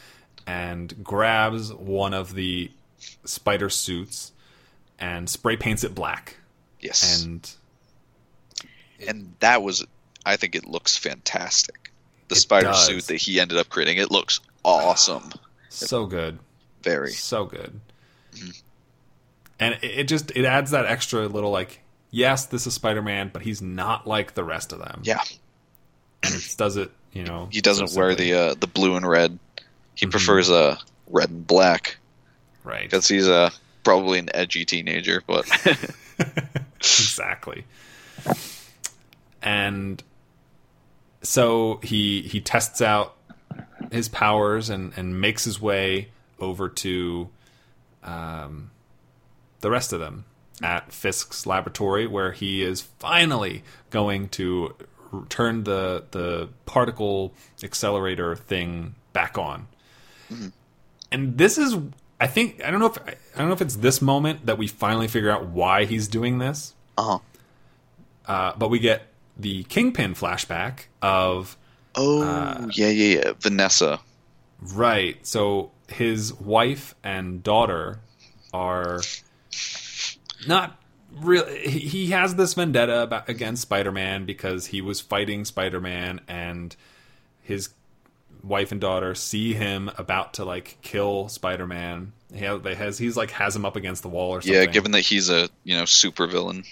[0.46, 2.70] and grabs one of the
[3.28, 4.32] spider suits
[4.98, 6.36] and spray paints it black.
[6.80, 7.22] Yes.
[7.24, 7.50] And
[9.06, 9.84] and that was
[10.24, 11.92] I think it looks fantastic.
[12.28, 12.86] The spider does.
[12.86, 15.30] suit that he ended up creating, it looks awesome.
[15.68, 16.38] so good.
[16.82, 17.10] Very.
[17.10, 17.80] so good
[19.58, 21.80] and it, it just it adds that extra little like
[22.10, 25.20] yes this is spider-man but he's not like the rest of them Yeah.
[26.22, 29.08] and it does it you know He doesn't so wear the uh, the blue and
[29.08, 29.38] red.
[29.94, 30.10] He Mhm.
[30.10, 30.76] prefers uh
[31.08, 31.96] red and black
[32.66, 32.82] right.
[32.82, 33.50] Because he's uh,
[33.84, 35.48] probably an edgy teenager, but
[36.76, 37.64] exactly.
[39.42, 40.02] And
[41.22, 43.16] so he he tests out
[43.90, 47.28] his powers and and makes his way over to
[48.02, 48.70] um
[49.60, 50.24] the rest of them
[50.62, 54.74] at Fisk's laboratory where he is finally going to
[55.28, 57.32] turn the the particle
[57.62, 59.68] accelerator thing back on.
[61.12, 61.76] And this is
[62.20, 64.66] I think I don't know if I don't know if it's this moment that we
[64.66, 67.18] finally figure out why he's doing this uh-huh.
[68.26, 69.02] uh, but we get
[69.36, 71.56] the Kingpin flashback of
[71.96, 73.32] Oh, Uh, yeah, yeah, yeah.
[73.40, 74.00] Vanessa.
[74.60, 75.24] right.
[75.26, 78.00] So his wife and daughter
[78.52, 79.00] are
[80.46, 80.78] not
[81.18, 81.68] really.
[81.68, 86.76] He has this vendetta about, against Spider-Man because he was fighting Spider-Man, and
[87.42, 87.70] his
[88.46, 92.12] wife and daughter see him about to like kill Spider-Man.
[92.32, 94.54] He has, he's like has him up against the wall or something.
[94.54, 96.64] Yeah, given that he's a you know super villain.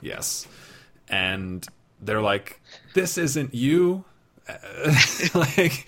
[0.00, 0.46] Yes.
[1.08, 1.66] And
[2.00, 2.60] they're like,
[2.94, 4.04] this isn't you.
[5.34, 5.86] Like,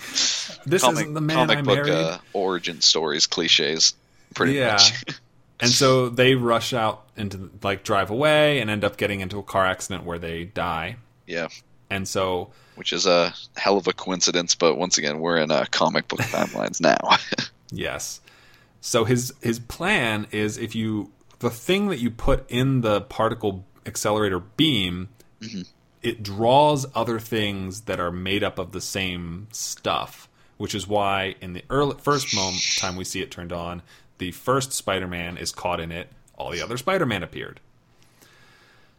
[0.67, 1.93] this Comic, isn't the man comic I book married.
[1.93, 3.95] uh, origin stories, cliches,
[4.35, 4.73] pretty yeah.
[4.73, 5.03] much.
[5.61, 9.43] and so they rush out into, like, drive away and end up getting into a
[9.43, 10.97] car accident where they die.
[11.27, 11.49] yeah,
[11.91, 14.55] And so, which is a hell of a coincidence.
[14.55, 16.97] But once again, we're in uh, comic book timelines now.
[17.71, 18.21] yes.
[18.81, 21.11] So his his plan is if you
[21.41, 25.09] the thing that you put in the particle accelerator beam,
[26.03, 31.35] it draws other things that are made up of the same stuff, which is why
[31.41, 33.83] in the early first moment time we see it turned on,
[34.19, 37.59] the first Spider-Man is caught in it, all the other Spider-Man appeared.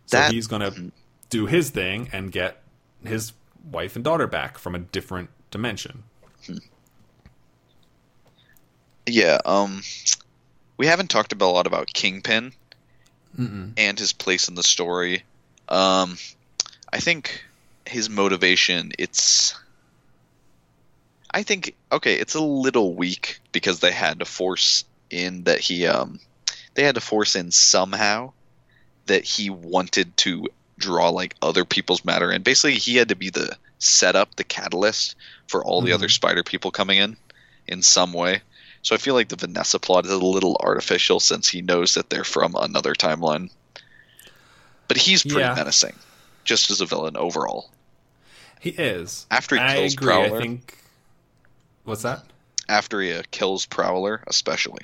[0.07, 0.91] So That- he's going to
[1.29, 2.61] do his thing and get
[3.05, 3.33] his
[3.71, 6.03] wife and daughter back from a different dimension.
[9.05, 9.81] yeah, um,
[10.77, 12.53] we haven't talked about a lot about Kingpin
[13.77, 15.23] and his place in the story.
[15.69, 16.17] Um,
[16.91, 17.43] I think
[17.85, 19.55] his motivation it's
[21.33, 25.87] I think okay, it's a little weak because they had to force in that he
[25.87, 26.19] um
[26.73, 28.33] they had to force in somehow
[29.05, 30.47] that he wanted to
[30.81, 35.15] draw like other people's matter and basically he had to be the setup, the catalyst
[35.47, 35.95] for all the Mhm.
[35.95, 37.17] other spider people coming in
[37.67, 38.41] in some way.
[38.83, 42.09] So I feel like the Vanessa plot is a little artificial since he knows that
[42.09, 43.49] they're from another timeline.
[44.87, 45.53] But he's pretty Yeah.
[45.55, 45.97] menacing,
[46.45, 47.69] just as a villain overall.
[48.59, 49.25] He is.
[49.31, 50.13] After he I kills agree.
[50.13, 50.77] I think.
[51.83, 52.23] What's that?
[52.69, 54.81] After he uh, kills Prowler, especially.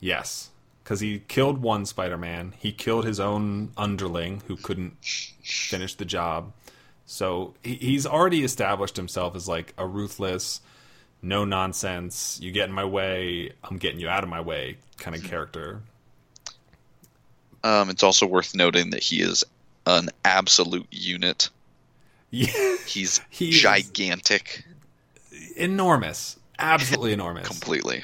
[0.00, 0.49] Yes,
[0.90, 2.52] because he killed one Spider-Man.
[2.58, 4.96] He killed his own underling who couldn't
[5.40, 6.52] finish the job.
[7.06, 10.60] So he, he's already established himself as like a ruthless,
[11.22, 12.40] no nonsense.
[12.42, 15.80] You get in my way, I'm getting you out of my way kind of character.
[17.62, 19.44] Um, it's also worth noting that he is
[19.86, 21.50] an absolute unit.
[22.32, 22.48] Yeah,
[22.84, 24.64] He's He gigantic,
[25.56, 27.46] enormous, absolutely enormous.
[27.46, 28.02] completely.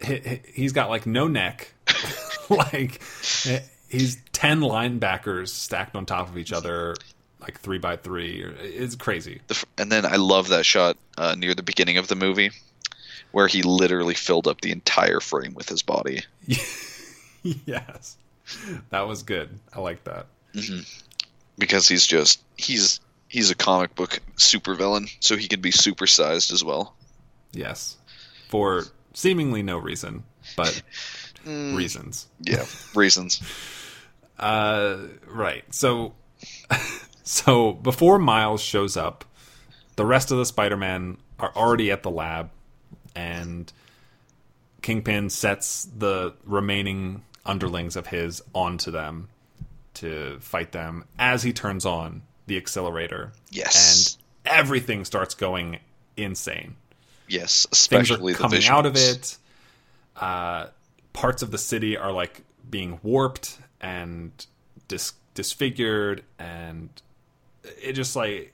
[0.00, 1.72] he- he- he's got like no neck
[2.50, 3.00] like
[3.88, 6.94] he's 10 linebackers stacked on top of each other
[7.40, 8.44] like three by three.
[8.60, 9.40] It's crazy.
[9.76, 12.50] And then I love that shot uh, near the beginning of the movie,
[13.32, 16.22] where he literally filled up the entire frame with his body.
[17.42, 18.16] yes.
[18.90, 19.50] That was good.
[19.72, 20.26] I like that.
[21.58, 26.64] Because he's just he's he's a comic book supervillain, so he can be supersized as
[26.64, 26.94] well.
[27.52, 27.96] yes.
[28.48, 30.24] For seemingly no reason
[30.56, 30.82] but
[31.48, 31.74] Mm.
[31.74, 33.40] reasons Yeah, reasons.
[34.38, 35.64] Uh, right.
[35.74, 36.14] So,
[37.22, 39.24] so before Miles shows up,
[39.96, 42.50] the rest of the Spider-Man are already at the lab,
[43.16, 43.72] and
[44.82, 49.28] Kingpin sets the remaining underlings of his onto them
[49.94, 53.32] to fight them as he turns on the accelerator.
[53.50, 54.18] Yes.
[54.44, 55.78] And everything starts going
[56.16, 56.76] insane.
[57.26, 59.36] Yes, Things especially are the coming out of it.
[60.16, 60.66] Uh,
[61.18, 64.46] parts of the city are like being warped and
[64.86, 66.90] dis- disfigured, and
[67.82, 68.52] it just like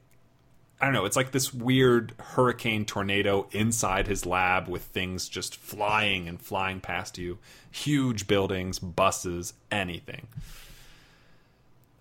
[0.81, 1.05] I don't know.
[1.05, 6.81] It's like this weird hurricane tornado inside his lab with things just flying and flying
[6.81, 7.39] past you.
[7.71, 10.27] Huge buildings, buses, anything.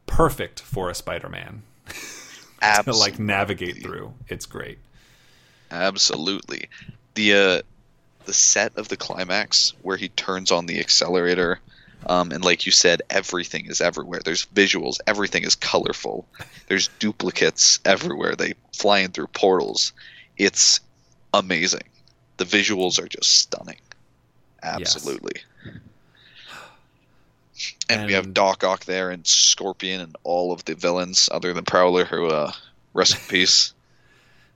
[0.06, 1.64] Perfect for a Spider-Man
[2.86, 4.14] to like navigate through.
[4.30, 4.80] It's great.
[5.72, 6.70] Absolutely.
[7.16, 7.62] The uh
[8.26, 11.60] the set of the climax where he turns on the accelerator
[12.06, 14.22] um, and like you said everything is everywhere.
[14.24, 16.28] There's visuals everything is colorful.
[16.68, 18.36] There's duplicates everywhere.
[18.36, 19.94] They fly in through portals.
[20.38, 20.82] It's
[21.34, 21.84] amazing.
[22.38, 23.80] The visuals are just stunning.
[24.62, 25.42] Absolutely.
[27.90, 31.66] And, we have doc ock there and scorpion and all of the villains other than
[31.66, 32.52] prowler who uh
[32.94, 33.74] rest in peace.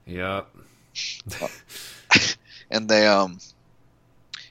[0.08, 0.48] Yep.
[2.70, 3.38] and they um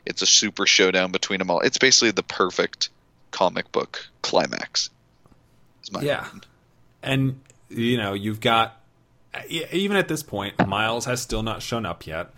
[0.08, 2.90] it's a super showdown between them all it's basically the perfect
[3.32, 4.90] comic book climax
[6.02, 6.22] Yeah.
[6.22, 6.42] opinion.
[7.04, 7.40] And
[7.70, 8.82] you know, you've got
[9.50, 12.30] even at this point, Miles has still not shown up yet.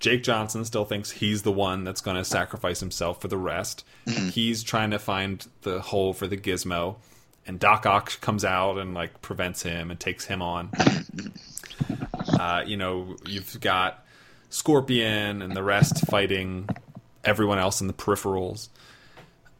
[0.00, 3.84] Jake Johnson still thinks he's the one that's going to sacrifice himself for the rest.
[4.32, 6.96] He's trying to find the hole for the gizmo,
[7.46, 10.70] and Doc Ock comes out and like prevents him and takes him on.
[12.38, 14.04] uh, you know, you've got
[14.50, 16.68] Scorpion and the rest fighting
[17.24, 18.68] everyone else in the peripherals.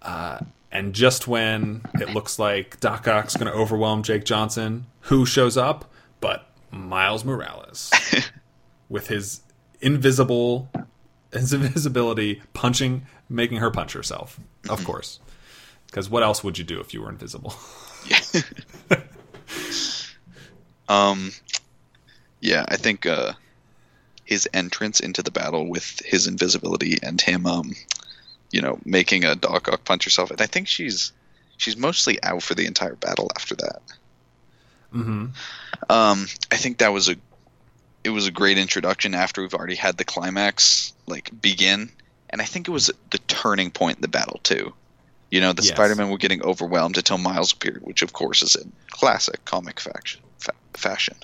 [0.02, 0.40] Uh,
[0.70, 5.56] and just when it looks like Doc Ock's going to overwhelm Jake Johnson, who shows
[5.56, 5.90] up?
[6.20, 7.90] But Miles Morales
[8.88, 9.40] with his
[9.80, 10.68] invisible,
[11.32, 14.38] his invisibility, punching, making her punch herself.
[14.68, 15.20] Of course,
[15.86, 17.54] because what else would you do if you were invisible?
[20.88, 21.32] um
[22.40, 23.32] yeah i think uh
[24.28, 27.72] his entrance into the battle with his invisibility and him um
[28.50, 31.12] you know making a doc ock punch herself and i think she's
[31.56, 33.80] she's mostly out for the entire battle after that
[34.94, 35.26] mm-hmm.
[35.90, 37.16] Um, I think that was a
[38.04, 41.90] it was a great introduction after we've already had the climax like begin,
[42.28, 44.74] and I think it was the turning point in the battle too.
[45.30, 45.72] You know, the Yes.
[45.72, 50.20] Spider-Man were getting overwhelmed until Miles appeared, which of course is in classic comic faction,
[50.38, 51.16] fa- fashion.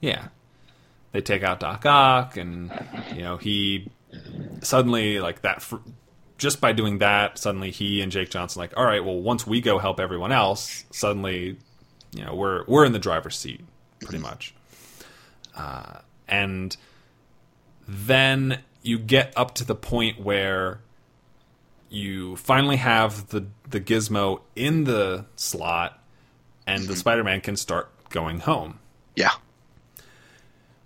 [0.00, 0.28] Yeah.
[1.18, 2.70] They take out Doc Ock, and,
[3.12, 3.90] you know, he
[4.62, 5.60] suddenly, like, that.
[5.62, 5.78] Fr-
[6.36, 9.60] just by doing that, suddenly he and Jake Johnson, like, all right, well, once we
[9.60, 11.58] go help everyone else, suddenly,
[12.12, 13.62] you know, we're we're in the driver's seat,
[13.98, 14.54] pretty much.
[15.56, 16.76] Uh, and
[17.88, 20.78] then you get up to the point where
[21.88, 26.00] you finally have the the gizmo in the slot,
[26.64, 28.78] and the Spider-Man can start going home
[29.16, 29.32] Yeah,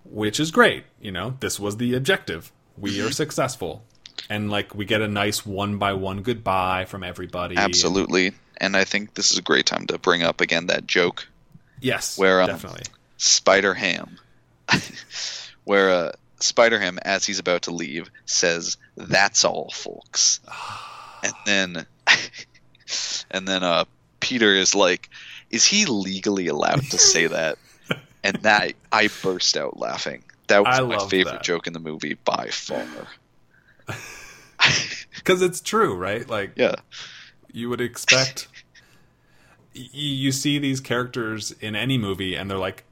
[0.05, 0.85] which is great.
[1.01, 2.53] You know, this was the objective.
[2.77, 3.85] We are successful.
[4.29, 7.57] And like we get a nice one by one goodbye from everybody.
[7.57, 8.33] absolutely.
[8.59, 11.27] And I think this is a great time to bring up again that joke
[11.83, 12.16] Yes.
[12.16, 12.85] Where, um, definitely.
[13.19, 14.19] Spider Ham,
[15.65, 20.41] where uh, Spider Ham, as he's about to leave, says, "That's all, folks,"
[21.23, 21.87] and then,
[23.31, 23.85] and then uh,
[24.20, 25.11] Peter is like,
[25.51, 27.59] "Is he legally allowed to say that?"
[28.24, 30.23] And that I burst out laughing.
[30.49, 31.43] That was I my favorite that.
[31.43, 32.85] joke in the movie by far.
[35.16, 36.28] Because it's true, right?
[36.28, 36.77] Like Yeah,
[37.53, 38.49] you would expect.
[39.74, 42.85] y- you see these characters in any movie, and they're like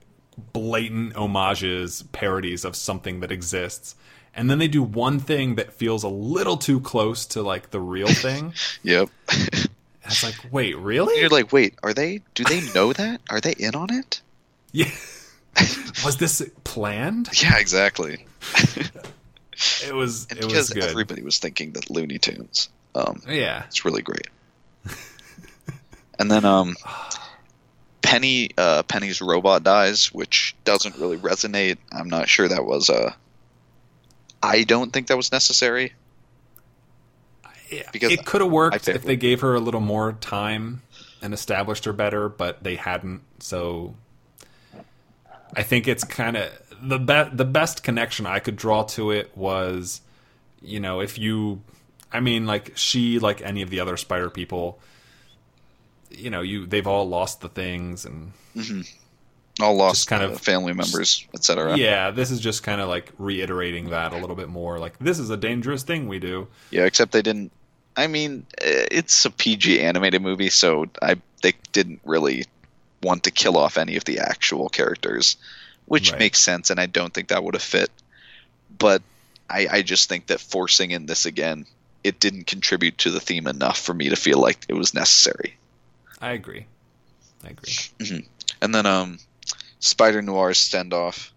[0.52, 3.94] blatant homages, parodies of something that exists.
[4.34, 7.80] And then they do one thing that feels a little too close to like the
[7.80, 8.54] real thing.
[8.82, 9.08] yep.
[10.04, 11.20] It's like, wait, really?
[11.20, 12.20] You're like, wait, are they?
[12.34, 13.20] Do they know that?
[13.30, 14.20] Are they in on it?
[14.72, 14.88] Yeah.
[16.04, 17.28] was this planned?
[17.42, 18.26] Yeah, exactly.
[19.86, 20.26] It was.
[20.30, 20.84] And It was because good.
[20.84, 22.70] everybody was thinking that Looney Tunes.
[22.94, 23.64] Um, Yeah.
[23.66, 24.26] It's really great.
[26.18, 26.76] and then um
[28.00, 31.76] Peni uh Peni's robot dies, which doesn't really resonate.
[31.92, 33.14] I'm not sure that was a.
[34.42, 35.92] I don't think that was necessary.
[37.92, 40.80] Because it could have worked if they gave her a little more time
[41.22, 43.20] and established her better, but they hadn't.
[43.40, 43.94] So
[45.54, 46.50] I think it's kind of
[46.82, 50.00] the be- the best connection I could draw to it was,
[50.62, 51.62] you know, if you,
[52.12, 54.80] I mean, like she, like any of the other Spider people,
[56.10, 58.82] you know, you they've all lost the things, and mm-hmm.
[59.62, 61.76] All lost kind of- family members, etc.
[61.76, 64.78] Yeah, this is just kind of like reiterating that a little bit more.
[64.78, 66.48] Like this is a dangerous thing we do.
[66.70, 67.52] Yeah, except they didn't.
[67.96, 72.46] I mean, it's a PG animated movie, so I they didn't really
[73.02, 75.36] want to kill off any of the actual characters,
[75.86, 76.18] which Right.
[76.20, 77.90] makes sense, and I don't think that would have fit.
[78.78, 79.02] But
[79.48, 81.66] I, I just think that forcing in this again,
[82.04, 85.56] it didn't contribute to the theme enough for me to feel like it was necessary.
[86.20, 86.66] I agree.
[87.44, 88.26] I agree.
[88.62, 89.18] And then um,
[89.80, 91.30] Spider Noir's standoff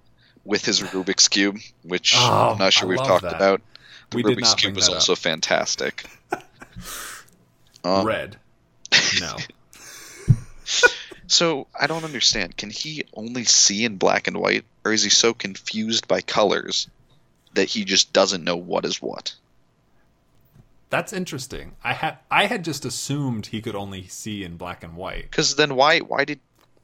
[0.46, 3.36] with his Rubik's cube, which Oh, I'm not sure I we've talked that.
[3.36, 3.62] about.
[4.10, 6.06] The We Rubik's cube was also fantastic.
[7.86, 8.38] Um, Red.
[9.20, 9.36] No.
[11.34, 12.56] So I don't understand.
[12.58, 16.88] Can he only see in black and white, or is he so confused by colors
[17.56, 19.34] that he just doesn't know what is what?
[20.92, 21.76] That's interesting.
[21.84, 25.24] I had I had just assumed he could only see in black and white.
[25.24, 26.40] Because then why why did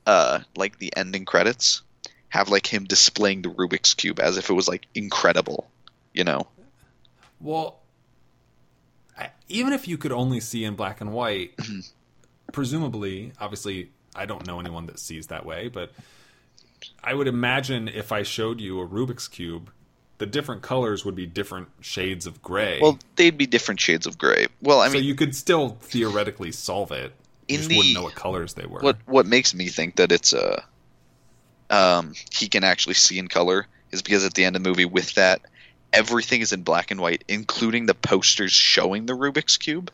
[0.07, 1.83] uh like the ending credits
[2.29, 5.69] have like him displaying the Rubik's cube as if it was like incredible,
[6.11, 6.47] you know?
[7.39, 7.81] Well,
[9.15, 11.81] I, even if you could only see in black and white, Mm-hmm.
[12.51, 15.91] presumably, obviously, I don't know anyone that sees that way, but
[17.03, 19.71] I would imagine if I showed you a Rubik's cube,
[20.17, 22.79] the different colors would be different shades of gray.
[22.81, 24.47] Well, they'd be different shades of gray.
[24.61, 27.13] Well, I so mean, you could still theoretically solve it.
[27.47, 28.79] You just the- wouldn't know what colors they were.
[28.79, 30.61] what what makes me think that it's uh
[31.69, 34.85] um he can actually see in color is because at the end of the movie
[34.85, 35.41] with that
[35.93, 39.91] everything is in black and white including the posters showing the Rubik's cube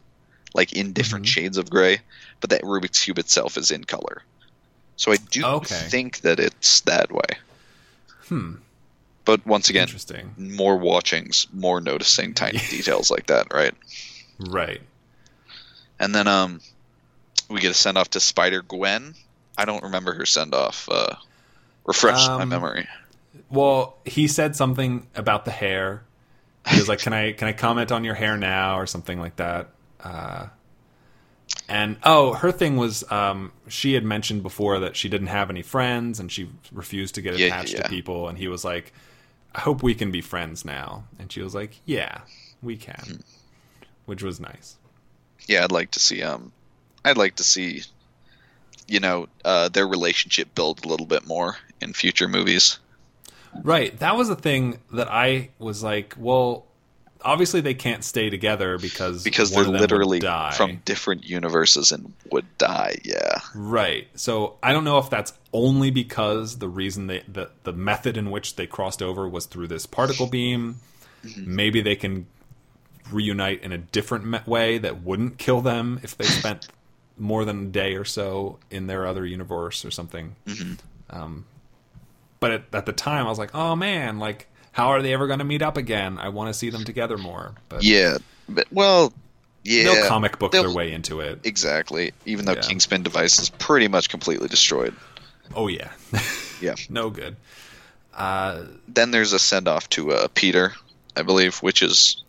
[0.55, 1.29] like in different Mhm.
[1.29, 1.99] shades of gray
[2.41, 4.23] but that Rubik's cube itself is in color
[4.95, 5.87] so I do Okay.
[5.89, 7.37] think that it's that way
[8.27, 8.55] Hmm.
[9.25, 10.33] but once again Interesting.
[10.37, 13.75] more watchings more noticing tiny details like that right
[14.39, 14.81] Right.
[15.99, 16.61] and then um
[17.49, 19.13] we get a send off to Spider Gwen
[19.57, 21.15] I don't remember her send off uh
[21.85, 22.87] refresh my Um, memory
[23.49, 26.03] Well, he said something about the hair.
[26.67, 29.35] He was like, "Can I can I comment on your hair now?" or something like
[29.35, 29.69] that.
[30.05, 30.47] Uh,
[31.67, 35.61] and oh, her thing was um, she had mentioned before that she didn't have any
[35.63, 37.81] friends and she refused to get Yeah, attached yeah.
[37.83, 38.27] to people.
[38.29, 38.93] And he was like,
[39.53, 42.21] "I hope we can be friends now." And she was like, "Yeah,
[42.61, 43.85] we can," Hmm.
[44.05, 44.77] which was nice.
[45.47, 46.51] yeah i'd like to see um
[47.03, 47.81] i'd like to see
[48.87, 52.79] you know uh their relationship build a little bit more in future movies
[53.63, 53.97] Right.
[53.99, 56.65] That was the thing that I was like, well,
[57.25, 60.19] obviously they can't stay together because because they're of them would literally
[60.53, 64.07] from different universes and would die yeah Right.
[64.15, 68.29] So I don't know if that's only because the reason they the the method in
[68.31, 70.77] which they crossed over was through this particle beam.
[71.23, 71.55] Mm-hmm.
[71.55, 72.27] Maybe they can
[73.11, 76.67] reunite in a different way that wouldn't kill them if they spent
[77.17, 80.35] more than a day or so in their other universe or something.
[80.45, 80.73] Mm-hmm.
[81.09, 81.45] Um,
[82.39, 85.25] but at, at the time, I was like, "Oh man, like how are they ever
[85.27, 86.17] going to meet up again?
[86.19, 89.11] I want to see them together more." But yeah but well
[89.63, 91.39] yeah they'll comic book they'll- their way into it.
[91.43, 92.61] exactly even though Yeah.
[92.61, 94.93] Kingpin's device is pretty much completely destroyed
[95.55, 95.91] Oh yeah,
[96.61, 97.35] yeah no good.
[98.13, 100.73] Uh, then there's a send off to uh peter
[101.17, 102.23] i believe which is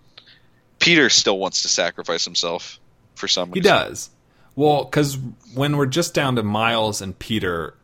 [0.78, 2.78] peter still wants to sacrifice himself
[3.14, 3.62] for some reason.
[3.62, 4.10] He does.
[4.54, 5.18] Well, because
[5.54, 7.74] when we're just down to Miles and Peter,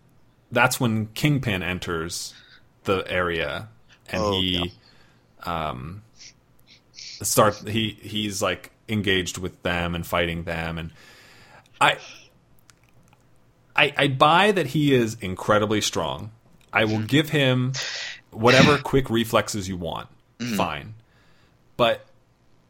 [0.50, 2.32] that's when Kingpin enters
[2.84, 3.68] the area,
[4.08, 4.72] and Oh, he
[5.44, 6.02] um,
[7.22, 10.90] start he he's like engaged with them and fighting them, and
[11.80, 11.96] I
[13.74, 16.30] I I buy that he is incredibly strong.
[16.72, 17.72] I will give him
[18.30, 20.08] whatever quick reflexes you want.
[20.56, 20.94] Fine,
[21.76, 22.04] but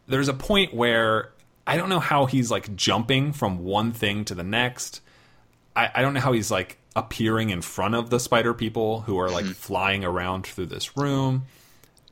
[0.07, 1.31] there's a point where
[1.67, 5.01] I don't know how he's like jumping from one thing to the next.
[5.75, 9.19] I, I don't know how he's like appearing in front of the spider people who
[9.19, 11.47] are like flying around through this room.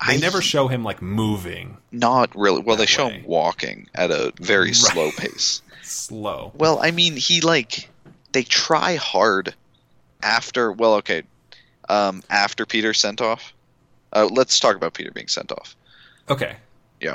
[0.06, 2.62] They I- never show him like moving Not really.
[2.62, 3.18] Well, they that show way.
[3.18, 5.60] him walking at a very slow pace.
[5.82, 6.52] slow.
[6.54, 7.90] Well, I mean, he like
[8.32, 9.54] they try hard
[10.22, 10.72] after.
[10.72, 11.24] Well, okay,
[11.88, 13.52] um, after Peter sent off.
[14.12, 15.76] Uh, let's talk about Peter being sent off
[16.28, 16.56] Okay,
[17.00, 17.14] Yeah.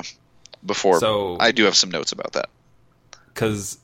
[0.64, 0.98] before.
[1.00, 2.48] So- I do have some notes about that.
[3.34, 3.76] because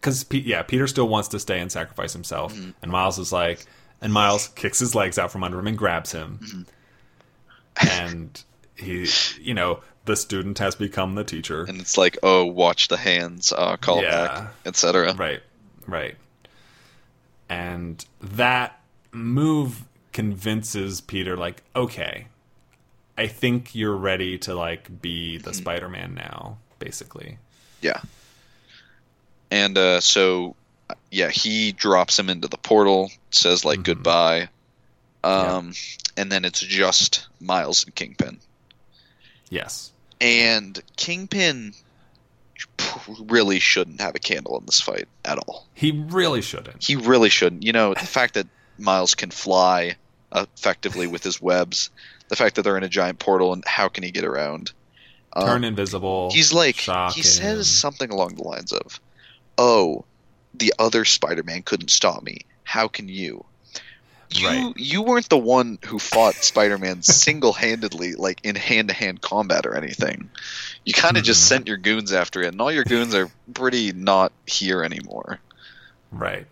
[0.00, 2.70] because Pe- yeah, Peter still wants to stay and sacrifice himself, Mm-hmm.
[2.82, 3.66] and Miles is like,
[4.00, 6.62] and Miles kicks his legs out from under him and grabs him, Mm-hmm.
[7.88, 8.42] and
[8.76, 9.06] he,
[9.40, 13.52] you know, the student has become the teacher, And it's like, oh, watch the hands,
[13.52, 14.26] uh, call Yeah.
[14.26, 15.14] back, etc.
[15.14, 15.40] right,
[15.86, 16.16] right,
[17.48, 18.80] and that
[19.12, 19.82] move
[20.12, 22.26] convinces Peter like, okay,
[23.18, 25.44] I think you're ready to like be Mm-hmm.
[25.44, 27.38] the Spider-Man now, basically.
[27.82, 28.00] Yeah.
[29.50, 30.54] And uh, so
[31.10, 33.84] yeah, he drops him into the portal, says like Mhm.
[33.84, 34.48] goodbye,
[35.24, 35.72] um,
[36.16, 38.38] and then it's just Miles and Kingpin.
[39.48, 39.90] Yes.
[40.20, 41.74] And Kingpin
[43.18, 45.66] really shouldn't have a candle in this fight at all.
[45.74, 46.84] He really shouldn't.
[46.84, 47.62] He really shouldn't.
[47.64, 48.46] You know, the fact that
[48.78, 49.96] Miles can fly
[50.34, 51.90] effectively with his webs,
[52.28, 54.72] the fact that they're in a giant portal, and how can he get around?
[55.32, 56.30] Um, Turn invisible.
[56.32, 59.00] He's like he says something along the lines of,
[59.60, 60.04] "Oh,
[60.54, 62.46] the other Spider-Man couldn't stop me.
[62.64, 63.44] How can you?"
[64.32, 64.72] You Right.
[64.76, 70.30] you weren't the one who fought Spider-Man single-handedly, like in hand-to-hand combat or anything.
[70.84, 71.46] You kind of just Mhm.
[71.48, 75.40] sent your goons after it, and all your goons are pretty not here anymore.
[76.12, 76.46] Right.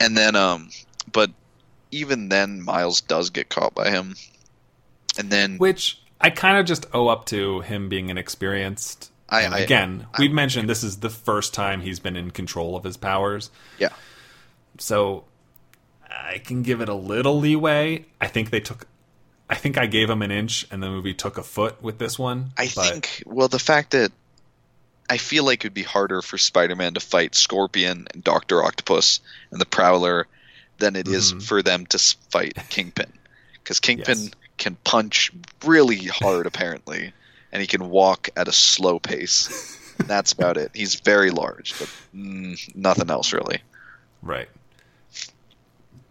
[0.00, 0.70] And then, um,
[1.12, 1.30] but
[1.90, 4.16] even then, Miles does get caught by him,
[5.18, 9.10] and then Which I kind of just owe up to him being inexperienced.
[9.34, 12.76] I- and again, I- we've mentioned this is the first time he's been in control
[12.76, 13.50] of his powers.
[13.78, 13.90] yeah,
[14.78, 15.24] So
[16.10, 18.06] I can give it a little leeway.
[18.20, 18.86] I think they took.
[19.50, 22.18] I think I gave him an inch, and the movie took a foot with this
[22.18, 22.52] one.
[22.56, 24.10] I but- think well the fact that
[25.10, 29.20] I feel like it'd be harder for Spider-Man to fight Scorpion and Doctor Octopus
[29.50, 30.26] and the Prowler
[30.78, 31.42] than it is Mhm.
[31.42, 31.98] for them to
[32.30, 33.12] fight Kingpin,
[33.62, 34.30] because Kingpin Yes.
[34.56, 35.30] can punch
[35.62, 37.12] really hard apparently,
[37.54, 39.80] and he can walk at a slow pace.
[39.98, 40.72] That's about it.
[40.74, 43.60] He's very large, but mm, nothing else really.
[44.20, 44.48] Right.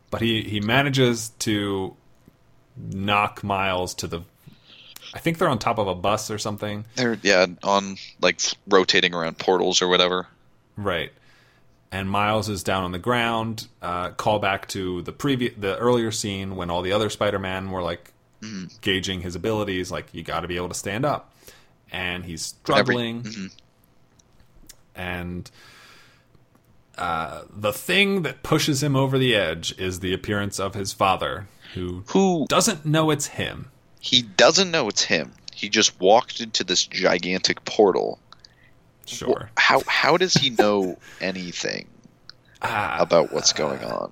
[0.10, 1.96] But he he manages to
[2.78, 4.22] knock Miles to the.
[5.14, 6.86] I think they're on top of a bus or something.
[6.96, 10.28] They're yeah on like rotating around portals or whatever.
[10.78, 11.12] Right.
[11.92, 13.68] And Miles is down on the ground.
[13.82, 17.84] Uh, call back to the previous, the earlier scene when all the other Spider-Man were
[17.84, 18.14] like
[18.82, 19.92] gauging his abilities.
[19.92, 21.33] Like you got to be able to stand up,
[21.94, 23.24] and he's struggling.
[23.24, 23.52] mhm.
[24.96, 25.50] And
[26.98, 31.48] uh, the thing that pushes him over the edge is the appearance of his father,
[31.74, 33.72] who Who doesn't know it's him.
[34.00, 35.32] he doesn't know it's him.
[35.56, 38.20] He just walked into this gigantic portal.
[39.06, 39.50] Sure.
[39.58, 41.88] How how does he know anything
[42.62, 44.12] Ah, about what's going on?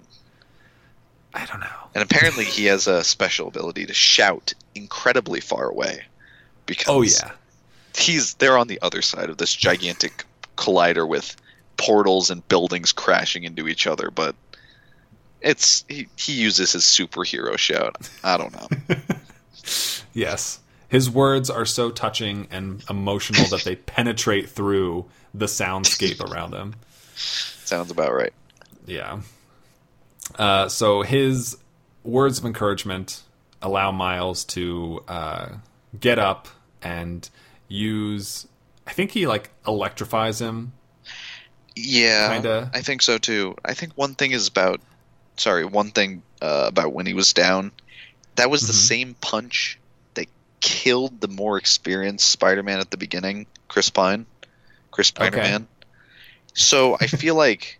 [1.33, 1.67] I don't know.
[1.95, 6.03] And apparently he has a special ability to shout incredibly far away.
[6.65, 7.31] Because Oh yeah.
[7.95, 10.25] He's they're on the other side of this gigantic
[10.57, 11.35] collider with
[11.77, 14.35] portals and buildings crashing into each other, but
[15.41, 18.09] it's he, he uses his superhero shout.
[18.23, 18.97] I don't know.
[20.13, 20.59] Yes.
[20.89, 26.75] His words are so touching and emotional that they penetrate through the soundscape around him.
[27.15, 28.33] Sounds about right.
[28.85, 29.21] Yeah.
[30.37, 31.57] Uh, so his
[32.03, 33.23] words of encouragement
[33.61, 35.49] allow Miles to uh,
[35.97, 36.47] get up
[36.81, 37.29] and
[37.71, 38.47] use.
[38.85, 40.73] I think he like electrifies him.
[41.75, 42.71] Yeah, Kinda.
[42.73, 43.55] I think so too.
[43.63, 44.81] I think one thing is about,
[45.37, 47.71] sorry, one thing uh, about when he was down,
[48.35, 48.87] that was the Mhm.
[48.87, 49.79] same punch
[50.15, 50.27] that
[50.59, 54.25] killed the more experienced Spider-Man at the beginning, Chris Pine,
[54.91, 55.67] Chris Spider-Man.
[56.53, 57.79] So I feel like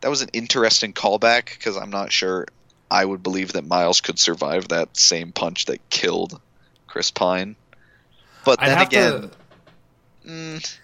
[0.00, 2.46] that was an interesting callback because I'm not sure
[2.90, 6.40] I would believe that Miles could survive that same punch that killed
[6.88, 7.54] Chris Pine.
[8.44, 9.30] But I'd then have again, to.
[10.26, 10.78] mm,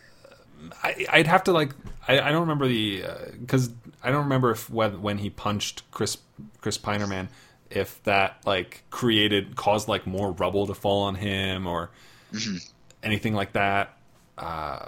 [0.83, 1.73] I, I'd have to like.
[2.09, 3.05] I, I don't remember the
[3.41, 3.71] because
[4.03, 6.19] I don't remember if when, when he punched Chris
[6.61, 7.29] Chris Pinerman
[7.71, 11.91] if that like created caused like more rubble to fall on him or
[12.33, 12.57] Mm-hmm.
[13.03, 13.97] anything like that.
[14.39, 14.87] Uh,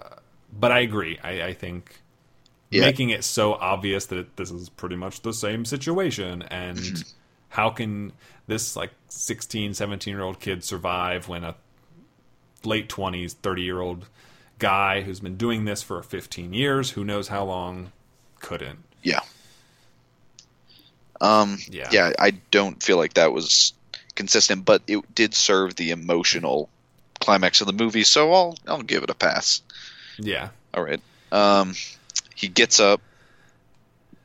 [0.53, 1.19] but I agree.
[1.23, 2.01] I, I think
[2.71, 2.83] Yeah.
[2.83, 7.03] making it so obvious that it, this is pretty much the same situation and Mm-hmm.
[7.51, 8.13] how can
[8.47, 11.55] this like 16 17 year old kid survive when a
[12.65, 14.07] late 20s 30 year old
[14.59, 17.93] guy who's been doing this for 15 years who knows how long
[18.41, 19.21] couldn't Yeah.
[21.21, 21.89] Um, Yeah.
[21.91, 22.13] yeah.
[22.19, 23.73] I don't feel like that was
[24.15, 26.69] consistent, but it did serve the emotional
[27.21, 29.63] climax of the movie, so I'll I'll give it a pass.
[30.19, 31.01] yeah All right.
[31.33, 31.75] Um,
[32.35, 33.01] he gets up,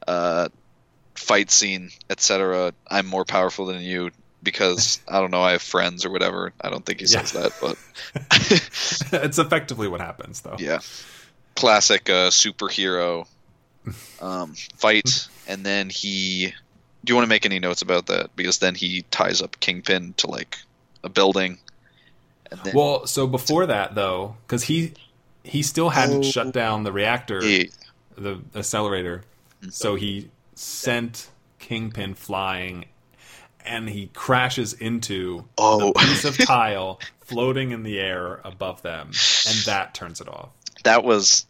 [0.07, 0.49] uh,
[1.15, 2.73] fight scene, etc.
[2.87, 4.11] I'm more powerful than you
[4.43, 5.41] because I don't know.
[5.41, 6.53] I have friends or whatever.
[6.61, 7.41] I don't think he says Yeah.
[7.41, 7.77] that, but
[9.23, 10.79] it's effectively what happens though yeah,
[11.55, 13.25] classic uh, superhero
[14.21, 16.53] um, fight, and then he.
[17.05, 18.33] Do you want to make any notes about that?
[18.35, 20.57] Because then he ties up Kingpin to like
[21.03, 21.57] a building,
[22.49, 24.93] and then well so before that though because he
[25.43, 26.29] he still hadn't Oh.
[26.31, 27.71] shut down the reactor he,
[28.17, 29.23] the accelerator.
[29.69, 31.29] So he sent
[31.59, 32.85] Kingpin flying,
[33.65, 35.87] and he crashes into Oh.
[35.93, 40.49] the piece of tile floating in the air above them, and that turns it off.
[40.83, 41.45] that was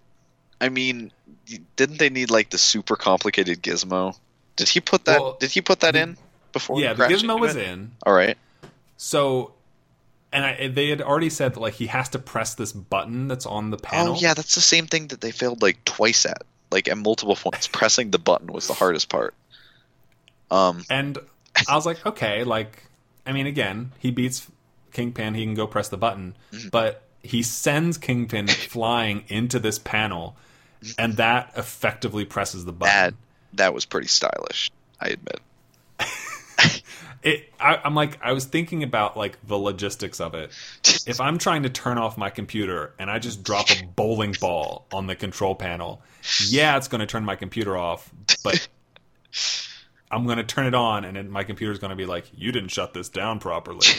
[0.61, 1.11] I mean,
[1.75, 4.15] didn't they need like the super complicated gizmo?
[4.55, 5.19] Did he put that?
[5.19, 6.15] Well, did he put that in
[6.53, 6.79] before?
[6.79, 7.67] yeah, the gizmo was it?
[7.67, 7.91] in.
[8.05, 8.37] All right.
[8.95, 9.53] So,
[10.31, 13.45] and I, they had already said that like he has to press this button that's
[13.45, 14.13] on the panel.
[14.13, 17.35] Oh yeah, that's the same thing that they failed like twice at, like at multiple
[17.35, 17.67] points.
[17.71, 19.33] Pressing the button was the hardest part.
[20.51, 21.17] Um, And
[21.69, 22.83] I was like, okay, like,
[23.25, 24.49] I mean, again, he beats
[24.91, 26.69] Kingpin, he can go press the button, Mm-hmm.
[26.69, 30.35] but he sends Kingpin flying into this panel,
[30.97, 33.17] and that effectively presses the that button.
[33.53, 34.69] that was pretty stylish.
[34.99, 35.39] I admit.
[37.23, 40.51] It, I, I'm like, I was thinking about like the logistics of it.
[41.07, 44.85] If I'm trying to turn off my computer and I just drop a bowling ball
[44.91, 46.01] on the control panel,
[46.47, 48.09] yeah, it's going to turn my computer off,
[48.43, 48.67] but
[50.13, 52.51] I'm going to turn it on, and then my computer's going to be like, "You
[52.51, 53.87] didn't shut this down properly."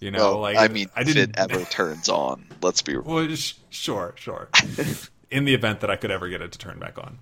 [0.00, 2.96] You know, Well, like I mean, I if didn't it ever turns on, let's be
[2.96, 4.48] Well, sh- sure, sure.
[5.30, 7.18] In the event that I could ever get it to turn back on.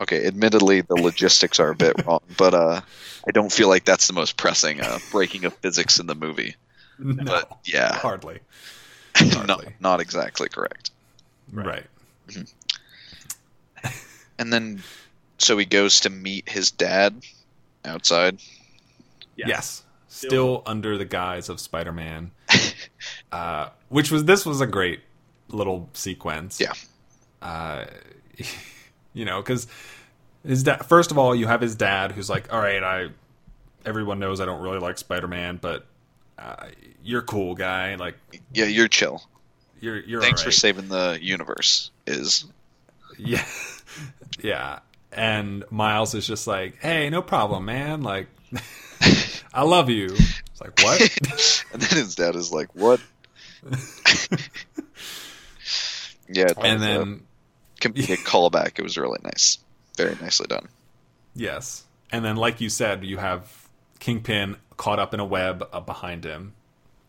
[0.00, 0.24] okay.
[0.26, 2.80] Admittedly, the logistics are a bit wrong, but uh,
[3.26, 6.56] I don't feel like that's the most pressing uh, breaking of physics in the movie.
[6.98, 8.38] No, But yeah, hardly.
[9.20, 9.74] not hardly.
[9.80, 10.92] not exactly correct.
[11.52, 11.84] Right.
[14.38, 14.82] And then,
[15.38, 17.14] so he goes to meet his dad
[17.84, 18.38] outside.
[19.36, 19.82] Yes.
[20.08, 22.30] Still under the guise of Spider-Man,
[23.32, 25.00] uh, which was this was a great
[25.48, 26.60] little sequence.
[26.60, 26.72] Yeah.
[27.40, 27.86] Uh,
[29.14, 29.66] you know, because
[30.46, 30.84] his dad.
[30.86, 33.08] First of all, you have his dad, who's like, "All right, I."
[33.84, 35.86] Everyone knows I don't really like Spider-Man, but
[36.38, 36.66] uh,
[37.02, 37.96] you're cool, guy.
[37.96, 38.14] Like
[38.52, 39.22] Yeah, you're chill.
[39.80, 40.20] you're you're.
[40.20, 41.90] Thanks all for saving the universe.
[42.06, 42.44] Is
[43.18, 43.44] Yeah.
[44.40, 44.78] yeah.
[45.12, 48.02] And Miles is just like, hey, no problem, man.
[48.02, 48.28] Like,
[49.54, 50.06] I love you.
[50.06, 51.00] It's like, what?
[51.72, 53.00] and then his dad is like, "What?"
[56.28, 57.22] yeah, and a then,
[57.80, 58.78] comedic callback.
[58.78, 59.58] It was really nice,
[59.96, 60.68] very nicely done.
[61.34, 61.84] yes.
[62.10, 63.50] And then, like you said, you have
[63.98, 66.52] Kingpin caught up in a web uh, behind him,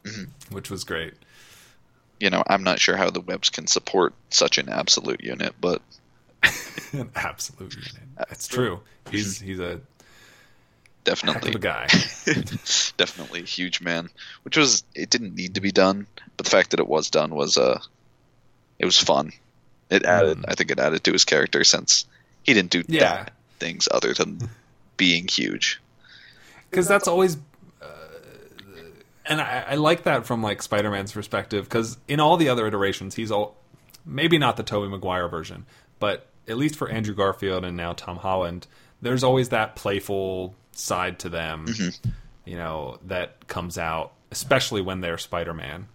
[0.05, 0.55] Mm-hmm.
[0.55, 1.13] which was great.
[2.21, 5.81] You know, I'm not sure how the webs can support such an absolute unit, but
[6.93, 8.27] An absolute unit.
[8.29, 8.79] It's true.
[9.09, 9.79] He's he's a
[11.03, 11.87] definitely of a guy.
[12.97, 14.09] definitely a huge man.
[14.43, 16.07] Which was it didn't need to be done,
[16.37, 17.79] but the fact that it was done was uh
[18.79, 19.31] it was fun.
[19.89, 20.45] It added Mm.
[20.47, 22.05] I think it added to his character since
[22.43, 22.99] he didn't do Yeah.
[23.25, 24.39] that things other than
[24.97, 25.79] being huge.
[26.69, 27.37] because that's always
[27.81, 27.85] uh,
[29.25, 33.15] and I, I like that from like spider-man's perspective because in all the other iterations
[33.15, 33.55] he's all
[34.05, 35.65] maybe not the Tobey Maguire version
[35.99, 38.67] but at least for andrew garfield and now tom holland
[39.01, 42.09] there's always that playful side to them mm-hmm.
[42.45, 45.87] you know that comes out especially when they're spider-man.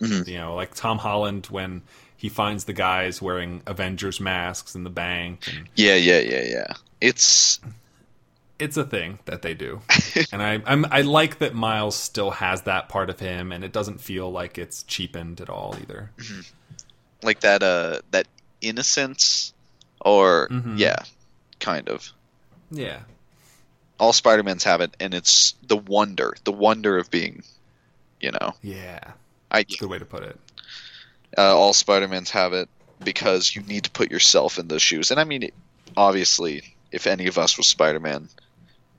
[0.00, 0.28] Mm-hmm.
[0.28, 1.82] You know like tom holland when
[2.18, 6.72] he finds the guys wearing avengers masks in the bank and Yeah, yeah, yeah, yeah.
[7.00, 7.60] It's
[8.58, 9.80] it's a thing that they do,
[10.32, 13.72] and I I'm, I like that Miles still has that part of him, and it
[13.72, 16.10] doesn't feel like it's cheapened at all either.
[16.18, 16.40] Mm-hmm.
[17.22, 18.26] like that uh that
[18.60, 19.54] innocence
[20.08, 20.78] or Mhm.
[20.78, 20.96] yeah,
[21.60, 22.10] kind of.
[22.70, 23.00] Yeah,
[23.98, 27.42] All Spider-Mans have it and it's the wonder, the wonder of being,
[28.20, 28.54] you know.
[28.62, 29.00] yeah,
[29.50, 30.38] I good way to put it.
[31.36, 32.68] uh, all Spider-Mans have it
[33.02, 35.10] because you need to put yourself in those shoes.
[35.10, 35.50] And I mean,
[35.96, 36.62] obviously,
[36.92, 38.28] if any of us was Spider-Man,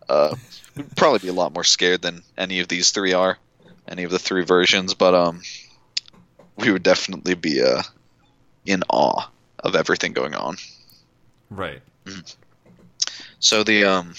[0.10, 0.36] uh,
[0.76, 3.38] we'd probably be a lot more scared than any of these three are,
[3.88, 4.94] any of the three versions.
[4.95, 5.41] But um,
[6.56, 7.84] we would definitely be uh,
[8.65, 9.30] in awe
[9.60, 10.57] of everything going on.
[11.50, 11.82] Right.
[13.40, 14.14] So the um,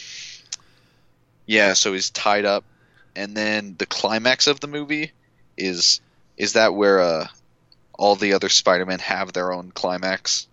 [1.47, 2.65] yeah, so he's tied up,
[3.17, 5.13] and then the climax of the movie
[5.57, 6.01] is
[6.37, 7.27] is that where uh,
[7.95, 10.47] all the other Spider-Men have their own climax.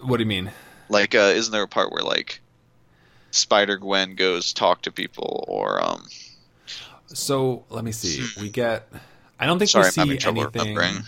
[0.00, 0.50] What do you mean?
[0.88, 2.40] Like, uh, isn't there a part where like
[3.30, 6.06] Spider Gwen goes talk to people, or um,
[7.06, 8.26] So let me see.
[8.40, 8.88] We get.
[9.38, 11.02] I don't think sorry, we I'm having see trouble anything.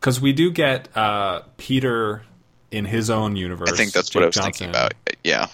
[0.00, 2.22] Because we do get uh, Peter
[2.70, 3.70] in his own universe.
[3.72, 4.52] I think that's Jake what I was Johnson.
[4.52, 4.94] thinking about.
[5.22, 5.48] Yeah,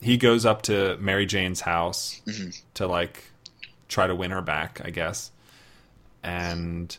[0.00, 2.60] He goes up to Mary Jane's house Mhm.
[2.74, 3.22] to like
[3.88, 5.30] try to win her back, I guess,
[6.22, 6.96] and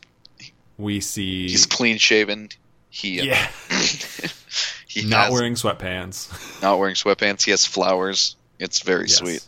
[0.77, 2.49] we see he's clean shaven.
[2.89, 3.47] He uh, yeah,
[4.87, 6.61] he not has, wearing sweatpants.
[6.61, 7.43] not wearing sweatpants.
[7.43, 8.35] He has flowers.
[8.59, 9.17] It's very Yes.
[9.17, 9.43] sweet.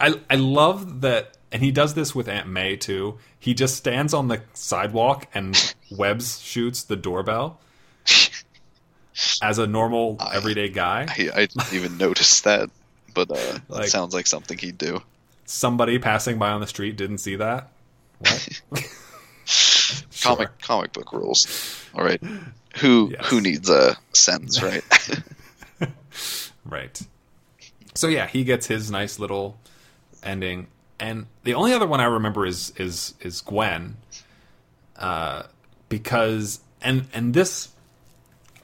[0.00, 3.18] I I love that, and he does this with Aunt May too.
[3.38, 7.60] He just stands on the sidewalk and webs shoots the doorbell
[9.42, 11.06] as a normal I- everyday guy.
[11.08, 12.70] I, I didn't even notice that,
[13.14, 15.02] but uh, Like- sounds like something he'd do.
[15.46, 17.68] Somebody passing by on the street didn't see that.
[18.18, 18.48] What?
[20.22, 21.46] Comic comic book rules.
[21.94, 22.22] All right.
[22.78, 23.26] Who Yes.
[23.26, 24.82] who needs a sentence, right?
[26.64, 26.98] Right.
[27.94, 29.58] So yeah, he gets his nice little
[30.24, 30.66] ending,
[30.98, 33.96] and the only other one I remember is is is Gwen,
[34.96, 35.44] uh,
[35.88, 37.68] because and and this,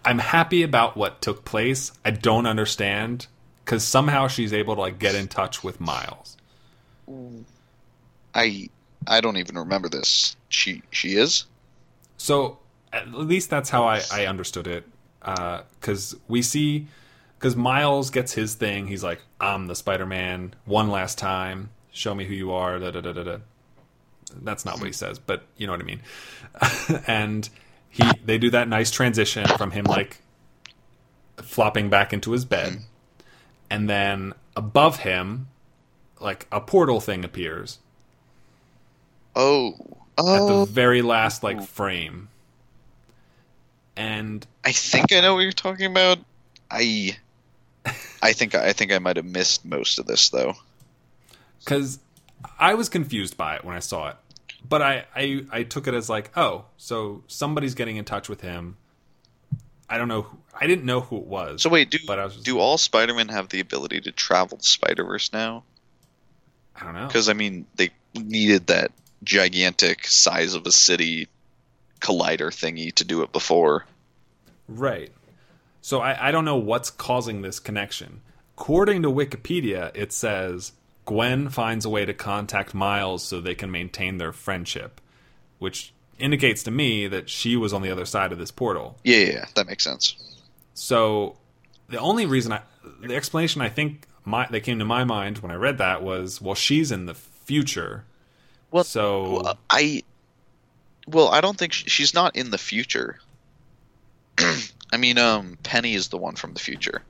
[0.05, 1.93] I'm happy about what took place.
[2.05, 3.27] I don't understand
[3.65, 6.37] because somehow she's able to like get in touch with Miles.
[8.35, 8.69] I
[9.07, 10.37] I don't even remember this.
[10.49, 11.47] She she is?
[12.17, 12.59] So
[12.93, 14.85] at least that's how I, I understood it.
[15.21, 16.87] Because we see,
[17.41, 18.87] because Miles gets his thing.
[18.87, 20.55] He's like, "I'm the Spider-Man.
[20.67, 21.71] One last time.
[21.91, 23.37] Show me who you are." Da, da, da, da, da.
[24.43, 26.01] That's not what he says, but you know what I mean.
[27.07, 27.49] and
[27.89, 30.21] he, they do that nice transition from him like
[31.39, 32.81] flopping back into his bed,
[33.71, 35.49] and then above him,
[36.21, 37.79] like a portal thing appears
[39.35, 39.73] Oh.
[40.19, 40.65] at Oh.
[40.67, 42.29] the very last like frame.
[43.97, 46.19] And I think I know what you're talking about.
[46.71, 47.17] I
[48.23, 50.55] I think I think I might have missed most of this though.
[51.61, 51.99] because
[52.59, 54.17] I was confused by it when I saw it,
[54.69, 58.41] but I, I I took it as like, oh, so somebody's getting in touch with
[58.43, 58.77] him.
[59.89, 60.23] I don't know.
[60.23, 61.63] Who, I didn't know who it was.
[61.63, 64.59] So wait, do But I was just- do all Spider-Man have the ability to travel
[64.59, 65.65] the Spider-Verse now?
[66.77, 67.07] I don't know.
[67.09, 68.93] Because I mean, they needed that
[69.25, 71.29] gigantic size of a city
[72.01, 73.85] collider thingy to do it before.
[74.69, 75.11] Right.
[75.81, 78.21] So I, I don't know what's causing this connection.
[78.57, 80.73] According to Wikipedia, it says
[81.07, 85.01] Gwen finds a way to contact Miles so they can maintain their friendship,
[85.59, 88.99] which indicates to me that she was on the other side of this portal.
[89.03, 90.15] Yeah, yeah, yeah, that makes sense.
[90.75, 91.37] So
[91.89, 92.63] the only reason I,
[93.01, 96.41] the explanation I think my, that came to my mind when I read that was,
[96.41, 98.05] well, she's in the future.
[98.71, 100.05] Well, so Well, I
[101.09, 103.19] well, I don't think sh she's not in the future.
[104.93, 107.03] I mean, um, Peni is the one from the future.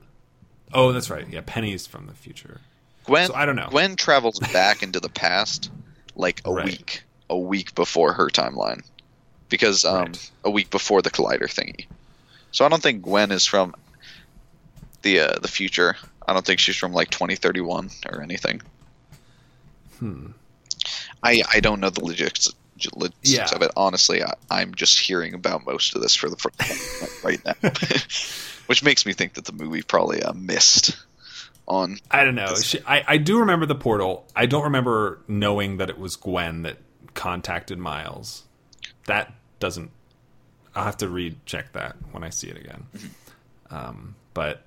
[0.73, 1.27] oh, that's right.
[1.29, 2.61] Yeah, Peni's from the future.
[3.05, 3.67] Gwen, So I don't know.
[3.69, 5.71] Gwen travels back into the past
[6.15, 6.65] like a Right.
[6.65, 8.83] week, a week before her timeline,
[9.49, 10.31] because um, Right.
[10.45, 11.87] a week before the collider thingy.
[12.51, 13.73] So I don't think Gwen is from
[15.01, 15.95] the uh, the future.
[16.27, 18.61] I don't think she's from like 2031 or anything.
[19.99, 20.27] Hmm.
[21.23, 22.51] I I don't know the logistics
[22.95, 23.55] logistics Yeah.
[23.55, 23.71] of it.
[23.75, 26.59] Honestly, I, I'm just hearing about most of this for the first
[26.99, 27.69] time right now,
[28.67, 30.95] which makes me think that the movie probably uh, missed
[31.67, 32.55] on I don't know.
[32.55, 34.25] She, I I do remember the portal.
[34.35, 36.77] I don't remember knowing that it was Gwen that
[37.13, 38.43] contacted Miles.
[39.07, 39.91] That doesn't.
[40.75, 42.85] I'll have to recheck that when I see it again.
[43.69, 44.63] Um, but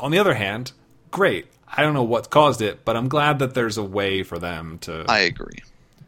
[0.00, 0.72] on the other hand,
[1.10, 1.46] great.
[1.76, 4.78] I don't know what caused it, but I'm glad that there's a way for them
[4.82, 5.04] to.
[5.08, 5.58] I agree.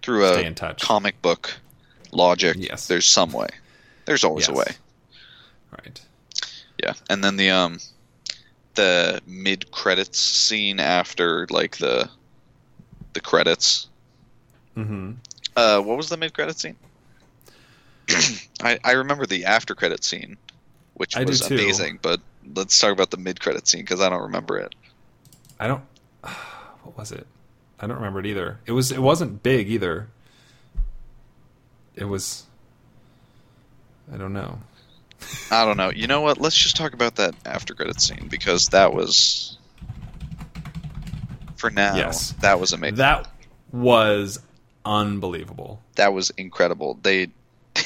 [0.07, 0.81] Through Stay a in touch.
[0.81, 1.59] comic book
[2.13, 2.87] logic, Yes.
[2.87, 3.49] there's some way.
[4.05, 4.67] There's always a way.
[5.73, 6.01] right.
[6.83, 6.93] Yeah.
[7.11, 7.81] And then the um
[8.77, 12.09] the mid credits scene after like the
[13.15, 13.89] the credits.
[14.77, 15.13] Mm-hmm.
[15.57, 16.77] Uh what was the mid credit scene?
[18.63, 20.37] I I remember the after credit scene,
[20.95, 22.21] which I was amazing, but
[22.55, 24.73] let's talk about the mid credit scene because I don't remember it.
[25.59, 25.83] I don't.
[26.85, 27.27] What was it?
[27.81, 28.59] I don't remember it either.
[28.67, 28.91] It was.
[28.93, 30.09] It wasn't big either.
[31.95, 32.45] It was.
[34.13, 34.59] I don't know.
[35.51, 35.91] I don't know.
[35.91, 36.39] You know what?
[36.41, 39.59] Let's just talk about that after credit scene because that was
[41.57, 41.97] for now.
[41.97, 42.33] Yes.
[42.41, 42.97] that was amazing.
[42.97, 43.29] That
[43.73, 44.39] was
[44.85, 45.83] unbelievable.
[45.97, 46.99] that was incredible.
[47.03, 47.29] They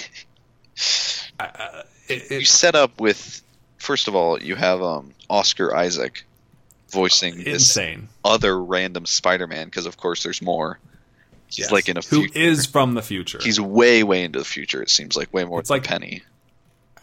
[2.09, 3.43] It, you set up with
[3.79, 6.25] first of all you have um, Oscar Isaac
[6.91, 8.09] voicing this insane.
[8.25, 10.79] other random Spider-Man because of course there's more.
[11.47, 11.73] He's Yes.
[11.73, 12.39] like in a who future.
[12.39, 13.41] is from the future.
[13.43, 14.83] He's way way into the future.
[14.83, 16.23] It seems like way more It's than like- Peni.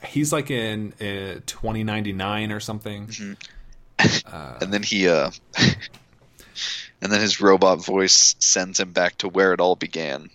[0.06, 3.08] he's like in uh, 2099 or something.
[3.08, 3.34] Mm-hmm.
[4.64, 5.32] and then he uh
[7.02, 10.30] and then his robot voice sends him back to where it all began.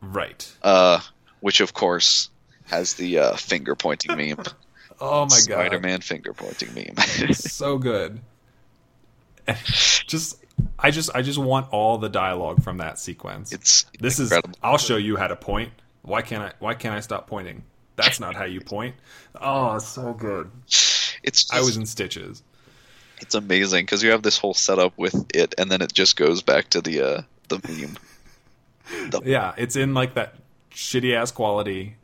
[0.00, 0.50] Right.
[0.62, 1.00] Uh,
[1.40, 2.28] which of course
[2.66, 4.44] has the uh, finger pointing meme.
[5.04, 5.40] Oh my god.
[5.40, 7.32] Spider-Man finger pointing meme.
[7.32, 8.20] so good.
[10.06, 10.38] just
[10.78, 13.52] I just I just want all the dialogue from that sequence.
[13.52, 14.50] it's this incredible.
[14.50, 15.72] is I'll show you how to point.
[16.02, 17.62] Why can't I why can't I stop pointing?
[17.96, 18.94] That's not how you point.
[19.40, 20.50] Oh, it's so good.
[21.24, 22.42] It's just, I was in stitches.
[23.20, 26.42] it's amazing because you have this whole setup with it, and then it just goes
[26.42, 27.96] back to the uh, the meme.
[29.24, 30.34] Yeah, it's in like that
[30.72, 31.94] shitty ass quality.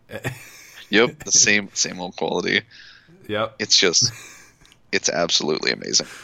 [0.91, 2.61] Yep, the same same old quality.
[3.27, 3.57] yep.
[3.59, 4.13] It's just
[4.93, 6.07] it's absolutely amazing.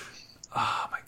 [0.56, 0.98] Oh my.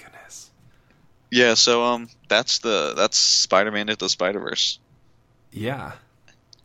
[1.31, 4.79] Yeah, so um, that's the that's Spider-Man into the Spider-Verse.
[5.53, 5.93] Yeah.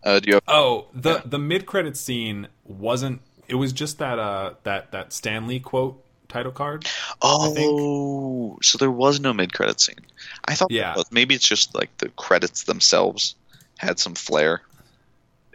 [0.04, 1.22] Uh, do you have, Oh, the Yeah.
[1.26, 3.22] the mid credit scene wasn't.
[3.48, 6.88] It was just that uh that that Stan Lee quote title card.
[7.22, 10.00] oh, so there was no mid credit scene.
[10.46, 10.96] I thought Yeah.
[11.12, 13.36] maybe it's just like the credits themselves
[13.78, 14.62] had some flair.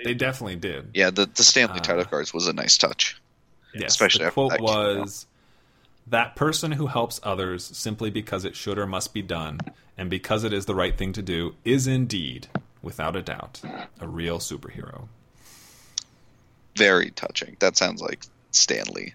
[0.02, 0.90] They definitely did.
[0.94, 3.16] Yeah, the the Stan Lee Uh, title cards was a nice touch.
[3.74, 5.24] Yes, especially the after quote that came out.
[6.06, 9.58] That person who helps others simply because it should or must be done,
[9.98, 12.46] and because it is the right thing to do, is indeed,
[12.80, 13.60] without a doubt,
[14.00, 15.08] a real superhero.
[16.76, 17.56] Very touching.
[17.58, 19.14] That sounds like Stan Lee.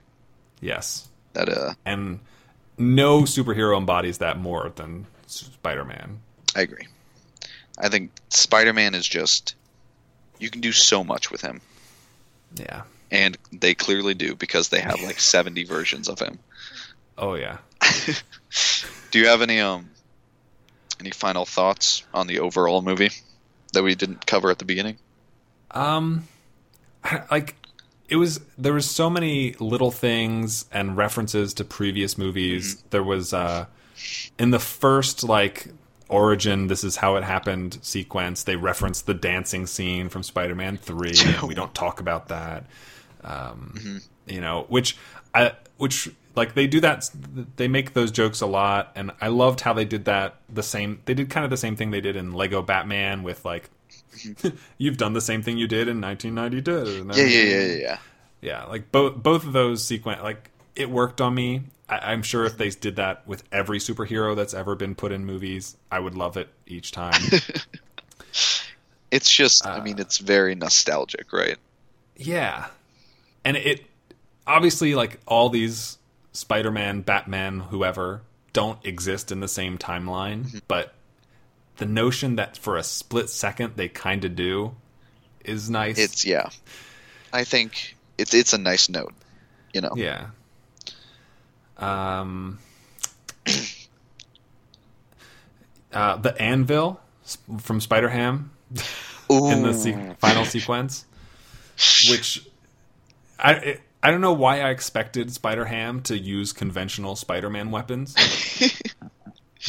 [0.60, 2.20] Yes, That uh, and
[2.78, 6.20] no superhero embodies that more than Spider-Man.
[6.56, 6.88] I agree.
[7.80, 9.56] I think Spider Man is just
[10.40, 11.62] you can do so much with him,
[12.56, 12.82] Yeah.
[13.12, 16.38] and they clearly do because they have like seventy versions of him.
[17.22, 17.60] Oh yeah.
[19.12, 19.92] Do you have any um
[21.00, 23.12] any final thoughts on the overall movie
[23.74, 24.98] that we didn't cover at the beginning?
[25.70, 26.28] Um,
[27.32, 27.56] like
[28.10, 32.84] it was there was so many little things and references to previous movies.
[32.90, 33.68] There was uh
[34.40, 35.68] in the first like
[36.10, 41.14] origin this is how it happened sequence they referenced the dancing scene from spider-man 3
[41.24, 42.66] and we don't talk about that
[43.24, 44.98] um you know which
[45.34, 47.10] i which like they do that
[47.58, 51.02] they make those jokes a lot and i loved how they did that the same
[51.06, 53.70] they did kind of the same thing they did in lego batman with like
[54.78, 57.98] you've done the same thing you did in 1992 Yeah, yeah, yeah, yeah,
[58.42, 58.66] yeah.
[58.66, 62.58] like both both of those sequence like it worked on me I, i'm sure if
[62.58, 66.38] they did that with every superhero that's ever been put in movies i would love
[66.38, 67.22] it each time
[69.12, 71.58] It's just, I mean, uh, it's very nostalgic, right?
[72.16, 72.68] yeah
[73.44, 73.84] and it
[74.46, 75.98] obviously like all these
[76.34, 78.22] spider-man batman whoever
[78.54, 80.94] don't exist in the same timeline but
[81.78, 84.76] the notion that for a split second they kind of do
[85.44, 86.50] is nice It's yeah.
[87.34, 89.14] I think it's it's a nice note,
[89.74, 89.94] you know.
[89.96, 90.28] Yeah.
[91.78, 92.60] Um.
[95.94, 97.02] Uh, the anvil
[97.60, 98.50] from Spider Ham
[99.30, 101.04] in the se- final sequence,
[102.10, 102.48] which
[103.38, 107.70] I it, I don't know why I expected Spider Ham to use conventional Spider Man
[107.72, 108.14] weapons,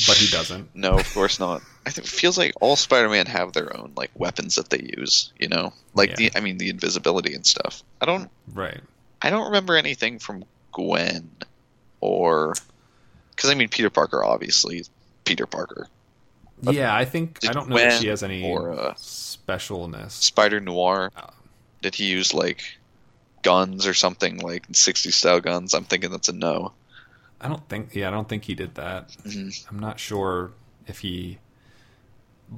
[0.07, 0.75] but he doesn't.
[0.75, 1.63] No, of course not.
[1.85, 5.33] I think it feels like all Spider-Man have their own like weapons that they use.
[5.39, 6.17] You know, like Yeah.
[6.17, 7.83] the I mean the invisibility and stuff.
[8.01, 8.81] I don't Right.
[9.21, 11.31] I don't remember anything from Gwen
[12.01, 12.55] or
[13.31, 14.85] because I mean Peter Parker obviously
[15.25, 15.89] Peter Parker.
[16.63, 20.13] Yeah, I think I don't know if Gwen she has any or, uh, specialness.
[20.13, 21.11] Spider Noir.
[21.17, 21.31] Oh.
[21.83, 22.63] Did he use like
[23.43, 25.75] guns or something like 60 style guns?
[25.75, 26.73] I'm thinking that's a no.
[27.41, 27.95] I don't think.
[27.95, 29.09] Yeah, I don't think he did that.
[29.25, 29.67] Mhm.
[29.71, 30.53] I'm not sure
[30.87, 31.39] if he.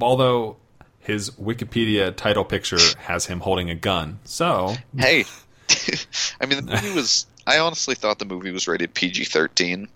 [0.01, 0.57] Although
[1.01, 5.25] his Wikipedia title picture has him holding a gun, so Hey,
[6.41, 7.27] I mean the movie was.
[7.47, 9.89] I honestly thought the movie was rated PG-13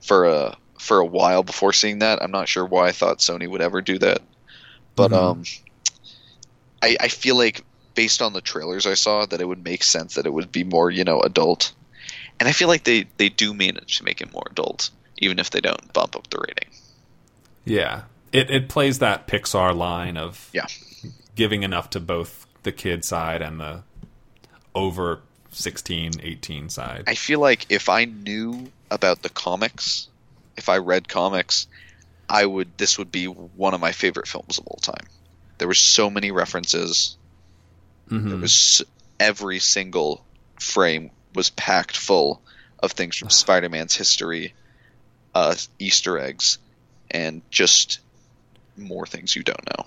[0.00, 2.20] for a for a while before seeing that.
[2.22, 4.20] I'm not sure why I thought Sony would ever do that,
[4.96, 5.16] but Mhm.
[5.16, 5.42] um,
[6.82, 10.14] I I feel like based on the trailers I saw that it would make sense
[10.14, 11.72] that it would be more you know adult,
[12.40, 15.50] and I feel like they they do manage to make it more adult even if
[15.50, 16.68] they don't bump up the rating.
[17.64, 18.02] yeah,
[18.32, 20.66] it it plays that Pixar line of Yeah.
[21.36, 23.82] giving enough to both the kid side and the
[24.74, 25.20] over
[25.50, 27.04] 16, 18 side.
[27.06, 30.08] I feel like if I knew about the comics,
[30.56, 31.66] if I read comics,
[32.28, 35.06] I would this would be one of my favorite films of all time.
[35.58, 37.16] There were so many references.
[38.12, 38.40] There Mhm.
[38.42, 38.82] was
[39.18, 40.26] every single
[40.60, 42.42] frame was packed full
[42.80, 44.54] of things from Spider-Man's history,
[45.34, 46.58] uh, Easter eggs,
[47.10, 48.00] and just
[48.76, 49.86] more things you don't know.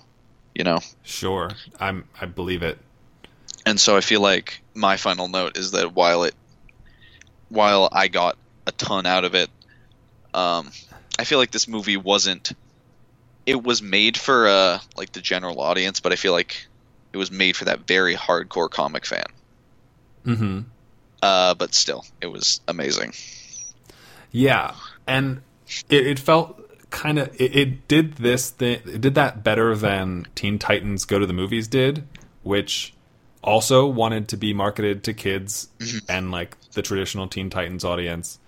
[0.54, 0.80] You know?
[1.04, 2.08] Sure, I'm.
[2.20, 2.78] I believe it.
[3.64, 6.34] And so I feel like my final note is that while it,
[7.48, 8.36] while I got
[8.66, 9.50] a ton out of it,
[10.34, 10.72] um,
[11.18, 12.52] I feel like this movie wasn't.
[13.44, 16.66] It was made for uh like the general audience, but I feel like
[17.16, 19.24] it was made for that very hardcore comic fan.
[20.24, 20.60] hmm
[21.22, 23.14] Uh, but still, it was amazing.
[24.30, 24.74] Yeah,
[25.06, 25.40] and
[25.88, 26.60] it, it felt
[26.90, 28.80] kind of it, it did this thing.
[28.84, 32.04] It did that better than Teen Titans Go to the Movies did,
[32.42, 32.92] which
[33.42, 35.68] also wanted to be marketed to kids
[36.06, 38.38] and like the traditional Teen Titans audience.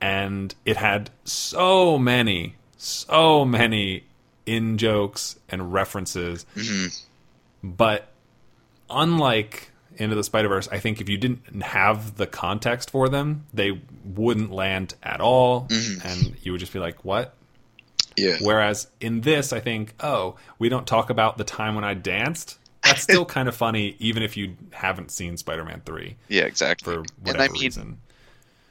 [0.00, 4.04] And it had so many, so many
[4.46, 6.46] in jokes and references.
[7.62, 8.08] But
[8.88, 13.46] unlike Into the Spider Verse, I think if you didn't have the context for them,
[13.52, 16.06] they wouldn't land at all, mm-hmm.
[16.06, 17.34] and you would just be like, "What?"
[18.16, 18.36] Yeah.
[18.40, 22.58] Whereas in this, I think, "Oh, we don't talk about the time when I danced."
[22.82, 26.92] that's still kind of funny, even if you haven't seen Spider-Man three Yeah, exactly.
[26.92, 27.98] for and whatever I mean, reason.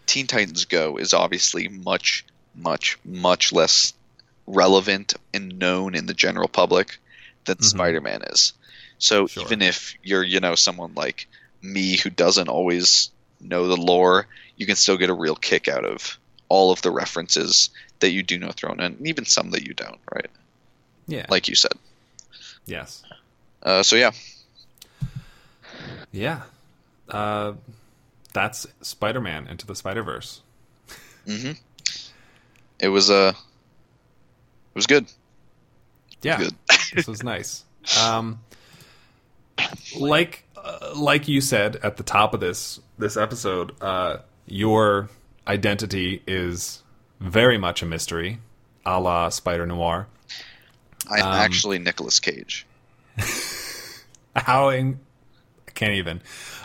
[0.05, 2.25] Teen Titans Go is obviously much,
[2.55, 3.93] much, much less
[4.47, 6.97] relevant and known in the general public
[7.45, 7.65] than mm-hmm.
[7.65, 8.53] Spider-Man is.
[8.99, 9.43] So Sure.
[9.43, 11.27] even if you're, you know, someone like
[11.61, 13.09] me who doesn't always
[13.41, 14.27] know the lore,
[14.57, 16.17] you can still get a real kick out of
[16.49, 17.69] all of the references
[17.99, 20.27] that you do know thrown in, and even some that you don't, right?
[21.07, 21.73] Yeah, Like you said.
[22.65, 23.03] yes,
[23.63, 24.11] Uh, so yeah,
[26.11, 26.41] yeah.
[27.09, 27.53] Uh,
[28.33, 30.41] that's Spider-Man into the Spider-Verse.
[31.27, 31.51] Mm-hmm.
[32.79, 35.05] It was uh, it was good.
[36.21, 36.55] Yeah, Good.
[36.93, 37.63] this was nice.
[38.01, 38.39] Um,
[39.97, 45.09] like uh, like you said at the top of this this episode, uh, your
[45.47, 46.83] identity is
[47.19, 48.39] very much a mystery,
[48.85, 50.07] a la Spider Noir.
[51.09, 52.65] I'm Um, actually Nicolas Cage.
[54.35, 54.99] How in,
[55.67, 56.21] I can't even.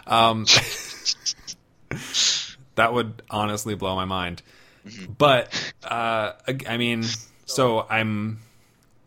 [0.06, 0.44] Um,
[2.74, 4.42] that would honestly blow my mind.
[5.16, 6.32] But uh,
[6.68, 7.04] I mean,
[7.46, 8.40] so I'm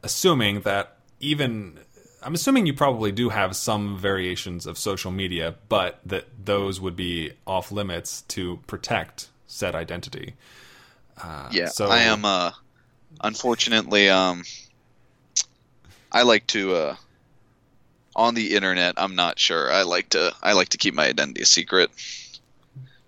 [0.01, 1.79] assuming that even
[2.27, 6.97] I'm assuming you probably do have some variations of social media, but that those would
[6.97, 10.33] be off limits to protect said identity.
[11.51, 12.25] Yeah, so- I am.
[12.25, 12.51] Uh,
[13.23, 14.43] unfortunately, um,
[16.11, 16.95] I like to uh,
[18.13, 18.95] on the internet.
[18.97, 19.71] I'm not sure.
[19.71, 20.33] I like to.
[20.43, 21.91] I like to keep my identity a secret.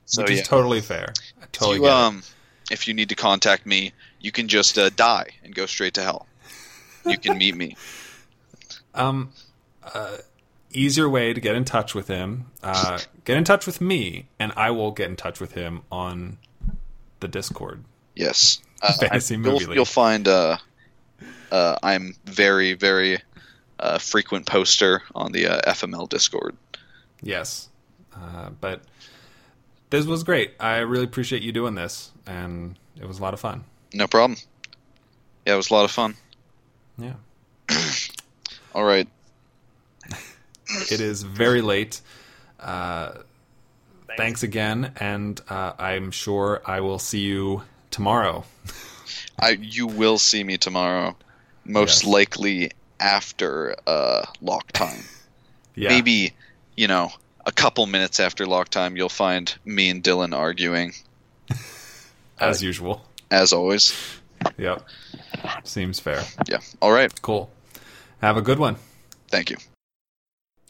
[0.05, 1.13] So which yeah, is totally fair.
[1.41, 2.23] I if totally you, um,
[2.71, 3.91] if you need to contact me,
[4.21, 6.25] you can just uh, die and go straight to hell.
[7.05, 7.75] You can meet me.
[8.93, 9.31] Um,
[9.83, 10.17] uh,
[10.71, 12.47] easier way to get in touch with him.
[12.61, 16.37] Uh, get in touch with me, and I will get in touch with him on
[17.19, 17.83] the Discord.
[18.15, 20.27] Yes, uh, Fantasy I- movie you'll, you'll find.
[20.27, 20.57] Uh,
[21.51, 23.19] uh, I'm very, very
[23.79, 26.55] uh, frequent poster on the uh, FML Discord.
[27.21, 27.69] Yes,
[28.15, 28.83] uh, but
[29.89, 30.53] this was great.
[30.59, 33.63] I really appreciate you doing this, and it was a lot of fun.
[33.93, 34.37] No problem.
[35.45, 36.15] Yeah, it was a lot of fun.
[36.97, 37.13] Yeah,
[38.73, 39.07] All right.
[40.91, 42.01] it is very late.
[42.59, 43.13] Uh,
[44.17, 48.43] thanks again, and uh, I'm sure I will see you tomorrow.
[49.39, 51.15] I you will see me tomorrow,
[51.65, 52.11] most Yes.
[52.11, 55.03] likely after uh, lock time.
[55.75, 56.33] Yeah, Maybe
[56.75, 57.09] you know
[57.45, 60.91] a couple minutes after lock time, you'll find me and Dylan arguing
[62.39, 63.05] as usual.
[63.31, 63.93] as always.
[64.57, 64.85] Yep,
[65.63, 66.23] seems fair.
[66.49, 66.59] Yeah.
[66.81, 67.13] All right.
[67.21, 67.49] Cool.
[68.21, 68.75] Have a good one.
[69.29, 69.57] Thank you.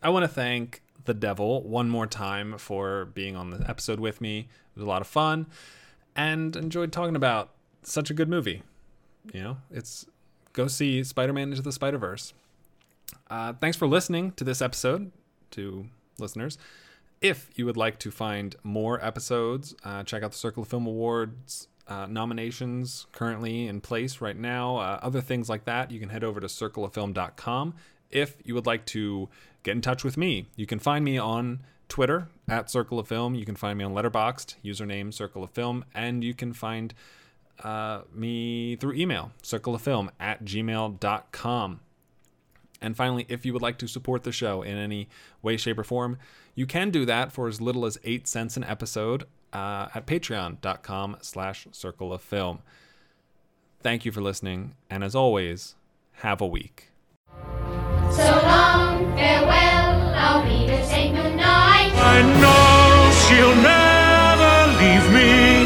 [0.04, 4.22] I want to thank the devil one more time for being on the episode with
[4.22, 4.40] me.
[4.40, 5.48] It was a lot of fun
[6.16, 7.50] and enjoyed talking about
[7.82, 8.62] such a good movie.
[9.34, 10.06] You know, it's
[10.54, 12.34] go see Spider Man Into the Spider Verse.
[13.30, 15.12] Uh, thanks for listening to this episode,
[15.52, 15.88] to
[16.20, 16.58] listeners.
[17.20, 20.86] If you would like to find more episodes, uh, check out the Circle of Film
[20.86, 24.78] Awards uh, nominations currently in place right now.
[24.78, 27.74] Uh, other things like that, you can head over to circleoffilm.com.
[28.12, 29.28] If you would like to
[29.64, 33.34] get in touch with me, you can find me on Twitter at Circle of Film.
[33.34, 36.94] You can find me on Letterboxd, username Circle of Film, and you can find
[37.64, 41.80] uh, me through email, circleoffilm at gmail.com.
[42.82, 45.10] And finally, if you would like to support the show in any
[45.42, 46.18] way, shape, or form,
[46.56, 51.18] you can do that for as little as eight cents an episode uh, at patreon.com
[51.22, 52.60] slash circle of film.
[53.82, 55.76] Thank you for listening, and as always,
[56.14, 56.90] have a week.
[58.12, 61.94] So long, farewell, I'll be to say goodnight.
[61.96, 65.62] I know she'll never leave me,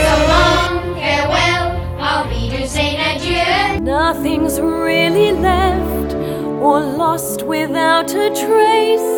[0.05, 1.67] So long, farewell,
[1.99, 3.81] I'll be to say adieu.
[3.81, 6.13] Nothing's really left
[6.61, 9.11] or lost without a trace.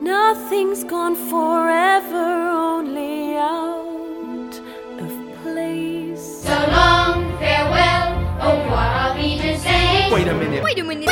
[0.00, 2.26] Nothing's gone forever,
[2.72, 4.54] only out
[4.98, 5.10] of
[5.42, 6.42] place.
[6.42, 8.08] So long, farewell,
[8.42, 10.10] au revoir, I'll be to say.
[10.12, 10.62] Wait a minute.
[10.64, 11.08] Wait a minute.